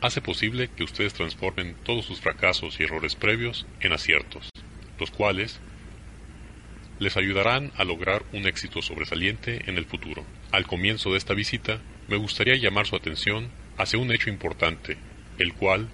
hace 0.00 0.20
posible 0.20 0.68
que 0.74 0.84
ustedes 0.84 1.14
transformen 1.14 1.76
todos 1.84 2.06
sus 2.06 2.20
fracasos 2.20 2.80
y 2.80 2.84
errores 2.84 3.14
previos 3.14 3.66
en 3.80 3.92
aciertos, 3.92 4.48
los 4.98 5.10
cuales 5.10 5.60
les 6.98 7.16
ayudarán 7.16 7.72
a 7.76 7.84
lograr 7.84 8.24
un 8.32 8.46
éxito 8.46 8.82
sobresaliente 8.82 9.62
en 9.66 9.78
el 9.78 9.86
futuro. 9.86 10.24
Al 10.52 10.66
comienzo 10.66 11.12
de 11.12 11.18
esta 11.18 11.34
visita, 11.34 11.80
me 12.08 12.16
gustaría 12.16 12.56
llamar 12.56 12.86
su 12.86 12.96
atención 12.96 13.48
hacia 13.78 13.98
un 13.98 14.12
hecho 14.12 14.28
importante, 14.28 14.98
el 15.38 15.54
cual 15.54 15.88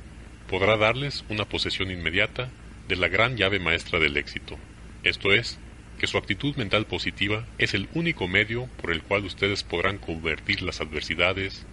podrá 0.48 0.76
darles 0.76 1.24
una 1.28 1.44
posesión 1.44 1.90
inmediata 1.90 2.50
de 2.88 2.96
la 2.96 3.08
gran 3.08 3.36
llave 3.36 3.58
maestra 3.58 3.98
del 3.98 4.16
éxito, 4.16 4.58
esto 5.02 5.32
es, 5.32 5.58
que 5.98 6.06
su 6.06 6.18
actitud 6.18 6.54
mental 6.56 6.86
positiva 6.86 7.46
es 7.58 7.74
el 7.74 7.88
único 7.94 8.28
medio 8.28 8.68
por 8.80 8.92
el 8.92 9.02
cual 9.02 9.24
ustedes 9.24 9.62
podrán 9.62 9.98
convertir 9.98 10.62
las 10.62 10.80
adversidades, 10.80 11.66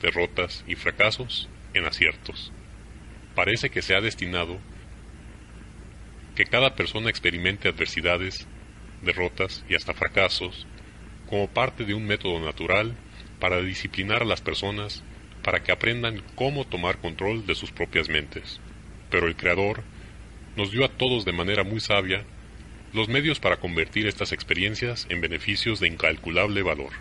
derrotas 0.00 0.64
y 0.66 0.76
fracasos 0.76 1.48
en 1.74 1.84
aciertos. 1.84 2.52
Parece 3.34 3.70
que 3.70 3.82
se 3.82 3.94
ha 3.94 4.00
destinado 4.00 4.58
que 6.34 6.44
cada 6.44 6.76
persona 6.76 7.10
experimente 7.10 7.68
adversidades, 7.68 8.46
derrotas 9.02 9.64
y 9.68 9.74
hasta 9.74 9.92
fracasos 9.92 10.66
como 11.28 11.48
parte 11.48 11.84
de 11.84 11.94
un 11.94 12.06
método 12.06 12.40
natural 12.40 12.94
para 13.40 13.60
disciplinar 13.60 14.22
a 14.22 14.26
las 14.26 14.40
personas 14.40 15.02
para 15.42 15.62
que 15.62 15.72
aprendan 15.72 16.22
cómo 16.34 16.64
tomar 16.64 16.98
control 16.98 17.46
de 17.46 17.54
sus 17.54 17.72
propias 17.72 18.08
mentes. 18.08 18.60
Pero 19.10 19.26
el 19.26 19.36
Creador 19.36 19.82
nos 20.56 20.70
dio 20.70 20.84
a 20.84 20.88
todos 20.88 21.24
de 21.24 21.32
manera 21.32 21.64
muy 21.64 21.80
sabia 21.80 22.24
los 22.92 23.08
medios 23.08 23.38
para 23.38 23.58
convertir 23.58 24.06
estas 24.06 24.32
experiencias 24.32 25.06
en 25.10 25.20
beneficios 25.20 25.80
de 25.80 25.88
incalculable 25.88 26.62
valor. 26.62 26.92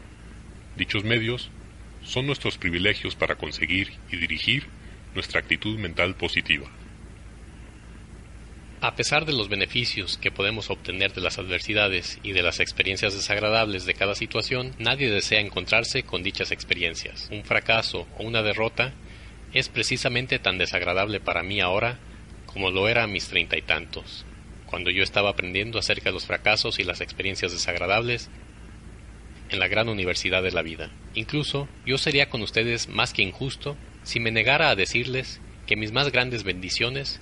Dichos 0.76 1.04
medios 1.04 1.50
son 2.04 2.26
nuestros 2.28 2.58
privilegios 2.58 3.16
para 3.16 3.36
conseguir 3.36 3.94
y 4.12 4.18
dirigir 4.18 4.68
nuestra 5.16 5.40
actitud 5.40 5.78
mental 5.80 6.16
positiva. 6.16 6.70
A 8.80 8.96
pesar 8.96 9.26
de 9.26 9.34
los 9.34 9.50
beneficios 9.50 10.18
que 10.18 10.30
podemos 10.30 10.70
obtener 10.70 11.14
de 11.14 11.22
las 11.22 11.40
adversidades 11.40 12.20
y 12.22 12.34
de 12.34 12.44
las 12.44 12.60
experiencias 12.60 13.16
desagradables 13.16 13.86
de 13.86 13.96
cada 13.96 14.14
situación, 14.14 14.76
nadie 14.78 15.10
desea 15.10 15.40
encontrarse 15.40 16.04
con 16.04 16.22
dichas 16.22 16.52
experiencias. 16.52 17.30
Un 17.32 17.44
fracaso 17.44 18.08
o 18.20 18.24
una 18.24 18.44
derrota 18.44 18.94
es 19.54 19.70
precisamente 19.70 20.38
tan 20.38 20.60
desagradable 20.60 21.20
para 21.20 21.42
mí 21.42 21.60
ahora 21.60 21.98
como 22.46 22.70
lo 22.70 22.88
era 22.88 23.04
a 23.04 23.08
mis 23.08 23.28
treinta 23.28 23.58
y 23.58 23.62
tantos 23.62 24.26
cuando 24.68 24.92
yo 24.92 25.02
estaba 25.02 25.30
aprendiendo 25.30 25.80
acerca 25.80 26.10
de 26.10 26.14
los 26.14 26.26
fracasos 26.26 26.78
y 26.78 26.84
las 26.84 27.02
experiencias 27.02 27.52
desagradables 27.52 28.30
en 29.50 29.60
la 29.60 29.68
gran 29.68 29.90
universidad 29.90 30.44
de 30.44 30.52
la 30.52 30.62
vida. 30.62 30.92
Incluso 31.16 31.68
yo 31.86 31.98
sería 31.98 32.30
con 32.30 32.42
ustedes 32.42 32.88
más 32.88 33.14
que 33.14 33.24
injusto 33.24 33.78
si 34.04 34.20
me 34.20 34.32
negara 34.32 34.70
a 34.70 34.76
decirles 34.76 35.42
que 35.66 35.76
mis 35.76 35.92
más 35.92 36.12
grandes 36.12 36.44
bendiciones 36.44 37.20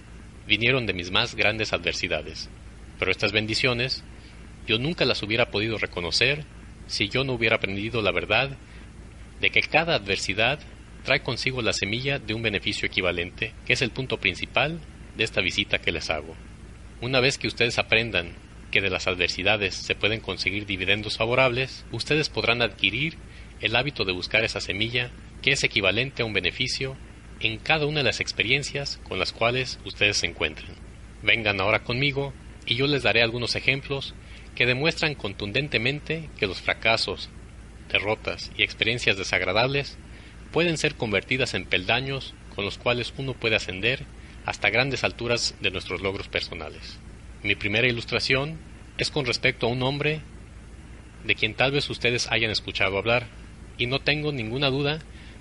vinieron 0.48 0.86
de 0.86 0.94
mis 0.94 1.12
más 1.12 1.36
grandes 1.36 1.72
adversidades. 1.72 2.50
Pero 3.00 3.12
estas 3.12 3.32
bendiciones 3.32 4.04
yo 4.68 4.80
nunca 4.80 5.06
las 5.06 5.22
hubiera 5.24 5.52
podido 5.52 5.78
reconocer 5.78 6.44
si 6.88 7.10
yo 7.10 7.24
no 7.24 7.34
hubiera 7.34 7.58
aprendido 7.58 8.02
la 8.02 8.12
verdad 8.12 8.58
de 9.40 9.50
que 9.50 9.62
cada 9.62 9.96
adversidad 9.96 10.60
trae 11.04 11.22
consigo 11.22 11.62
la 11.62 11.74
semilla 11.74 12.20
de 12.20 12.34
un 12.34 12.42
beneficio 12.42 12.88
equivalente, 12.88 13.54
que 13.66 13.74
es 13.74 13.82
el 13.82 13.92
punto 13.92 14.20
principal 14.20 14.80
de 15.16 15.24
esta 15.24 15.42
visita 15.42 15.80
que 15.80 15.92
les 15.92 16.10
hago. 16.10 16.36
Una 17.06 17.20
vez 17.20 17.38
que 17.38 17.46
ustedes 17.46 17.78
aprendan 17.78 18.34
que 18.72 18.82
de 18.82 18.90
las 18.90 19.06
adversidades 19.06 19.76
se 19.76 19.94
pueden 19.94 20.22
conseguir 20.22 20.66
dividendos 20.66 21.18
favorables, 21.18 21.86
ustedes 21.92 22.30
podrán 22.30 22.64
adquirir 22.64 23.16
el 23.62 23.76
hábito 23.76 24.06
de 24.06 24.12
buscar 24.12 24.44
esa 24.44 24.60
semilla 24.60 25.12
que 25.44 25.52
es 25.52 25.64
equivalente 25.64 26.24
a 26.24 26.26
un 26.26 26.34
beneficio 26.34 26.98
en 27.42 27.60
cada 27.60 27.86
una 27.86 28.00
de 28.00 28.06
las 28.06 28.22
experiencias 28.22 29.00
con 29.08 29.20
las 29.20 29.34
cuales 29.34 29.78
ustedes 29.86 30.18
se 30.18 30.26
encuentren. 30.26 30.72
Vengan 31.22 31.62
ahora 31.62 31.84
conmigo 31.84 32.34
y 32.66 32.74
yo 32.74 32.88
les 32.88 33.04
daré 33.04 33.22
algunos 33.22 33.56
ejemplos 33.56 34.16
que 34.56 34.66
demuestran 34.66 35.14
contundentemente 35.14 36.32
que 36.40 36.48
los 36.48 36.60
fracasos, 36.60 37.30
derrotas 37.92 38.52
y 38.58 38.64
experiencias 38.64 39.16
desagradables 39.16 40.00
pueden 40.52 40.80
ser 40.80 40.96
convertidas 40.96 41.54
en 41.54 41.66
peldaños 41.66 42.34
con 42.56 42.66
los 42.66 42.80
cuales 42.80 43.14
uno 43.16 43.36
puede 43.36 43.58
ascender 43.58 44.08
hasta 44.46 44.70
grandes 44.70 45.04
alturas 45.04 45.56
de 45.62 45.72
nuestros 45.72 46.02
logros 46.02 46.28
personales. 46.28 47.00
Mi 47.44 47.56
primera 47.56 47.88
ilustración 47.88 48.58
es 48.98 49.10
con 49.12 49.26
respecto 49.26 49.68
a 49.68 49.70
un 49.70 49.84
hombre 49.84 50.22
de 51.26 51.36
quien 51.36 51.56
tal 51.56 51.72
vez 51.72 51.90
ustedes 51.90 52.32
hayan 52.32 52.52
escuchado 52.52 52.98
hablar, 52.98 53.28
y 53.78 53.88
no 53.88 54.00
tengo 54.00 54.32
ninguna 54.32 54.70
duda 54.70 55.00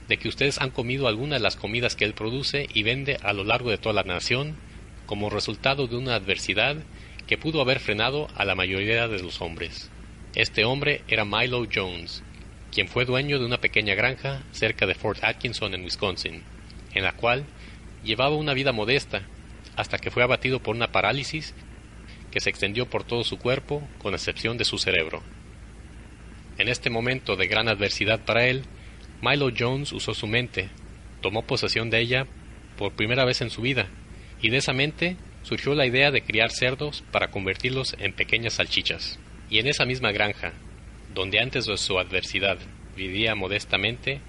de 0.08 0.16
que 0.16 0.28
ustedes 0.28 0.60
han 0.60 0.70
comido 0.70 1.08
alguna 1.08 1.36
de 1.36 1.42
las 1.42 1.56
comidas 1.56 1.94
que 1.94 2.04
él 2.04 2.14
produce 2.14 2.66
y 2.72 2.82
vende 2.82 3.18
a 3.22 3.32
lo 3.32 3.44
largo 3.44 3.70
de 3.70 3.78
toda 3.78 3.94
la 3.94 4.02
nación 4.02 4.56
como 5.06 5.30
resultado 5.30 5.86
de 5.86 5.96
una 5.96 6.14
adversidad 6.14 6.76
que 7.26 7.38
pudo 7.38 7.60
haber 7.60 7.80
frenado 7.80 8.28
a 8.34 8.44
la 8.44 8.54
mayoría 8.54 9.08
de 9.08 9.22
los 9.22 9.40
hombres. 9.40 9.90
Este 10.34 10.64
hombre 10.64 11.02
era 11.08 11.24
Milo 11.24 11.66
Jones, 11.72 12.22
quien 12.72 12.88
fue 12.88 13.04
dueño 13.04 13.38
de 13.38 13.46
una 13.46 13.60
pequeña 13.60 13.94
granja 13.94 14.42
cerca 14.52 14.86
de 14.86 14.94
Fort 14.94 15.22
Atkinson 15.22 15.74
en 15.74 15.84
Wisconsin, 15.84 16.42
en 16.92 17.02
la 17.02 17.12
cual 17.12 17.44
llevaba 18.04 18.36
una 18.36 18.54
vida 18.54 18.72
modesta 18.72 19.22
hasta 19.76 19.98
que 19.98 20.10
fue 20.10 20.22
abatido 20.22 20.60
por 20.60 20.76
una 20.76 20.92
parálisis 20.92 21.54
que 22.30 22.40
se 22.40 22.50
extendió 22.50 22.86
por 22.86 23.04
todo 23.04 23.24
su 23.24 23.38
cuerpo 23.38 23.86
con 23.98 24.14
excepción 24.14 24.58
de 24.58 24.64
su 24.64 24.78
cerebro. 24.78 25.22
En 26.58 26.68
este 26.68 26.90
momento 26.90 27.36
de 27.36 27.48
gran 27.48 27.68
adversidad 27.68 28.20
para 28.24 28.46
él, 28.46 28.64
Milo 29.20 29.50
Jones 29.56 29.92
usó 29.92 30.14
su 30.14 30.26
mente, 30.26 30.68
tomó 31.20 31.42
posesión 31.42 31.90
de 31.90 32.00
ella 32.00 32.26
por 32.76 32.92
primera 32.92 33.24
vez 33.24 33.40
en 33.40 33.50
su 33.50 33.62
vida, 33.62 33.88
y 34.40 34.50
de 34.50 34.58
esa 34.58 34.72
mente 34.72 35.16
surgió 35.42 35.74
la 35.74 35.86
idea 35.86 36.10
de 36.10 36.22
criar 36.22 36.50
cerdos 36.50 37.02
para 37.10 37.30
convertirlos 37.30 37.96
en 37.98 38.12
pequeñas 38.12 38.54
salchichas. 38.54 39.18
Y 39.50 39.58
en 39.58 39.66
esa 39.66 39.84
misma 39.84 40.12
granja, 40.12 40.52
donde 41.14 41.40
antes 41.40 41.66
de 41.66 41.76
su 41.76 41.98
adversidad 41.98 42.58
vivía 42.96 43.34
modestamente, 43.34 44.20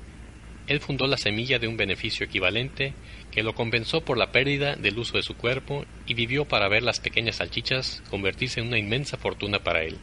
él 0.67 0.79
fundó 0.79 1.07
la 1.07 1.17
semilla 1.17 1.59
de 1.59 1.67
un 1.67 1.77
beneficio 1.77 2.25
equivalente 2.25 2.93
que 3.31 3.43
lo 3.43 3.53
compensó 3.53 4.01
por 4.01 4.17
la 4.17 4.31
pérdida 4.31 4.75
del 4.75 4.97
uso 4.97 5.17
de 5.17 5.23
su 5.23 5.35
cuerpo 5.35 5.85
y 6.07 6.13
vivió 6.13 6.45
para 6.45 6.67
ver 6.67 6.83
las 6.83 6.99
pequeñas 6.99 7.37
salchichas 7.37 8.01
convertirse 8.09 8.59
en 8.59 8.67
una 8.67 8.79
inmensa 8.79 9.17
fortuna 9.17 9.59
para 9.59 9.83
él. 9.83 9.97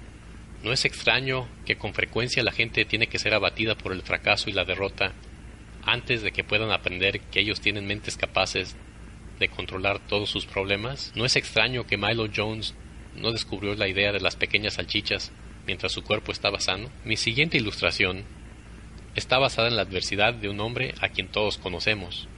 ¿No 0.63 0.73
es 0.73 0.85
extraño 0.85 1.49
que 1.67 1.77
con 1.77 1.95
frecuencia 1.95 2.45
la 2.45 2.53
gente 2.53 2.85
tiene 2.85 3.09
que 3.09 3.19
ser 3.19 3.35
abatida 3.35 3.75
por 3.75 3.93
el 3.93 4.03
fracaso 4.03 4.49
y 4.49 4.53
la 4.53 4.65
derrota 4.65 5.13
antes 5.85 6.23
de 6.23 6.31
que 6.31 6.45
puedan 6.45 6.71
aprender 6.71 7.21
que 7.21 7.41
ellos 7.41 7.61
tienen 7.61 7.87
mentes 7.87 8.17
capaces 8.17 8.77
de 9.41 9.49
controlar 9.49 9.99
todos 9.99 10.31
sus 10.31 10.47
problemas? 10.47 11.13
¿No 11.17 11.25
es 11.25 11.35
extraño 11.35 11.85
que 11.85 11.97
Milo 11.97 12.29
Jones 12.35 12.75
no 13.17 13.33
descubrió 13.33 13.75
la 13.75 13.89
idea 13.89 14.13
de 14.13 14.21
las 14.21 14.37
pequeñas 14.37 14.75
salchichas 14.75 15.33
mientras 15.67 15.91
su 15.91 16.05
cuerpo 16.05 16.31
estaba 16.31 16.61
sano? 16.61 16.91
Mi 17.05 17.17
siguiente 17.17 17.57
ilustración 17.57 18.25
está 19.15 19.39
basada 19.39 19.69
en 19.69 19.77
la 19.77 19.83
adversidad 19.83 20.35
de 20.35 20.49
un 20.49 20.61
hombre 20.61 20.95
a 21.01 21.09
quien 21.09 21.29
todos 21.29 21.59
conocemos, 21.59 22.29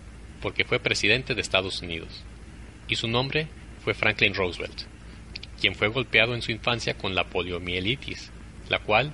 porque 0.41 0.64
fue 0.64 0.79
presidente 0.79 1.35
de 1.35 1.41
Estados 1.41 1.83
Unidos, 1.83 2.25
y 2.89 2.97
su 2.97 3.09
nombre 3.09 3.49
fue 3.83 3.95
Franklin 3.95 4.35
Roosevelt 4.35 4.95
quien 5.64 5.75
fue 5.75 5.89
golpeado 5.89 6.35
en 6.35 6.43
su 6.43 6.53
infancia 6.53 6.93
con 6.99 7.14
la 7.14 7.25
poliomielitis, 7.25 8.31
la 8.68 8.81
cual 8.81 9.12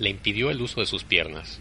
le 0.00 0.10
impidió 0.10 0.50
el 0.50 0.60
uso 0.60 0.80
de 0.80 0.86
sus 0.86 1.04
piernas. 1.04 1.60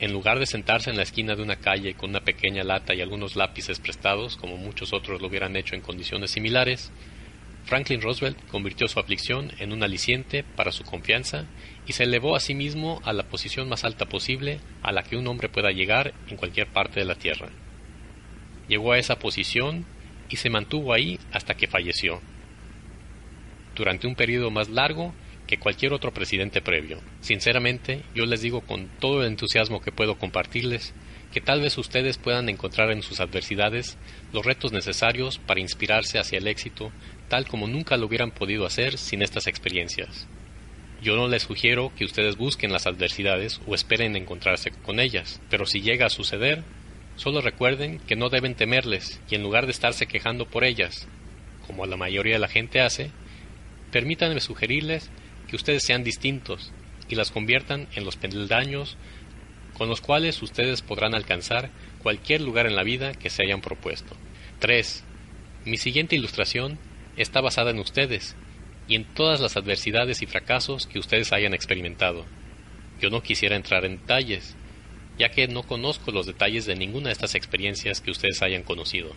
En 0.00 0.12
lugar 0.12 0.40
de 0.40 0.46
sentarse 0.46 0.90
en 0.90 0.96
la 0.96 1.04
esquina 1.04 1.36
de 1.36 1.42
una 1.42 1.56
calle 1.56 1.94
con 1.94 2.10
una 2.10 2.20
pequeña 2.20 2.64
lata 2.64 2.94
y 2.94 3.00
algunos 3.00 3.36
lápices 3.36 3.78
prestados, 3.78 4.36
como 4.36 4.56
muchos 4.56 4.92
otros 4.92 5.20
lo 5.20 5.28
hubieran 5.28 5.54
hecho 5.54 5.76
en 5.76 5.82
condiciones 5.82 6.32
similares, 6.32 6.90
Franklin 7.66 8.00
Roosevelt 8.00 8.38
convirtió 8.48 8.86
su 8.86 9.00
aflicción 9.00 9.50
en 9.58 9.72
un 9.72 9.82
aliciente 9.82 10.44
para 10.44 10.70
su 10.70 10.84
confianza 10.84 11.46
y 11.84 11.92
se 11.92 12.04
elevó 12.04 12.36
a 12.36 12.40
sí 12.40 12.54
mismo 12.54 13.02
a 13.04 13.12
la 13.12 13.24
posición 13.24 13.68
más 13.68 13.84
alta 13.84 14.06
posible 14.06 14.60
a 14.82 14.92
la 14.92 15.02
que 15.02 15.16
un 15.16 15.26
hombre 15.26 15.48
pueda 15.48 15.72
llegar 15.72 16.14
en 16.28 16.36
cualquier 16.36 16.68
parte 16.68 17.00
de 17.00 17.06
la 17.06 17.16
Tierra. 17.16 17.48
Llegó 18.68 18.92
a 18.92 18.98
esa 18.98 19.18
posición 19.18 19.84
y 20.28 20.36
se 20.36 20.48
mantuvo 20.48 20.92
ahí 20.92 21.18
hasta 21.32 21.54
que 21.54 21.66
falleció 21.66 22.20
durante 23.74 24.06
un 24.06 24.14
periodo 24.14 24.50
más 24.50 24.68
largo 24.68 25.12
que 25.46 25.58
cualquier 25.58 25.92
otro 25.92 26.12
presidente 26.12 26.60
previo. 26.60 27.00
Sinceramente, 27.20 28.02
yo 28.14 28.26
les 28.26 28.42
digo 28.42 28.60
con 28.60 28.88
todo 29.00 29.22
el 29.22 29.28
entusiasmo 29.28 29.80
que 29.80 29.92
puedo 29.92 30.18
compartirles 30.18 30.94
que 31.32 31.40
tal 31.40 31.60
vez 31.60 31.76
ustedes 31.76 32.18
puedan 32.18 32.48
encontrar 32.48 32.90
en 32.90 33.02
sus 33.02 33.20
adversidades 33.20 33.98
los 34.32 34.44
retos 34.44 34.72
necesarios 34.72 35.38
para 35.38 35.60
inspirarse 35.60 36.18
hacia 36.18 36.38
el 36.38 36.46
éxito 36.46 36.90
tal 37.28 37.46
como 37.46 37.66
nunca 37.66 37.96
lo 37.96 38.06
hubieran 38.06 38.30
podido 38.30 38.66
hacer 38.66 38.98
sin 38.98 39.22
estas 39.22 39.46
experiencias. 39.46 40.26
Yo 41.02 41.16
no 41.16 41.28
les 41.28 41.42
sugiero 41.42 41.92
que 41.96 42.04
ustedes 42.04 42.36
busquen 42.36 42.72
las 42.72 42.86
adversidades 42.86 43.60
o 43.66 43.74
esperen 43.74 44.16
encontrarse 44.16 44.70
con 44.70 44.98
ellas, 45.00 45.40
pero 45.50 45.66
si 45.66 45.80
llega 45.80 46.06
a 46.06 46.10
suceder, 46.10 46.64
solo 47.16 47.40
recuerden 47.40 47.98
que 48.06 48.16
no 48.16 48.28
deben 48.28 48.54
temerles 48.54 49.20
y 49.30 49.34
en 49.34 49.42
lugar 49.42 49.66
de 49.66 49.72
estarse 49.72 50.06
quejando 50.06 50.46
por 50.46 50.64
ellas, 50.64 51.06
como 51.66 51.86
la 51.86 51.96
mayoría 51.96 52.34
de 52.34 52.40
la 52.40 52.48
gente 52.48 52.80
hace, 52.80 53.10
Permítanme 53.90 54.40
sugerirles 54.40 55.10
que 55.48 55.56
ustedes 55.56 55.84
sean 55.84 56.04
distintos 56.04 56.72
y 57.08 57.14
las 57.14 57.30
conviertan 57.30 57.88
en 57.94 58.04
los 58.04 58.16
peldaños 58.16 58.96
con 59.74 59.88
los 59.88 60.00
cuales 60.00 60.42
ustedes 60.42 60.82
podrán 60.82 61.14
alcanzar 61.14 61.70
cualquier 62.02 62.40
lugar 62.40 62.66
en 62.66 62.76
la 62.76 62.82
vida 62.82 63.14
que 63.14 63.30
se 63.30 63.42
hayan 63.42 63.60
propuesto. 63.60 64.16
3. 64.58 65.04
Mi 65.64 65.76
siguiente 65.76 66.16
ilustración 66.16 66.78
está 67.16 67.40
basada 67.40 67.70
en 67.70 67.78
ustedes 67.78 68.36
y 68.88 68.94
en 68.94 69.04
todas 69.04 69.40
las 69.40 69.56
adversidades 69.56 70.22
y 70.22 70.26
fracasos 70.26 70.86
que 70.86 70.98
ustedes 70.98 71.32
hayan 71.32 71.54
experimentado. 71.54 72.24
Yo 73.00 73.10
no 73.10 73.22
quisiera 73.22 73.56
entrar 73.56 73.84
en 73.84 73.98
detalles, 73.98 74.56
ya 75.18 75.30
que 75.30 75.48
no 75.48 75.62
conozco 75.62 76.12
los 76.12 76.26
detalles 76.26 76.66
de 76.66 76.76
ninguna 76.76 77.08
de 77.08 77.12
estas 77.12 77.34
experiencias 77.34 78.00
que 78.00 78.10
ustedes 78.10 78.42
hayan 78.42 78.62
conocido. 78.62 79.12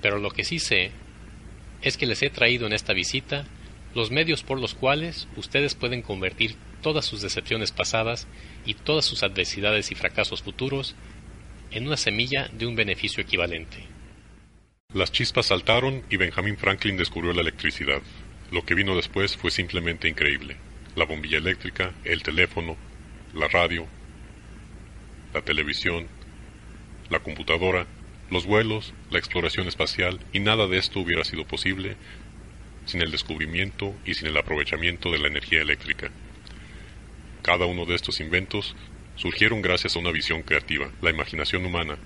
Pero 0.00 0.18
lo 0.18 0.30
que 0.30 0.44
sí 0.44 0.58
sé 0.58 0.90
es 1.82 1.96
que 1.96 2.06
les 2.06 2.22
he 2.22 2.30
traído 2.30 2.66
en 2.66 2.72
esta 2.72 2.92
visita 2.92 3.44
los 3.94 4.10
medios 4.10 4.42
por 4.42 4.60
los 4.60 4.74
cuales 4.74 5.28
ustedes 5.36 5.74
pueden 5.74 6.02
convertir 6.02 6.56
todas 6.82 7.04
sus 7.04 7.20
decepciones 7.20 7.72
pasadas 7.72 8.26
y 8.64 8.74
todas 8.74 9.04
sus 9.04 9.22
adversidades 9.22 9.90
y 9.92 9.94
fracasos 9.94 10.42
futuros 10.42 10.94
en 11.70 11.86
una 11.86 11.96
semilla 11.96 12.48
de 12.52 12.66
un 12.66 12.74
beneficio 12.74 13.22
equivalente. 13.22 13.84
Las 14.94 15.10
chispas 15.10 15.46
saltaron 15.46 16.02
y 16.10 16.18
Benjamin 16.18 16.58
Franklin 16.58 16.98
descubrió 16.98 17.32
la 17.32 17.40
electricidad. 17.40 18.02
Lo 18.50 18.66
que 18.66 18.74
vino 18.74 18.94
después 18.94 19.38
fue 19.38 19.50
simplemente 19.50 20.06
increíble. 20.06 20.58
La 20.96 21.06
bombilla 21.06 21.38
eléctrica, 21.38 21.92
el 22.04 22.22
teléfono, 22.22 22.76
la 23.32 23.48
radio, 23.48 23.86
la 25.32 25.40
televisión, 25.40 26.08
la 27.08 27.20
computadora, 27.20 27.86
los 28.30 28.44
vuelos, 28.44 28.92
la 29.10 29.18
exploración 29.18 29.66
espacial, 29.66 30.20
y 30.30 30.40
nada 30.40 30.66
de 30.66 30.76
esto 30.76 31.00
hubiera 31.00 31.24
sido 31.24 31.46
posible 31.46 31.96
sin 32.84 33.00
el 33.00 33.10
descubrimiento 33.10 33.94
y 34.04 34.12
sin 34.12 34.28
el 34.28 34.36
aprovechamiento 34.36 35.10
de 35.10 35.20
la 35.20 35.28
energía 35.28 35.62
eléctrica. 35.62 36.10
Cada 37.40 37.64
uno 37.64 37.86
de 37.86 37.94
estos 37.94 38.20
inventos 38.20 38.76
surgieron 39.16 39.62
gracias 39.62 39.96
a 39.96 40.00
una 40.00 40.12
visión 40.12 40.42
creativa, 40.42 40.90
la 41.00 41.10
imaginación 41.10 41.64
humana. 41.64 41.96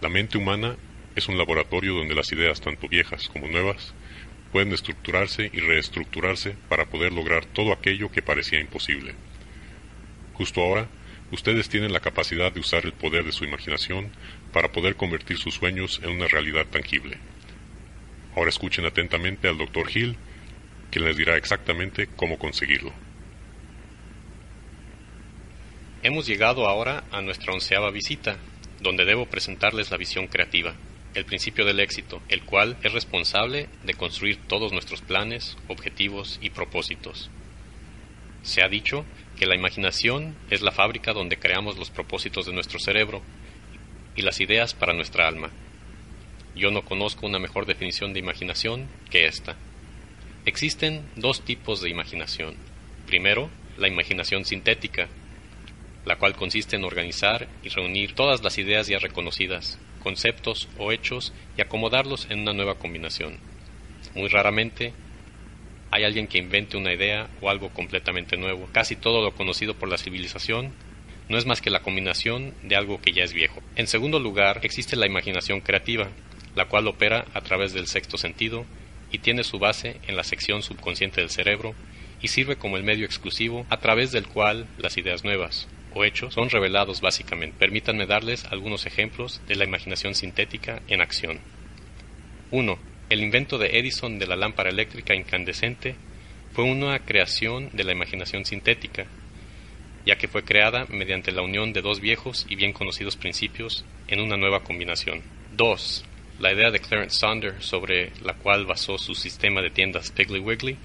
La 0.00 0.08
mente 0.08 0.36
humana 0.36 0.76
es 1.16 1.28
un 1.28 1.38
laboratorio 1.38 1.94
donde 1.94 2.14
las 2.14 2.32
ideas, 2.32 2.60
tanto 2.60 2.88
viejas 2.88 3.28
como 3.28 3.48
nuevas, 3.48 3.94
pueden 4.52 4.72
estructurarse 4.72 5.50
y 5.52 5.60
reestructurarse 5.60 6.56
para 6.68 6.86
poder 6.86 7.12
lograr 7.12 7.46
todo 7.46 7.72
aquello 7.72 8.10
que 8.10 8.22
parecía 8.22 8.60
imposible. 8.60 9.14
Justo 10.34 10.60
ahora, 10.60 10.88
ustedes 11.30 11.68
tienen 11.68 11.92
la 11.92 12.00
capacidad 12.00 12.52
de 12.52 12.60
usar 12.60 12.84
el 12.84 12.92
poder 12.92 13.24
de 13.24 13.32
su 13.32 13.44
imaginación 13.44 14.10
para 14.52 14.72
poder 14.72 14.96
convertir 14.96 15.38
sus 15.38 15.54
sueños 15.54 16.00
en 16.02 16.10
una 16.10 16.28
realidad 16.28 16.66
tangible. 16.66 17.18
Ahora 18.36 18.50
escuchen 18.50 18.84
atentamente 18.84 19.48
al 19.48 19.58
Dr. 19.58 19.86
Hill, 19.94 20.16
quien 20.90 21.04
les 21.06 21.16
dirá 21.16 21.36
exactamente 21.36 22.08
cómo 22.16 22.38
conseguirlo. 22.38 22.92
Hemos 26.02 26.26
llegado 26.26 26.66
ahora 26.66 27.04
a 27.10 27.22
nuestra 27.22 27.52
onceava 27.52 27.90
visita, 27.90 28.36
donde 28.80 29.04
debo 29.04 29.26
presentarles 29.26 29.90
la 29.90 29.96
visión 29.96 30.26
creativa, 30.26 30.74
el 31.14 31.24
principio 31.24 31.64
del 31.64 31.80
éxito, 31.80 32.22
el 32.28 32.42
cual 32.42 32.76
es 32.82 32.92
responsable 32.92 33.68
de 33.84 33.94
construir 33.94 34.38
todos 34.48 34.72
nuestros 34.72 35.02
planes, 35.02 35.56
objetivos 35.68 36.38
y 36.40 36.50
propósitos. 36.50 37.30
Se 38.42 38.62
ha 38.62 38.68
dicho 38.68 39.04
que 39.38 39.46
la 39.46 39.54
imaginación 39.54 40.34
es 40.50 40.62
la 40.62 40.72
fábrica 40.72 41.12
donde 41.12 41.38
creamos 41.38 41.78
los 41.78 41.90
propósitos 41.90 42.46
de 42.46 42.52
nuestro 42.52 42.78
cerebro 42.78 43.22
y 44.16 44.22
las 44.22 44.40
ideas 44.40 44.74
para 44.74 44.94
nuestra 44.94 45.28
alma. 45.28 45.50
Yo 46.54 46.70
no 46.70 46.84
conozco 46.84 47.26
una 47.26 47.38
mejor 47.38 47.66
definición 47.66 48.12
de 48.12 48.20
imaginación 48.20 48.88
que 49.10 49.26
esta. 49.26 49.56
Existen 50.44 51.08
dos 51.16 51.42
tipos 51.42 51.80
de 51.80 51.88
imaginación. 51.88 52.56
Primero, 53.06 53.48
la 53.78 53.88
imaginación 53.88 54.44
sintética, 54.44 55.08
la 56.04 56.16
cual 56.16 56.34
consiste 56.34 56.76
en 56.76 56.84
organizar 56.84 57.48
y 57.62 57.68
reunir 57.68 58.14
todas 58.14 58.42
las 58.42 58.58
ideas 58.58 58.88
ya 58.88 58.98
reconocidas, 58.98 59.78
conceptos 60.02 60.68
o 60.78 60.92
hechos 60.92 61.32
y 61.56 61.62
acomodarlos 61.62 62.26
en 62.30 62.40
una 62.40 62.52
nueva 62.52 62.74
combinación. 62.74 63.38
Muy 64.14 64.28
raramente 64.28 64.92
hay 65.90 66.04
alguien 66.04 66.26
que 66.26 66.38
invente 66.38 66.76
una 66.76 66.92
idea 66.92 67.28
o 67.40 67.50
algo 67.50 67.70
completamente 67.70 68.36
nuevo. 68.36 68.68
Casi 68.72 68.96
todo 68.96 69.22
lo 69.22 69.34
conocido 69.34 69.74
por 69.74 69.88
la 69.88 69.98
civilización 69.98 70.72
no 71.28 71.38
es 71.38 71.46
más 71.46 71.60
que 71.60 71.70
la 71.70 71.82
combinación 71.82 72.54
de 72.62 72.76
algo 72.76 73.00
que 73.00 73.12
ya 73.12 73.24
es 73.24 73.32
viejo. 73.32 73.62
En 73.76 73.86
segundo 73.86 74.18
lugar, 74.18 74.60
existe 74.62 74.96
la 74.96 75.06
imaginación 75.06 75.60
creativa, 75.60 76.08
la 76.54 76.66
cual 76.66 76.88
opera 76.88 77.26
a 77.32 77.40
través 77.42 77.72
del 77.72 77.86
sexto 77.86 78.18
sentido 78.18 78.66
y 79.10 79.18
tiene 79.18 79.44
su 79.44 79.58
base 79.58 80.00
en 80.06 80.16
la 80.16 80.24
sección 80.24 80.62
subconsciente 80.62 81.20
del 81.20 81.30
cerebro 81.30 81.74
y 82.20 82.28
sirve 82.28 82.56
como 82.56 82.76
el 82.76 82.82
medio 82.82 83.04
exclusivo 83.04 83.66
a 83.70 83.78
través 83.78 84.12
del 84.12 84.26
cual 84.26 84.66
las 84.78 84.96
ideas 84.96 85.24
nuevas 85.24 85.68
o 85.94 86.04
hechos 86.04 86.34
son 86.34 86.50
revelados 86.50 87.00
básicamente. 87.00 87.56
Permítanme 87.58 88.06
darles 88.06 88.44
algunos 88.46 88.86
ejemplos 88.86 89.40
de 89.46 89.56
la 89.56 89.64
imaginación 89.64 90.14
sintética 90.14 90.82
en 90.88 91.00
acción. 91.00 91.40
1. 92.50 92.78
El 93.10 93.22
invento 93.22 93.58
de 93.58 93.78
Edison 93.78 94.18
de 94.18 94.26
la 94.26 94.36
lámpara 94.36 94.70
eléctrica 94.70 95.14
incandescente 95.14 95.96
fue 96.52 96.64
una 96.64 96.98
creación 96.98 97.70
de 97.72 97.84
la 97.84 97.92
imaginación 97.92 98.44
sintética, 98.44 99.06
ya 100.04 100.16
que 100.16 100.28
fue 100.28 100.44
creada 100.44 100.86
mediante 100.88 101.32
la 101.32 101.42
unión 101.42 101.72
de 101.72 101.82
dos 101.82 102.00
viejos 102.00 102.46
y 102.48 102.56
bien 102.56 102.72
conocidos 102.72 103.16
principios 103.16 103.84
en 104.08 104.20
una 104.20 104.36
nueva 104.36 104.62
combinación. 104.62 105.22
2. 105.56 106.04
La 106.40 106.52
idea 106.52 106.70
de 106.70 106.80
Clarence 106.80 107.18
Saunders 107.18 107.64
sobre 107.64 108.12
la 108.22 108.34
cual 108.34 108.66
basó 108.66 108.98
su 108.98 109.14
sistema 109.14 109.62
de 109.62 109.70
tiendas 109.70 110.10
Piggly 110.10 110.40
Wiggly 110.40 110.76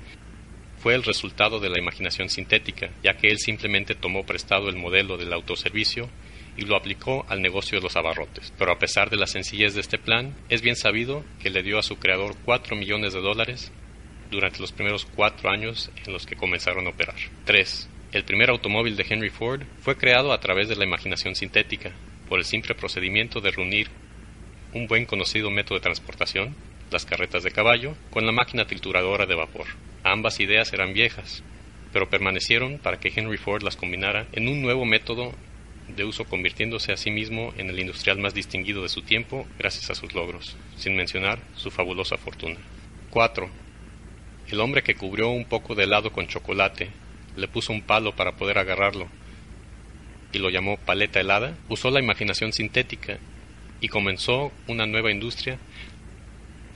fue 0.77 0.95
el 0.95 1.03
resultado 1.03 1.59
de 1.59 1.69
la 1.69 1.79
imaginación 1.79 2.29
sintética, 2.29 2.89
ya 3.03 3.17
que 3.17 3.27
él 3.27 3.39
simplemente 3.39 3.95
tomó 3.95 4.25
prestado 4.25 4.69
el 4.69 4.75
modelo 4.75 5.17
del 5.17 5.33
autoservicio 5.33 6.09
y 6.55 6.65
lo 6.65 6.75
aplicó 6.75 7.25
al 7.29 7.41
negocio 7.41 7.77
de 7.77 7.83
los 7.83 7.95
abarrotes. 7.95 8.53
Pero 8.57 8.71
a 8.71 8.79
pesar 8.79 9.09
de 9.09 9.17
la 9.17 9.27
sencillez 9.27 9.73
de 9.75 9.81
este 9.81 9.97
plan, 9.97 10.35
es 10.49 10.61
bien 10.61 10.75
sabido 10.75 11.23
que 11.41 11.49
le 11.49 11.63
dio 11.63 11.77
a 11.77 11.83
su 11.83 11.97
creador 11.97 12.35
4 12.45 12.75
millones 12.75 13.13
de 13.13 13.21
dólares 13.21 13.71
durante 14.31 14.59
los 14.59 14.71
primeros 14.71 15.05
cuatro 15.05 15.49
años 15.49 15.91
en 16.05 16.13
los 16.13 16.25
que 16.25 16.35
comenzaron 16.35 16.87
a 16.87 16.89
operar. 16.89 17.15
3. 17.45 17.89
El 18.11 18.23
primer 18.23 18.49
automóvil 18.49 18.95
de 18.95 19.05
Henry 19.07 19.29
Ford 19.29 19.61
fue 19.81 19.97
creado 19.97 20.33
a 20.33 20.39
través 20.39 20.67
de 20.69 20.75
la 20.75 20.85
imaginación 20.85 21.35
sintética, 21.35 21.91
por 22.27 22.39
el 22.39 22.45
simple 22.45 22.75
procedimiento 22.75 23.39
de 23.39 23.51
reunir 23.51 23.87
un 24.73 24.87
buen 24.87 25.05
conocido 25.05 25.49
método 25.49 25.75
de 25.75 25.83
transportación, 25.83 26.55
las 26.91 27.05
carretas 27.05 27.43
de 27.43 27.51
caballo, 27.51 27.95
con 28.09 28.25
la 28.25 28.31
máquina 28.31 28.65
trituradora 28.65 29.25
de 29.25 29.35
vapor. 29.35 29.67
Ambas 30.03 30.39
ideas 30.39 30.71
eran 30.73 30.93
viejas, 30.93 31.43
pero 31.93 32.09
permanecieron 32.09 32.77
para 32.77 32.99
que 32.99 33.11
Henry 33.15 33.37
Ford 33.37 33.63
las 33.63 33.75
combinara 33.75 34.27
en 34.33 34.47
un 34.47 34.61
nuevo 34.61 34.85
método 34.85 35.33
de 35.87 36.03
uso 36.03 36.25
convirtiéndose 36.25 36.91
a 36.91 36.97
sí 36.97 37.11
mismo 37.11 37.53
en 37.57 37.69
el 37.69 37.79
industrial 37.79 38.17
más 38.19 38.33
distinguido 38.33 38.83
de 38.83 38.89
su 38.89 39.01
tiempo 39.01 39.47
gracias 39.57 39.89
a 39.89 39.95
sus 39.95 40.13
logros, 40.13 40.55
sin 40.75 40.95
mencionar 40.95 41.39
su 41.55 41.71
fabulosa 41.71 42.17
fortuna. 42.17 42.57
4. 43.09 43.49
El 44.49 44.59
hombre 44.59 44.83
que 44.83 44.95
cubrió 44.95 45.29
un 45.29 45.45
poco 45.45 45.75
de 45.75 45.83
helado 45.83 46.11
con 46.11 46.27
chocolate, 46.27 46.89
le 47.35 47.47
puso 47.47 47.71
un 47.71 47.81
palo 47.81 48.15
para 48.15 48.33
poder 48.33 48.57
agarrarlo 48.57 49.07
y 50.33 50.39
lo 50.39 50.49
llamó 50.49 50.77
paleta 50.77 51.19
helada, 51.19 51.55
usó 51.69 51.89
la 51.89 51.99
imaginación 51.99 52.51
sintética 52.51 53.17
y 53.79 53.87
comenzó 53.87 54.51
una 54.67 54.85
nueva 54.85 55.11
industria 55.11 55.57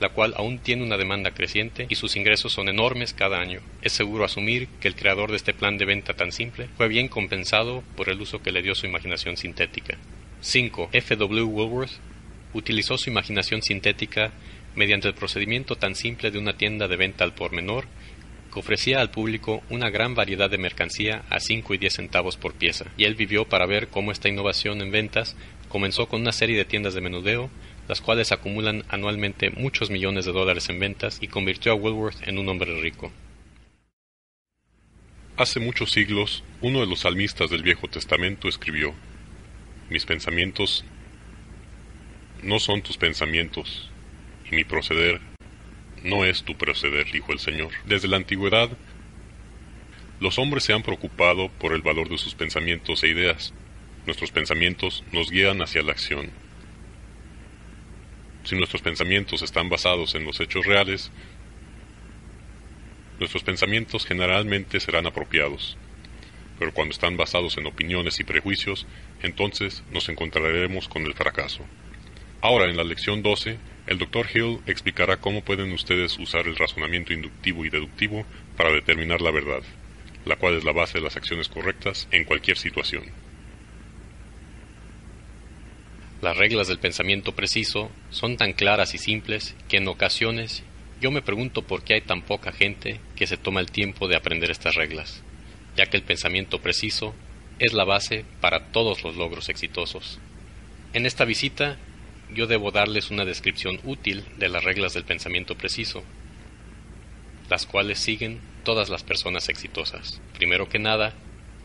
la 0.02 0.10
cual 0.10 0.34
aún 0.36 0.58
tiene 0.58 0.82
una 0.82 0.98
demanda 0.98 1.30
creciente 1.30 1.86
y 1.88 1.94
sus 1.94 2.16
ingresos 2.16 2.52
son 2.52 2.68
enormes 2.68 3.14
cada 3.14 3.40
año. 3.40 3.60
Es 3.80 3.92
seguro 3.92 4.24
asumir 4.24 4.68
que 4.80 4.88
el 4.88 4.96
creador 4.96 5.30
de 5.30 5.36
este 5.36 5.54
plan 5.54 5.78
de 5.78 5.86
venta 5.86 6.14
tan 6.14 6.32
simple 6.32 6.68
fue 6.76 6.88
bien 6.88 7.08
compensado 7.08 7.82
por 7.96 8.10
el 8.10 8.20
uso 8.20 8.42
que 8.42 8.52
le 8.52 8.62
dio 8.62 8.74
su 8.74 8.86
imaginación 8.86 9.36
sintética. 9.36 9.96
5. 10.40 10.90
F. 10.92 11.16
W. 11.16 11.42
Woolworth 11.44 11.92
utilizó 12.52 12.98
su 12.98 13.10
imaginación 13.10 13.62
sintética 13.62 14.32
mediante 14.74 15.08
el 15.08 15.14
procedimiento 15.14 15.76
tan 15.76 15.94
simple 15.94 16.30
de 16.30 16.38
una 16.38 16.56
tienda 16.56 16.88
de 16.88 16.96
venta 16.96 17.24
al 17.24 17.34
por 17.34 17.52
menor 17.52 17.86
que 18.52 18.60
ofrecía 18.60 19.00
al 19.00 19.10
público 19.10 19.62
una 19.70 19.88
gran 19.88 20.14
variedad 20.14 20.50
de 20.50 20.58
mercancía 20.58 21.24
a 21.30 21.40
5 21.40 21.74
y 21.74 21.78
10 21.78 21.94
centavos 21.94 22.36
por 22.36 22.52
pieza, 22.52 22.84
y 22.98 23.04
él 23.04 23.14
vivió 23.14 23.46
para 23.46 23.66
ver 23.66 23.88
cómo 23.88 24.12
esta 24.12 24.28
innovación 24.28 24.82
en 24.82 24.90
ventas 24.90 25.36
comenzó 25.68 26.06
con 26.06 26.20
una 26.20 26.32
serie 26.32 26.58
de 26.58 26.66
tiendas 26.66 26.92
de 26.92 27.00
menudeo, 27.00 27.50
las 27.92 28.00
cuales 28.00 28.32
acumulan 28.32 28.84
anualmente 28.88 29.50
muchos 29.50 29.90
millones 29.90 30.24
de 30.24 30.32
dólares 30.32 30.70
en 30.70 30.80
ventas 30.80 31.18
y 31.20 31.28
convirtió 31.28 31.72
a 31.72 31.74
Woolworth 31.74 32.26
en 32.26 32.38
un 32.38 32.48
hombre 32.48 32.80
rico. 32.80 33.12
Hace 35.36 35.60
muchos 35.60 35.92
siglos, 35.92 36.42
uno 36.62 36.80
de 36.80 36.86
los 36.86 37.00
salmistas 37.00 37.50
del 37.50 37.62
Viejo 37.62 37.88
Testamento 37.88 38.48
escribió, 38.48 38.94
Mis 39.90 40.06
pensamientos 40.06 40.86
no 42.42 42.58
son 42.60 42.80
tus 42.80 42.96
pensamientos, 42.96 43.90
y 44.50 44.56
mi 44.56 44.64
proceder 44.64 45.20
no 46.02 46.24
es 46.24 46.44
tu 46.44 46.56
proceder, 46.56 47.12
dijo 47.12 47.30
el 47.32 47.40
Señor. 47.40 47.72
Desde 47.84 48.08
la 48.08 48.16
antigüedad, 48.16 48.70
los 50.18 50.38
hombres 50.38 50.64
se 50.64 50.72
han 50.72 50.82
preocupado 50.82 51.50
por 51.58 51.74
el 51.74 51.82
valor 51.82 52.08
de 52.08 52.16
sus 52.16 52.34
pensamientos 52.34 53.04
e 53.04 53.08
ideas. 53.08 53.52
Nuestros 54.06 54.30
pensamientos 54.30 55.04
nos 55.12 55.30
guían 55.30 55.60
hacia 55.60 55.82
la 55.82 55.92
acción. 55.92 56.30
Si 58.44 58.56
nuestros 58.56 58.82
pensamientos 58.82 59.42
están 59.42 59.68
basados 59.68 60.14
en 60.14 60.24
los 60.24 60.40
hechos 60.40 60.66
reales, 60.66 61.10
nuestros 63.18 63.44
pensamientos 63.44 64.04
generalmente 64.04 64.80
serán 64.80 65.06
apropiados. 65.06 65.76
Pero 66.58 66.72
cuando 66.72 66.92
están 66.92 67.16
basados 67.16 67.56
en 67.56 67.66
opiniones 67.66 68.18
y 68.18 68.24
prejuicios, 68.24 68.86
entonces 69.22 69.84
nos 69.92 70.08
encontraremos 70.08 70.88
con 70.88 71.06
el 71.06 71.14
fracaso. 71.14 71.64
Ahora, 72.40 72.68
en 72.68 72.76
la 72.76 72.84
lección 72.84 73.22
12, 73.22 73.58
el 73.86 73.98
Dr. 73.98 74.26
Hill 74.34 74.58
explicará 74.66 75.18
cómo 75.18 75.42
pueden 75.42 75.72
ustedes 75.72 76.18
usar 76.18 76.48
el 76.48 76.56
razonamiento 76.56 77.12
inductivo 77.12 77.64
y 77.64 77.70
deductivo 77.70 78.26
para 78.56 78.72
determinar 78.72 79.20
la 79.20 79.30
verdad, 79.30 79.62
la 80.24 80.36
cual 80.36 80.54
es 80.54 80.64
la 80.64 80.72
base 80.72 80.98
de 80.98 81.04
las 81.04 81.16
acciones 81.16 81.48
correctas 81.48 82.08
en 82.10 82.24
cualquier 82.24 82.58
situación. 82.58 83.04
Las 86.22 86.36
reglas 86.36 86.68
del 86.68 86.78
pensamiento 86.78 87.34
preciso 87.34 87.90
son 88.10 88.36
tan 88.36 88.52
claras 88.52 88.94
y 88.94 88.98
simples 88.98 89.56
que 89.68 89.78
en 89.78 89.88
ocasiones 89.88 90.62
yo 91.00 91.10
me 91.10 91.20
pregunto 91.20 91.62
por 91.62 91.82
qué 91.82 91.94
hay 91.94 92.00
tan 92.00 92.22
poca 92.22 92.52
gente 92.52 93.00
que 93.16 93.26
se 93.26 93.36
toma 93.36 93.58
el 93.58 93.72
tiempo 93.72 94.06
de 94.06 94.14
aprender 94.14 94.48
estas 94.48 94.76
reglas, 94.76 95.20
ya 95.76 95.86
que 95.86 95.96
el 95.96 96.04
pensamiento 96.04 96.60
preciso 96.60 97.12
es 97.58 97.72
la 97.72 97.82
base 97.82 98.24
para 98.40 98.70
todos 98.70 99.02
los 99.02 99.16
logros 99.16 99.48
exitosos. 99.48 100.20
En 100.92 101.06
esta 101.06 101.24
visita 101.24 101.76
yo 102.32 102.46
debo 102.46 102.70
darles 102.70 103.10
una 103.10 103.24
descripción 103.24 103.80
útil 103.82 104.24
de 104.38 104.48
las 104.48 104.62
reglas 104.62 104.94
del 104.94 105.02
pensamiento 105.02 105.56
preciso, 105.56 106.04
las 107.50 107.66
cuales 107.66 107.98
siguen 107.98 108.40
todas 108.62 108.90
las 108.90 109.02
personas 109.02 109.48
exitosas. 109.48 110.20
Primero 110.34 110.68
que 110.68 110.78
nada, 110.78 111.14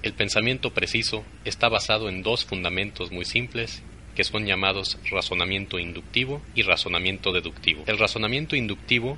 el 0.01 0.14
pensamiento 0.14 0.74
preciso 0.74 1.24
está 1.45 1.70
basado 1.70 2.10
en 2.10 2.24
dos 2.24 2.43
fundamentos 2.43 3.12
muy 3.12 3.24
simples 3.24 3.84
que 4.18 4.24
son 4.24 4.47
llamados 4.47 4.97
razonamiento 5.11 5.78
inductivo 5.78 6.41
y 6.55 6.63
razonamiento 6.63 7.32
deductivo. 7.32 7.84
El 7.86 7.99
razonamiento 7.99 8.55
inductivo 8.55 9.15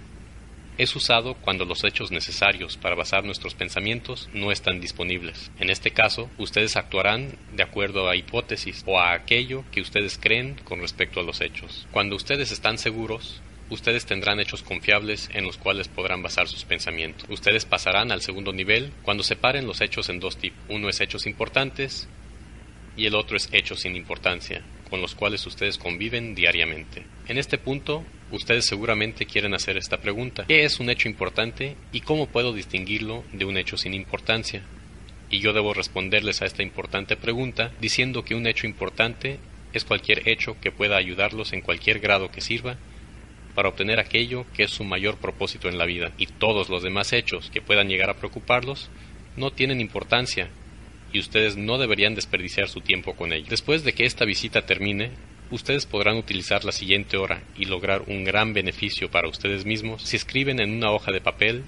es 0.77 0.93
usado 0.93 1.35
cuando 1.35 1.63
los 1.63 1.85
hechos 1.85 2.11
necesarios 2.11 2.75
para 2.75 2.97
basar 2.97 3.23
nuestros 3.23 3.55
pensamientos 3.55 4.27
no 4.33 4.51
están 4.51 4.81
disponibles. 4.81 5.51
En 5.57 5.69
este 5.69 5.91
caso, 5.91 6.29
ustedes 6.37 6.75
actuarán 6.75 7.37
de 7.55 7.63
acuerdo 7.63 8.09
a 8.09 8.17
hipótesis 8.17 8.83
o 8.85 8.99
a 8.99 9.13
aquello 9.13 9.63
que 9.71 9.79
ustedes 9.79 10.17
creen 10.17 10.55
con 10.65 10.81
respecto 10.81 11.21
a 11.21 11.23
los 11.23 11.39
hechos. 11.39 11.87
Cuando 11.91 12.17
ustedes 12.17 12.51
están 12.51 12.77
seguros, 12.77 13.41
ustedes 13.69 14.05
tendrán 14.05 14.41
hechos 14.41 14.63
confiables 14.63 15.29
en 15.33 15.45
los 15.45 15.55
cuales 15.55 15.87
podrán 15.87 16.21
basar 16.21 16.49
sus 16.49 16.65
pensamientos. 16.65 17.25
Ustedes 17.29 17.63
pasarán 17.63 18.11
al 18.11 18.21
segundo 18.21 18.51
nivel 18.51 18.91
cuando 19.03 19.23
separen 19.23 19.65
los 19.65 19.79
hechos 19.79 20.09
en 20.09 20.19
dos 20.19 20.35
tipos. 20.35 20.59
Uno 20.67 20.89
es 20.89 20.99
hechos 20.99 21.25
importantes 21.25 22.09
y 22.97 23.05
el 23.05 23.15
otro 23.15 23.37
es 23.37 23.47
hechos 23.53 23.79
sin 23.79 23.95
importancia 23.95 24.61
con 24.89 25.01
los 25.01 25.15
cuales 25.15 25.45
ustedes 25.45 25.77
conviven 25.77 26.35
diariamente. 26.35 27.03
En 27.27 27.37
este 27.37 27.57
punto, 27.57 28.03
ustedes 28.31 28.65
seguramente 28.65 29.25
quieren 29.25 29.53
hacer 29.53 29.77
esta 29.77 29.97
pregunta. 29.97 30.45
¿Qué 30.47 30.63
es 30.63 30.79
un 30.79 30.89
hecho 30.89 31.07
importante 31.07 31.75
y 31.91 32.01
cómo 32.01 32.27
puedo 32.27 32.53
distinguirlo 32.53 33.23
de 33.31 33.45
un 33.45 33.57
hecho 33.57 33.77
sin 33.77 33.93
importancia? 33.93 34.63
Y 35.29 35.39
yo 35.39 35.53
debo 35.53 35.73
responderles 35.73 36.41
a 36.41 36.45
esta 36.45 36.63
importante 36.63 37.15
pregunta 37.15 37.71
diciendo 37.79 38.23
que 38.23 38.35
un 38.35 38.47
hecho 38.47 38.65
importante 38.65 39.39
es 39.73 39.85
cualquier 39.85 40.27
hecho 40.27 40.57
que 40.59 40.71
pueda 40.71 40.97
ayudarlos 40.97 41.53
en 41.53 41.61
cualquier 41.61 41.99
grado 41.99 42.31
que 42.31 42.41
sirva 42.41 42.77
para 43.53 43.69
obtener 43.69 43.99
aquello 43.99 44.45
que 44.53 44.63
es 44.63 44.71
su 44.71 44.83
mayor 44.83 45.17
propósito 45.17 45.69
en 45.69 45.77
la 45.77 45.85
vida. 45.85 46.11
Y 46.17 46.25
todos 46.25 46.69
los 46.69 46.81
demás 46.81 47.13
hechos 47.13 47.49
que 47.51 47.61
puedan 47.61 47.89
llegar 47.89 48.09
a 48.09 48.15
preocuparlos 48.15 48.89
no 49.35 49.51
tienen 49.51 49.81
importancia 49.81 50.49
y 51.11 51.19
ustedes 51.19 51.57
no 51.57 51.77
deberían 51.77 52.15
desperdiciar 52.15 52.69
su 52.69 52.81
tiempo 52.81 53.15
con 53.15 53.33
ello. 53.33 53.47
Después 53.49 53.83
de 53.83 53.93
que 53.93 54.05
esta 54.05 54.25
visita 54.25 54.65
termine, 54.65 55.11
ustedes 55.51 55.85
podrán 55.85 56.17
utilizar 56.17 56.63
la 56.65 56.71
siguiente 56.71 57.17
hora 57.17 57.43
y 57.57 57.65
lograr 57.65 58.03
un 58.07 58.23
gran 58.23 58.53
beneficio 58.53 59.09
para 59.09 59.27
ustedes 59.27 59.65
mismos 59.65 60.03
si 60.03 60.15
escriben 60.15 60.59
en 60.59 60.71
una 60.71 60.91
hoja 60.91 61.11
de 61.11 61.21
papel 61.21 61.63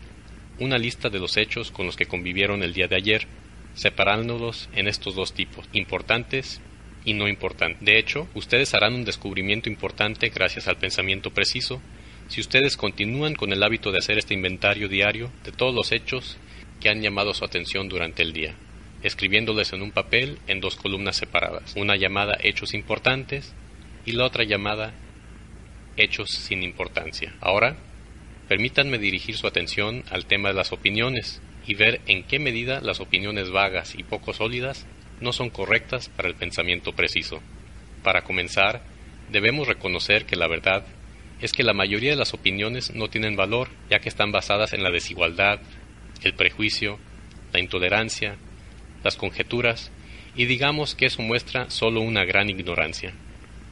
una 0.60 0.78
lista 0.78 1.10
de 1.10 1.20
los 1.20 1.38
hechos 1.38 1.72
con 1.72 1.88
los 1.88 1.96
que 1.96 2.06
convivieron 2.06 2.62
el 2.62 2.74
día 2.74 2.88
de 2.88 2.96
ayer 2.96 3.28
separándolos 3.74 4.70
en 4.76 4.88
estos 4.88 5.16
dos 5.16 5.34
tipos, 5.34 5.68
importantes 5.74 6.62
y 7.06 7.14
no 7.14 7.28
importantes. 7.28 7.84
De 7.84 7.98
hecho, 7.98 8.28
ustedes 8.36 8.74
harán 8.74 8.94
un 8.94 9.06
descubrimiento 9.06 9.70
importante 9.70 10.30
gracias 10.30 10.68
al 10.68 10.78
pensamiento 10.78 11.32
preciso 11.32 11.82
si 12.28 12.42
ustedes 12.42 12.78
continúan 12.78 13.36
con 13.36 13.52
el 13.52 13.64
hábito 13.64 13.92
de 13.92 13.98
hacer 13.98 14.18
este 14.18 14.34
inventario 14.34 14.88
diario 14.88 15.32
de 15.44 15.52
todos 15.52 15.74
los 15.74 15.92
hechos 15.92 16.38
que 16.80 16.90
han 16.90 17.02
llamado 17.02 17.34
su 17.34 17.44
atención 17.44 17.90
durante 17.90 18.24
el 18.24 18.32
día, 18.34 18.56
escribiéndoles 19.04 19.74
en 19.74 19.82
un 19.82 19.92
papel 19.92 20.40
en 20.48 20.60
dos 20.60 20.76
columnas 20.76 21.16
separadas, 21.16 21.74
una 21.76 21.96
llamada 21.96 22.38
hechos 22.42 22.74
importantes 22.74 23.54
y 24.06 24.14
la 24.14 24.26
otra 24.26 24.44
llamada 24.44 24.94
hechos 25.98 26.30
sin 26.30 26.64
importancia. 26.64 27.34
Ahora, 27.42 27.78
permítanme 28.48 28.98
dirigir 28.98 29.38
su 29.38 29.48
atención 29.48 30.04
al 30.10 30.26
tema 30.26 30.50
de 30.50 30.56
las 30.56 30.72
opiniones 30.72 31.42
y 31.66 31.76
ver 31.76 32.02
en 32.08 32.24
qué 32.24 32.40
medida 32.40 32.82
las 32.82 33.00
opiniones 33.00 33.50
vagas 33.52 33.96
y 33.96 34.04
poco 34.04 34.34
sólidas 34.34 34.88
no 35.20 35.32
son 35.32 35.50
correctas 35.50 36.10
para 36.10 36.28
el 36.28 36.36
pensamiento 36.36 36.94
preciso. 36.94 37.42
Para 38.04 38.24
comenzar, 38.24 38.82
debemos 39.30 39.68
reconocer 39.68 40.26
que 40.26 40.36
la 40.36 40.48
verdad 40.48 40.84
es 41.42 41.54
que 41.54 41.64
la 41.64 41.74
mayoría 41.74 42.12
de 42.12 42.18
las 42.18 42.34
opiniones 42.34 42.94
no 42.94 43.08
tienen 43.08 43.36
valor, 43.36 43.70
ya 43.90 44.00
que 44.00 44.10
están 44.10 44.32
basadas 44.32 44.74
en 44.74 44.84
la 44.84 44.92
desigualdad, 44.92 45.60
el 46.24 46.34
prejuicio, 46.34 47.00
la 47.52 47.60
intolerancia, 47.60 48.38
las 49.04 49.16
conjeturas, 49.16 49.92
y 50.36 50.46
digamos 50.46 50.96
que 50.96 51.08
eso 51.08 51.22
muestra 51.22 51.70
solo 51.70 52.02
una 52.02 52.26
gran 52.26 52.50
ignorancia. 52.50 53.14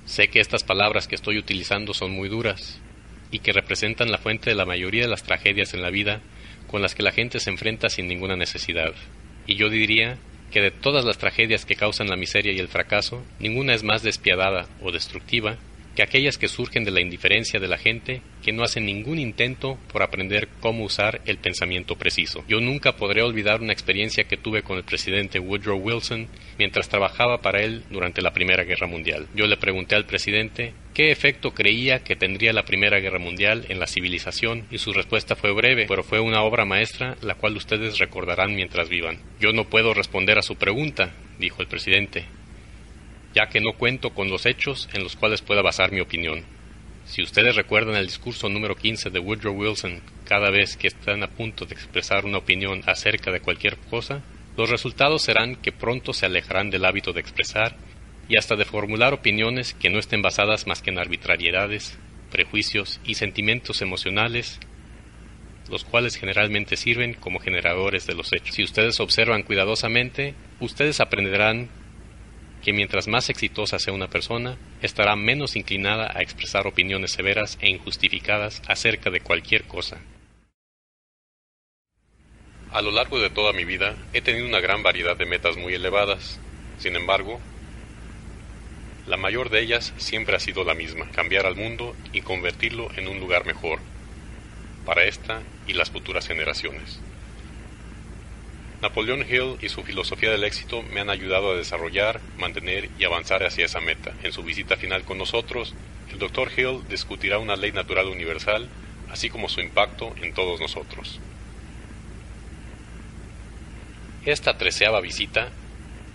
Sé 0.05 0.29
que 0.29 0.39
estas 0.39 0.63
palabras 0.63 1.07
que 1.07 1.15
estoy 1.15 1.37
utilizando 1.37 1.93
son 1.93 2.11
muy 2.11 2.29
duras, 2.29 2.79
y 3.31 3.39
que 3.39 3.53
representan 3.53 4.11
la 4.11 4.17
fuente 4.17 4.49
de 4.49 4.55
la 4.55 4.65
mayoría 4.65 5.03
de 5.03 5.09
las 5.09 5.23
tragedias 5.23 5.73
en 5.73 5.81
la 5.81 5.89
vida 5.89 6.21
con 6.67 6.81
las 6.81 6.95
que 6.95 7.03
la 7.03 7.11
gente 7.11 7.39
se 7.39 7.49
enfrenta 7.49 7.89
sin 7.89 8.07
ninguna 8.07 8.35
necesidad. 8.35 8.93
Y 9.47 9.55
yo 9.55 9.69
diría 9.69 10.17
que 10.51 10.61
de 10.61 10.71
todas 10.71 11.05
las 11.05 11.17
tragedias 11.17 11.65
que 11.65 11.75
causan 11.75 12.09
la 12.09 12.15
miseria 12.15 12.51
y 12.51 12.59
el 12.59 12.67
fracaso, 12.67 13.23
ninguna 13.39 13.73
es 13.73 13.83
más 13.83 14.03
despiadada 14.03 14.67
o 14.81 14.91
destructiva 14.91 15.57
que 15.95 16.03
aquellas 16.03 16.37
que 16.37 16.47
surgen 16.47 16.83
de 16.83 16.91
la 16.91 17.01
indiferencia 17.01 17.59
de 17.59 17.67
la 17.67 17.77
gente 17.77 18.21
que 18.43 18.53
no 18.53 18.63
hacen 18.63 18.85
ningún 18.85 19.19
intento 19.19 19.77
por 19.91 20.01
aprender 20.01 20.47
cómo 20.59 20.85
usar 20.85 21.21
el 21.25 21.37
pensamiento 21.37 21.95
preciso. 21.95 22.43
Yo 22.47 22.59
nunca 22.61 22.95
podré 22.95 23.21
olvidar 23.21 23.61
una 23.61 23.73
experiencia 23.73 24.23
que 24.23 24.37
tuve 24.37 24.63
con 24.63 24.77
el 24.77 24.83
presidente 24.83 25.39
Woodrow 25.39 25.77
Wilson 25.77 26.27
mientras 26.57 26.89
trabajaba 26.89 27.41
para 27.41 27.61
él 27.61 27.83
durante 27.89 28.21
la 28.21 28.33
Primera 28.33 28.63
Guerra 28.63 28.87
Mundial. 28.87 29.27
Yo 29.35 29.45
le 29.45 29.57
pregunté 29.57 29.95
al 29.95 30.05
presidente 30.05 30.73
qué 30.93 31.11
efecto 31.11 31.51
creía 31.51 31.99
que 32.03 32.15
tendría 32.15 32.53
la 32.53 32.65
Primera 32.65 32.99
Guerra 32.99 33.19
Mundial 33.19 33.65
en 33.69 33.79
la 33.79 33.87
civilización 33.87 34.65
y 34.71 34.77
su 34.77 34.93
respuesta 34.93 35.35
fue 35.35 35.51
breve, 35.51 35.85
pero 35.87 36.03
fue 36.03 36.19
una 36.19 36.43
obra 36.43 36.65
maestra 36.65 37.17
la 37.21 37.35
cual 37.35 37.55
ustedes 37.55 37.99
recordarán 37.99 38.55
mientras 38.55 38.89
vivan. 38.89 39.19
Yo 39.39 39.51
no 39.51 39.65
puedo 39.65 39.93
responder 39.93 40.37
a 40.37 40.43
su 40.43 40.55
pregunta, 40.55 41.13
dijo 41.39 41.61
el 41.61 41.67
presidente, 41.67 42.25
ya 43.33 43.47
que 43.47 43.61
no 43.61 43.73
cuento 43.73 44.11
con 44.11 44.29
los 44.29 44.45
hechos 44.45 44.89
en 44.93 45.03
los 45.03 45.15
cuales 45.15 45.41
pueda 45.41 45.61
basar 45.61 45.91
mi 45.91 45.99
opinión. 45.99 46.43
Si 47.05 47.23
ustedes 47.23 47.55
recuerdan 47.55 47.95
el 47.95 48.05
discurso 48.05 48.49
número 48.49 48.75
15 48.75 49.09
de 49.09 49.19
Woodrow 49.19 49.55
Wilson, 49.55 50.01
cada 50.25 50.51
vez 50.51 50.77
que 50.77 50.87
están 50.87 51.23
a 51.23 51.27
punto 51.27 51.65
de 51.65 51.73
expresar 51.73 52.25
una 52.25 52.37
opinión 52.37 52.83
acerca 52.85 53.31
de 53.31 53.39
cualquier 53.39 53.77
cosa, 53.77 54.21
los 54.55 54.69
resultados 54.69 55.23
serán 55.23 55.55
que 55.55 55.71
pronto 55.71 56.13
se 56.13 56.25
alejarán 56.25 56.69
del 56.69 56.85
hábito 56.85 57.13
de 57.13 57.21
expresar 57.21 57.75
y 58.27 58.37
hasta 58.37 58.55
de 58.55 58.65
formular 58.65 59.13
opiniones 59.13 59.73
que 59.73 59.89
no 59.89 59.97
estén 59.97 60.21
basadas 60.21 60.67
más 60.67 60.81
que 60.81 60.91
en 60.91 60.99
arbitrariedades, 60.99 61.97
prejuicios 62.29 62.99
y 63.03 63.15
sentimientos 63.15 63.81
emocionales, 63.81 64.59
los 65.67 65.83
cuales 65.83 66.15
generalmente 66.15 66.77
sirven 66.77 67.15
como 67.15 67.39
generadores 67.39 68.05
de 68.05 68.15
los 68.15 68.31
hechos. 68.33 68.55
Si 68.55 68.63
ustedes 68.63 68.99
observan 68.99 69.43
cuidadosamente, 69.43 70.35
ustedes 70.59 70.99
aprenderán 70.99 71.69
que 72.63 72.73
mientras 72.73 73.07
más 73.07 73.29
exitosa 73.29 73.79
sea 73.79 73.93
una 73.93 74.07
persona, 74.07 74.57
estará 74.81 75.15
menos 75.15 75.55
inclinada 75.55 76.11
a 76.13 76.21
expresar 76.21 76.67
opiniones 76.67 77.11
severas 77.11 77.57
e 77.61 77.69
injustificadas 77.69 78.61
acerca 78.67 79.09
de 79.09 79.21
cualquier 79.21 79.63
cosa. 79.63 79.99
A 82.71 82.81
lo 82.81 82.91
largo 82.91 83.19
de 83.19 83.29
toda 83.29 83.51
mi 83.51 83.65
vida 83.65 83.95
he 84.13 84.21
tenido 84.21 84.45
una 84.45 84.59
gran 84.59 84.83
variedad 84.83 85.17
de 85.17 85.25
metas 85.25 85.57
muy 85.57 85.73
elevadas. 85.73 86.39
Sin 86.77 86.95
embargo, 86.95 87.39
la 89.07 89.17
mayor 89.17 89.49
de 89.49 89.61
ellas 89.61 89.91
siempre 89.97 90.35
ha 90.35 90.39
sido 90.39 90.63
la 90.63 90.75
misma, 90.75 91.09
cambiar 91.09 91.47
al 91.47 91.55
mundo 91.55 91.95
y 92.13 92.21
convertirlo 92.21 92.89
en 92.95 93.07
un 93.07 93.19
lugar 93.19 93.45
mejor, 93.45 93.79
para 94.85 95.03
esta 95.05 95.41
y 95.65 95.73
las 95.73 95.89
futuras 95.89 96.27
generaciones. 96.27 96.99
Napoleón 98.81 99.25
Hill 99.29 99.57
y 99.61 99.67
su 99.67 99.83
filosofía 99.83 100.31
del 100.31 100.45
éxito 100.45 100.81
me 100.83 101.01
han 101.01 101.09
ayudado 101.09 101.51
a 101.51 101.57
desarrollar, 101.57 102.21
mantener 102.37 102.89
y 102.97 103.03
avanzar 103.03 103.43
hacia 103.43 103.65
esa 103.65 103.81
meta. 103.81 104.13
En 104.23 104.31
su 104.31 104.41
visita 104.41 104.77
final 104.77 105.03
con 105.03 105.17
nosotros, 105.17 105.73
el 106.11 106.17
Dr. 106.17 106.49
Hill 106.55 106.87
discutirá 106.87 107.39
una 107.39 107.57
ley 107.57 107.73
natural 107.73 108.07
universal, 108.07 108.69
así 109.11 109.29
como 109.29 109.49
su 109.49 109.59
impacto 109.59 110.15
en 110.21 110.33
todos 110.33 110.61
nosotros. 110.61 111.19
Esta 114.25 114.57
treceava 114.57 115.01
visita 115.01 115.49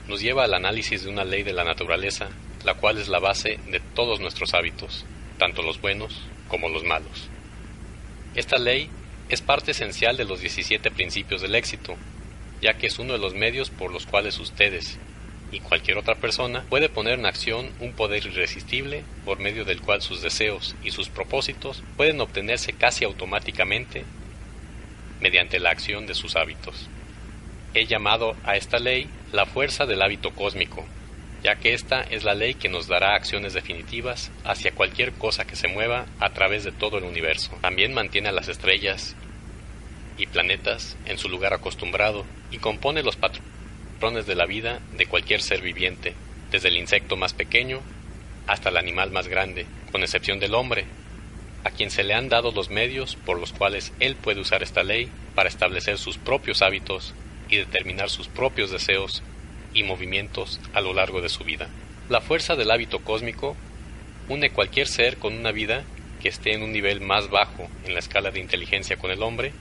nos 0.09 0.23
lleva 0.23 0.45
al 0.45 0.55
análisis 0.55 1.05
de 1.05 1.11
una 1.11 1.25
ley 1.25 1.43
de 1.43 1.53
la 1.53 1.65
naturaleza, 1.65 2.29
la 2.65 2.75
cual 2.75 2.99
es 2.99 3.09
la 3.09 3.19
base 3.19 3.59
de 3.67 3.81
todos 3.81 4.21
nuestros 4.21 4.55
hábitos, 4.55 5.05
tanto 5.39 5.63
los 5.63 5.81
buenos 5.83 6.23
como 6.49 6.71
los 6.71 6.85
malos. 6.85 7.29
Esta 8.35 8.57
ley 8.57 8.89
es 9.29 9.43
parte 9.43 9.73
esencial 9.73 10.17
de 10.17 10.25
los 10.25 10.41
17 10.41 10.91
principios 10.91 11.43
del 11.43 11.55
éxito, 11.55 11.97
ya 12.61 12.75
que 12.75 12.87
es 12.87 12.99
uno 12.99 13.13
de 13.13 13.19
los 13.19 13.35
medios 13.35 13.71
por 13.71 13.93
los 13.93 14.07
cuales 14.07 14.39
ustedes 14.39 14.99
y 15.55 15.61
cualquier 15.61 15.99
otra 15.99 16.17
persona 16.17 16.65
puede 16.69 16.89
poner 16.89 17.19
en 17.19 17.27
acción 17.27 17.71
un 17.79 17.93
poder 17.93 18.27
irresistible 18.27 19.05
por 19.25 19.39
medio 19.39 19.65
del 19.65 19.81
cual 19.81 20.03
sus 20.03 20.21
deseos 20.21 20.75
y 20.83 20.91
sus 20.91 21.09
propósitos 21.09 21.83
pueden 21.97 22.21
obtenerse 22.21 22.73
casi 22.73 23.05
automáticamente 23.05 24.05
mediante 25.21 25.61
la 25.61 25.71
acción 25.71 26.07
de 26.07 26.15
sus 26.15 26.37
hábitos. 26.37 26.89
He 27.73 27.87
llamado 27.87 28.37
a 28.45 28.57
esta 28.57 28.79
ley 28.79 29.09
la 29.33 29.47
fuerza 29.47 29.87
del 29.87 30.03
hábito 30.03 30.33
cósmico, 30.33 30.85
ya 31.43 31.57
que 31.57 31.75
esta 31.75 32.03
es 32.03 32.25
la 32.25 32.35
ley 32.35 32.55
que 32.55 32.69
nos 32.69 32.89
dará 32.89 33.15
acciones 33.15 33.53
definitivas 33.53 34.31
hacia 34.45 34.73
cualquier 34.73 35.13
cosa 35.13 35.45
que 35.45 35.57
se 35.57 35.69
mueva 35.69 36.07
a 36.19 36.31
través 36.31 36.65
de 36.65 36.73
todo 36.73 36.99
el 36.99 37.05
universo. 37.05 37.57
También 37.61 37.95
mantiene 37.95 38.29
a 38.29 38.33
las 38.33 38.49
estrellas 38.49 39.15
y 40.17 40.27
planetas 40.27 40.97
en 41.07 41.19
su 41.19 41.29
lugar 41.29 41.55
acostumbrado 41.55 42.25
y 42.51 42.59
compone 42.59 43.03
los 43.03 43.17
patrones 43.17 44.27
de 44.27 44.35
la 44.35 44.47
vida 44.47 44.81
de 44.97 45.07
cualquier 45.07 45.43
ser 45.43 45.61
viviente, 45.61 46.15
desde 46.51 46.69
el 46.69 46.77
insecto 46.77 47.17
más 47.17 47.33
pequeño 47.33 47.81
hasta 48.47 48.69
el 48.69 48.77
animal 48.77 49.11
más 49.11 49.29
grande, 49.29 49.67
con 49.91 50.03
excepción 50.03 50.39
del 50.39 50.55
hombre, 50.55 50.85
a 51.65 51.71
quien 51.71 51.91
se 51.91 52.05
le 52.05 52.15
han 52.15 52.29
dado 52.29 52.53
los 52.53 52.69
medios 52.69 53.17
por 53.17 53.41
los 53.41 53.53
cuales 53.53 53.93
él 53.99 54.17
puede 54.17 54.41
usar 54.41 54.63
esta 54.63 54.83
ley 54.83 55.09
para 55.35 55.49
establecer 55.49 55.99
sus 55.99 56.19
propios 56.19 56.61
hábitos 56.63 57.15
y 57.49 57.57
determinar 57.57 58.11
sus 58.11 58.29
propios 58.29 58.71
deseos 58.71 59.23
y 59.73 59.83
movimientos 59.83 60.61
a 60.75 60.81
lo 60.81 60.93
largo 60.93 61.21
de 61.21 61.31
su 61.31 61.43
vida. 61.45 61.69
La 62.09 62.21
fuerza 62.21 62.55
del 62.55 62.71
hábito 62.71 63.01
cósmico 63.01 63.57
une 64.29 64.51
cualquier 64.51 64.87
ser 64.87 65.17
con 65.17 65.35
una 65.35 65.53
vida 65.53 65.85
que 66.23 66.29
esté 66.29 66.53
en 66.53 66.63
un 66.63 66.73
nivel 66.73 67.01
más 67.01 67.31
bajo 67.31 67.69
en 67.85 67.95
la 67.95 68.01
escala 68.01 68.31
de 68.31 68.41
inteligencia 68.41 68.97
con 68.97 69.11
el 69.11 69.23
hombre 69.23 69.53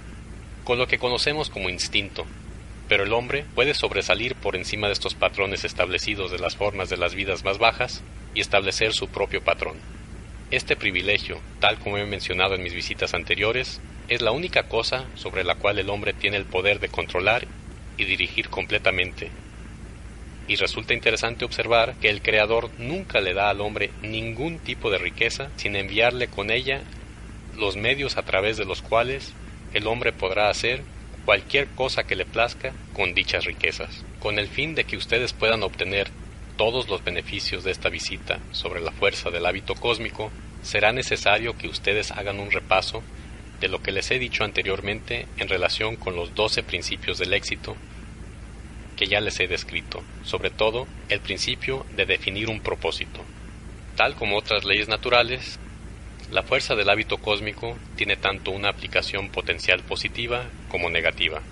con 0.64 0.78
lo 0.78 0.88
que 0.88 0.98
conocemos 0.98 1.50
como 1.50 1.70
instinto, 1.70 2.26
pero 2.88 3.04
el 3.04 3.14
hombre 3.14 3.46
puede 3.56 3.74
sobresalir 3.74 4.36
por 4.36 4.56
encima 4.56 4.88
de 4.88 4.94
estos 4.94 5.16
patrones 5.16 5.64
establecidos 5.64 6.32
de 6.32 6.40
las 6.40 6.56
formas 6.56 6.90
de 6.90 6.98
las 6.98 7.16
vidas 7.16 7.44
más 7.44 7.58
bajas 7.58 8.04
y 8.34 8.42
establecer 8.42 8.94
su 8.94 9.08
propio 9.08 9.44
patrón. 9.44 9.78
Este 10.52 10.76
privilegio, 10.76 11.40
tal 11.60 11.80
como 11.80 11.98
he 11.98 12.06
mencionado 12.06 12.56
en 12.56 12.64
mis 12.64 12.74
visitas 12.74 13.14
anteriores, 13.14 13.82
es 14.08 14.22
la 14.22 14.32
única 14.32 14.64
cosa 14.64 15.06
sobre 15.16 15.44
la 15.44 15.56
cual 15.56 15.80
el 15.80 15.90
hombre 15.90 16.14
tiene 16.14 16.38
el 16.38 16.46
poder 16.46 16.80
de 16.80 16.90
controlar 16.90 17.48
y 17.98 18.06
dirigir 18.06 18.50
completamente. 18.50 19.32
Y 20.48 20.56
resulta 20.56 20.94
interesante 20.94 21.46
observar 21.46 21.96
que 22.02 22.10
el 22.10 22.22
Creador 22.22 22.70
nunca 22.78 23.22
le 23.22 23.34
da 23.34 23.50
al 23.50 23.62
hombre 23.62 23.92
ningún 24.02 24.60
tipo 24.60 24.92
de 24.92 24.98
riqueza 24.98 25.50
sin 25.56 25.76
enviarle 25.76 26.28
con 26.28 26.52
ella 26.52 26.82
los 27.58 27.78
medios 27.78 28.18
a 28.18 28.24
través 28.24 28.58
de 28.58 28.66
los 28.66 28.82
cuales 28.82 29.34
el 29.74 29.88
hombre 29.88 30.12
podrá 30.14 30.50
hacer 30.50 30.82
cualquier 31.26 31.68
cosa 31.70 32.04
que 32.04 32.16
le 32.16 32.26
plazca 32.26 32.74
con 32.94 33.14
dichas 33.14 33.46
riquezas, 33.46 34.04
con 34.20 34.40
el 34.40 34.48
fin 34.48 34.76
de 34.76 34.84
que 34.84 34.98
ustedes 34.98 35.34
puedan 35.34 35.64
obtener 35.64 36.10
todos 36.58 36.88
los 36.90 37.04
beneficios 37.04 37.64
de 37.64 37.72
esta 37.72 37.90
visita 37.90 38.40
sobre 38.52 38.82
la 38.82 38.92
fuerza 38.92 39.32
del 39.32 39.46
hábito 39.46 39.76
cósmico, 39.76 40.32
será 40.62 40.92
necesario 40.92 41.58
que 41.58 41.68
ustedes 41.68 42.12
hagan 42.12 42.40
un 42.40 42.52
repaso 42.52 43.04
de 43.60 43.68
lo 43.68 43.82
que 43.82 43.92
les 43.92 44.12
he 44.12 44.20
dicho 44.20 44.44
anteriormente 44.44 45.28
en 45.38 45.48
relación 45.48 45.96
con 45.96 46.16
los 46.16 46.36
doce 46.36 46.64
principios 46.64 47.18
del 47.18 47.34
éxito 47.34 47.76
que 48.96 49.08
ya 49.08 49.20
les 49.22 49.40
he 49.40 49.48
descrito, 49.48 50.04
sobre 50.24 50.50
todo 50.50 50.88
el 51.10 51.20
principio 51.20 51.86
de 51.96 52.06
definir 52.06 52.50
un 52.50 52.60
propósito. 52.60 53.22
Tal 53.96 54.16
como 54.16 54.38
otras 54.38 54.66
leyes 54.66 54.88
naturales, 54.88 55.60
la 56.34 56.42
fuerza 56.42 56.74
del 56.74 56.90
hábito 56.90 57.20
cósmico 57.20 57.78
tiene 57.96 58.18
tanto 58.18 58.50
una 58.50 58.70
aplicación 58.70 59.30
potencial 59.30 59.84
positiva 59.84 60.46
como 60.68 60.90
negativa. 60.90 61.44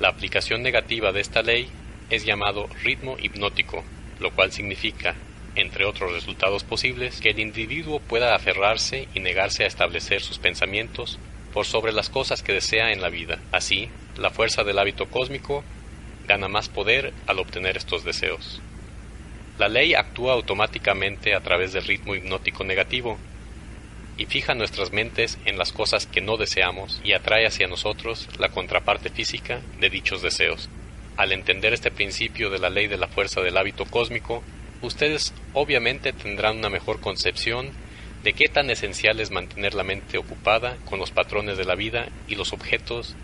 La 0.00 0.08
aplicación 0.08 0.64
negativa 0.64 1.12
de 1.12 1.20
esta 1.20 1.42
ley 1.42 1.68
es 2.10 2.24
llamado 2.24 2.68
ritmo 2.82 3.16
hipnótico, 3.20 3.84
lo 4.18 4.32
cual 4.32 4.50
significa, 4.50 5.14
entre 5.54 5.84
otros 5.84 6.12
resultados 6.12 6.64
posibles, 6.64 7.20
que 7.20 7.30
el 7.30 7.38
individuo 7.38 8.00
pueda 8.00 8.34
aferrarse 8.34 9.06
y 9.14 9.20
negarse 9.20 9.62
a 9.62 9.68
establecer 9.68 10.20
sus 10.20 10.40
pensamientos 10.40 11.20
por 11.52 11.64
sobre 11.64 11.92
las 11.92 12.10
cosas 12.10 12.42
que 12.42 12.52
desea 12.52 12.90
en 12.90 13.02
la 13.02 13.10
vida. 13.10 13.38
Así, 13.52 13.90
la 14.18 14.30
fuerza 14.30 14.64
del 14.64 14.80
hábito 14.80 15.06
cósmico 15.06 15.62
gana 16.26 16.48
más 16.48 16.68
poder 16.68 17.12
al 17.28 17.38
obtener 17.38 17.76
estos 17.76 18.02
deseos. 18.02 18.60
La 19.56 19.68
ley 19.68 19.94
actúa 19.94 20.32
automáticamente 20.32 21.32
a 21.36 21.40
través 21.42 21.72
del 21.72 21.84
ritmo 21.84 22.16
hipnótico 22.16 22.64
negativo 22.64 23.20
y 24.18 24.26
fija 24.26 24.54
nuestras 24.54 24.92
mentes 24.92 25.38
en 25.44 25.58
las 25.58 25.72
cosas 25.72 26.06
que 26.06 26.20
no 26.20 26.36
deseamos 26.36 27.00
y 27.04 27.12
atrae 27.12 27.46
hacia 27.46 27.68
nosotros 27.68 28.28
la 28.38 28.48
contraparte 28.48 29.10
física 29.10 29.60
de 29.78 29.90
dichos 29.90 30.22
deseos. 30.22 30.68
Al 31.16 31.32
entender 31.32 31.72
este 31.72 31.90
principio 31.90 32.50
de 32.50 32.58
la 32.58 32.70
ley 32.70 32.86
de 32.86 32.98
la 32.98 33.08
fuerza 33.08 33.40
del 33.40 33.56
hábito 33.56 33.84
cósmico, 33.86 34.42
ustedes 34.82 35.32
obviamente 35.52 36.12
tendrán 36.12 36.58
una 36.58 36.70
mejor 36.70 37.00
concepción 37.00 37.70
de 38.22 38.32
qué 38.32 38.48
tan 38.48 38.70
esencial 38.70 39.20
es 39.20 39.30
mantener 39.30 39.74
la 39.74 39.84
mente 39.84 40.18
ocupada 40.18 40.76
con 40.84 40.98
los 40.98 41.10
patrones 41.10 41.56
de 41.56 41.64
la 41.64 41.74
vida 41.74 42.08
y 42.26 42.34
los 42.34 42.52
objetos 42.52 43.14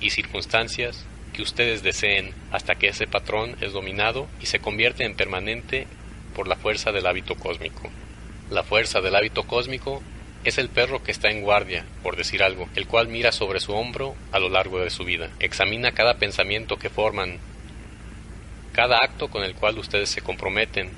y 0.00 0.10
circunstancias 0.10 1.06
que 1.32 1.42
ustedes 1.42 1.82
deseen 1.82 2.32
hasta 2.50 2.74
que 2.74 2.88
ese 2.88 3.06
patrón 3.06 3.56
es 3.60 3.72
dominado 3.72 4.26
y 4.40 4.46
se 4.46 4.58
convierte 4.58 5.04
en 5.04 5.14
permanente 5.14 5.86
por 6.34 6.48
la 6.48 6.56
fuerza 6.56 6.92
del 6.92 7.06
hábito 7.06 7.36
cósmico. 7.36 7.90
La 8.50 8.62
fuerza 8.62 9.00
del 9.00 9.16
hábito 9.16 9.42
cósmico 9.42 10.02
es 10.44 10.58
el 10.58 10.68
perro 10.68 11.02
que 11.02 11.10
está 11.10 11.30
en 11.30 11.42
guardia, 11.42 11.84
por 12.04 12.16
decir 12.16 12.44
algo, 12.44 12.68
el 12.76 12.86
cual 12.86 13.08
mira 13.08 13.32
sobre 13.32 13.58
su 13.58 13.72
hombro 13.72 14.14
a 14.30 14.38
lo 14.38 14.48
largo 14.48 14.78
de 14.78 14.90
su 14.90 15.04
vida, 15.04 15.30
examina 15.40 15.90
cada 15.90 16.14
pensamiento 16.18 16.76
que 16.76 16.88
forman, 16.88 17.38
cada 18.72 18.98
acto 18.98 19.28
con 19.28 19.42
el 19.42 19.54
cual 19.54 19.78
ustedes 19.78 20.10
se 20.10 20.20
comprometen, 20.20 20.90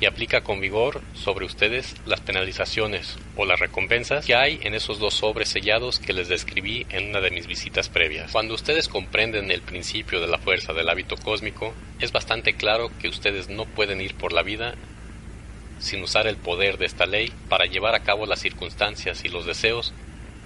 y 0.00 0.06
aplica 0.06 0.40
con 0.40 0.60
vigor 0.60 1.02
sobre 1.14 1.44
ustedes 1.44 1.94
las 2.06 2.20
penalizaciones 2.20 3.18
o 3.36 3.44
las 3.44 3.60
recompensas 3.60 4.24
que 4.24 4.34
hay 4.34 4.58
en 4.62 4.74
esos 4.74 4.98
dos 4.98 5.14
sobres 5.14 5.50
sellados 5.50 5.98
que 5.98 6.14
les 6.14 6.28
describí 6.28 6.86
en 6.88 7.10
una 7.10 7.20
de 7.20 7.30
mis 7.30 7.46
visitas 7.46 7.90
previas. 7.90 8.32
Cuando 8.32 8.54
ustedes 8.54 8.88
comprenden 8.88 9.50
el 9.50 9.60
principio 9.60 10.20
de 10.20 10.26
la 10.26 10.38
fuerza 10.38 10.72
del 10.72 10.88
hábito 10.88 11.16
cósmico, 11.16 11.74
es 12.00 12.12
bastante 12.12 12.54
claro 12.54 12.90
que 12.98 13.08
ustedes 13.08 13.48
no 13.50 13.66
pueden 13.66 14.00
ir 14.00 14.14
por 14.14 14.32
la 14.32 14.42
vida 14.42 14.74
sin 15.80 16.02
usar 16.02 16.28
el 16.28 16.36
poder 16.36 16.78
de 16.78 16.86
esta 16.86 17.06
ley 17.06 17.32
para 17.48 17.66
llevar 17.66 17.94
a 17.94 18.04
cabo 18.04 18.26
las 18.26 18.40
circunstancias 18.40 19.24
y 19.24 19.28
los 19.28 19.46
deseos 19.46 19.92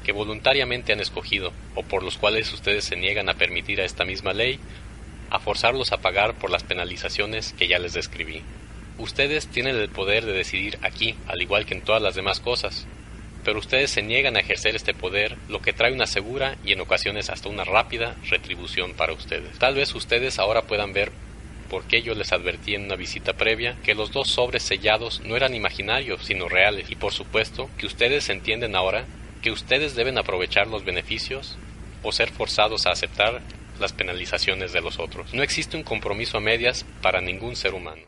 que 0.04 0.12
voluntariamente 0.12 0.92
han 0.92 1.00
escogido 1.00 1.52
o 1.74 1.82
por 1.82 2.02
los 2.02 2.16
cuales 2.16 2.52
ustedes 2.52 2.84
se 2.84 2.96
niegan 2.96 3.28
a 3.28 3.34
permitir 3.34 3.80
a 3.80 3.84
esta 3.84 4.04
misma 4.04 4.32
ley 4.32 4.58
a 5.30 5.40
forzarlos 5.40 5.92
a 5.92 5.98
pagar 5.98 6.34
por 6.34 6.50
las 6.50 6.62
penalizaciones 6.62 7.52
que 7.54 7.66
ya 7.66 7.78
les 7.78 7.94
describí. 7.94 8.42
Ustedes 8.98 9.48
tienen 9.48 9.76
el 9.76 9.88
poder 9.88 10.24
de 10.24 10.32
decidir 10.32 10.78
aquí, 10.82 11.16
al 11.26 11.42
igual 11.42 11.66
que 11.66 11.74
en 11.74 11.82
todas 11.82 12.00
las 12.00 12.14
demás 12.14 12.38
cosas, 12.38 12.86
pero 13.44 13.58
ustedes 13.58 13.90
se 13.90 14.02
niegan 14.02 14.36
a 14.36 14.40
ejercer 14.40 14.76
este 14.76 14.94
poder, 14.94 15.36
lo 15.48 15.60
que 15.60 15.72
trae 15.72 15.92
una 15.92 16.06
segura 16.06 16.56
y 16.64 16.72
en 16.72 16.80
ocasiones 16.80 17.30
hasta 17.30 17.48
una 17.48 17.64
rápida 17.64 18.14
retribución 18.28 18.94
para 18.94 19.12
ustedes. 19.12 19.58
Tal 19.58 19.74
vez 19.74 19.94
ustedes 19.94 20.38
ahora 20.38 20.62
puedan 20.62 20.92
ver 20.92 21.10
por 21.74 21.88
qué 21.88 22.02
yo 22.02 22.14
les 22.14 22.32
advertí 22.32 22.76
en 22.76 22.84
una 22.84 22.94
visita 22.94 23.32
previa 23.32 23.76
que 23.82 23.96
los 23.96 24.12
dos 24.12 24.28
sobres 24.28 24.62
sellados 24.62 25.20
no 25.24 25.34
eran 25.34 25.56
imaginarios, 25.56 26.24
sino 26.24 26.48
reales, 26.48 26.88
y 26.88 26.94
por 26.94 27.12
supuesto 27.12 27.68
que 27.76 27.86
ustedes 27.86 28.28
entienden 28.28 28.76
ahora 28.76 29.06
que 29.42 29.50
ustedes 29.50 29.96
deben 29.96 30.16
aprovechar 30.16 30.68
los 30.68 30.84
beneficios 30.84 31.58
o 32.04 32.12
ser 32.12 32.30
forzados 32.30 32.86
a 32.86 32.92
aceptar 32.92 33.42
las 33.80 33.92
penalizaciones 33.92 34.72
de 34.72 34.82
los 34.82 35.00
otros. 35.00 35.34
No 35.34 35.42
existe 35.42 35.76
un 35.76 35.82
compromiso 35.82 36.38
a 36.38 36.40
medias 36.40 36.86
para 37.02 37.20
ningún 37.20 37.56
ser 37.56 37.74
humano. 37.74 38.02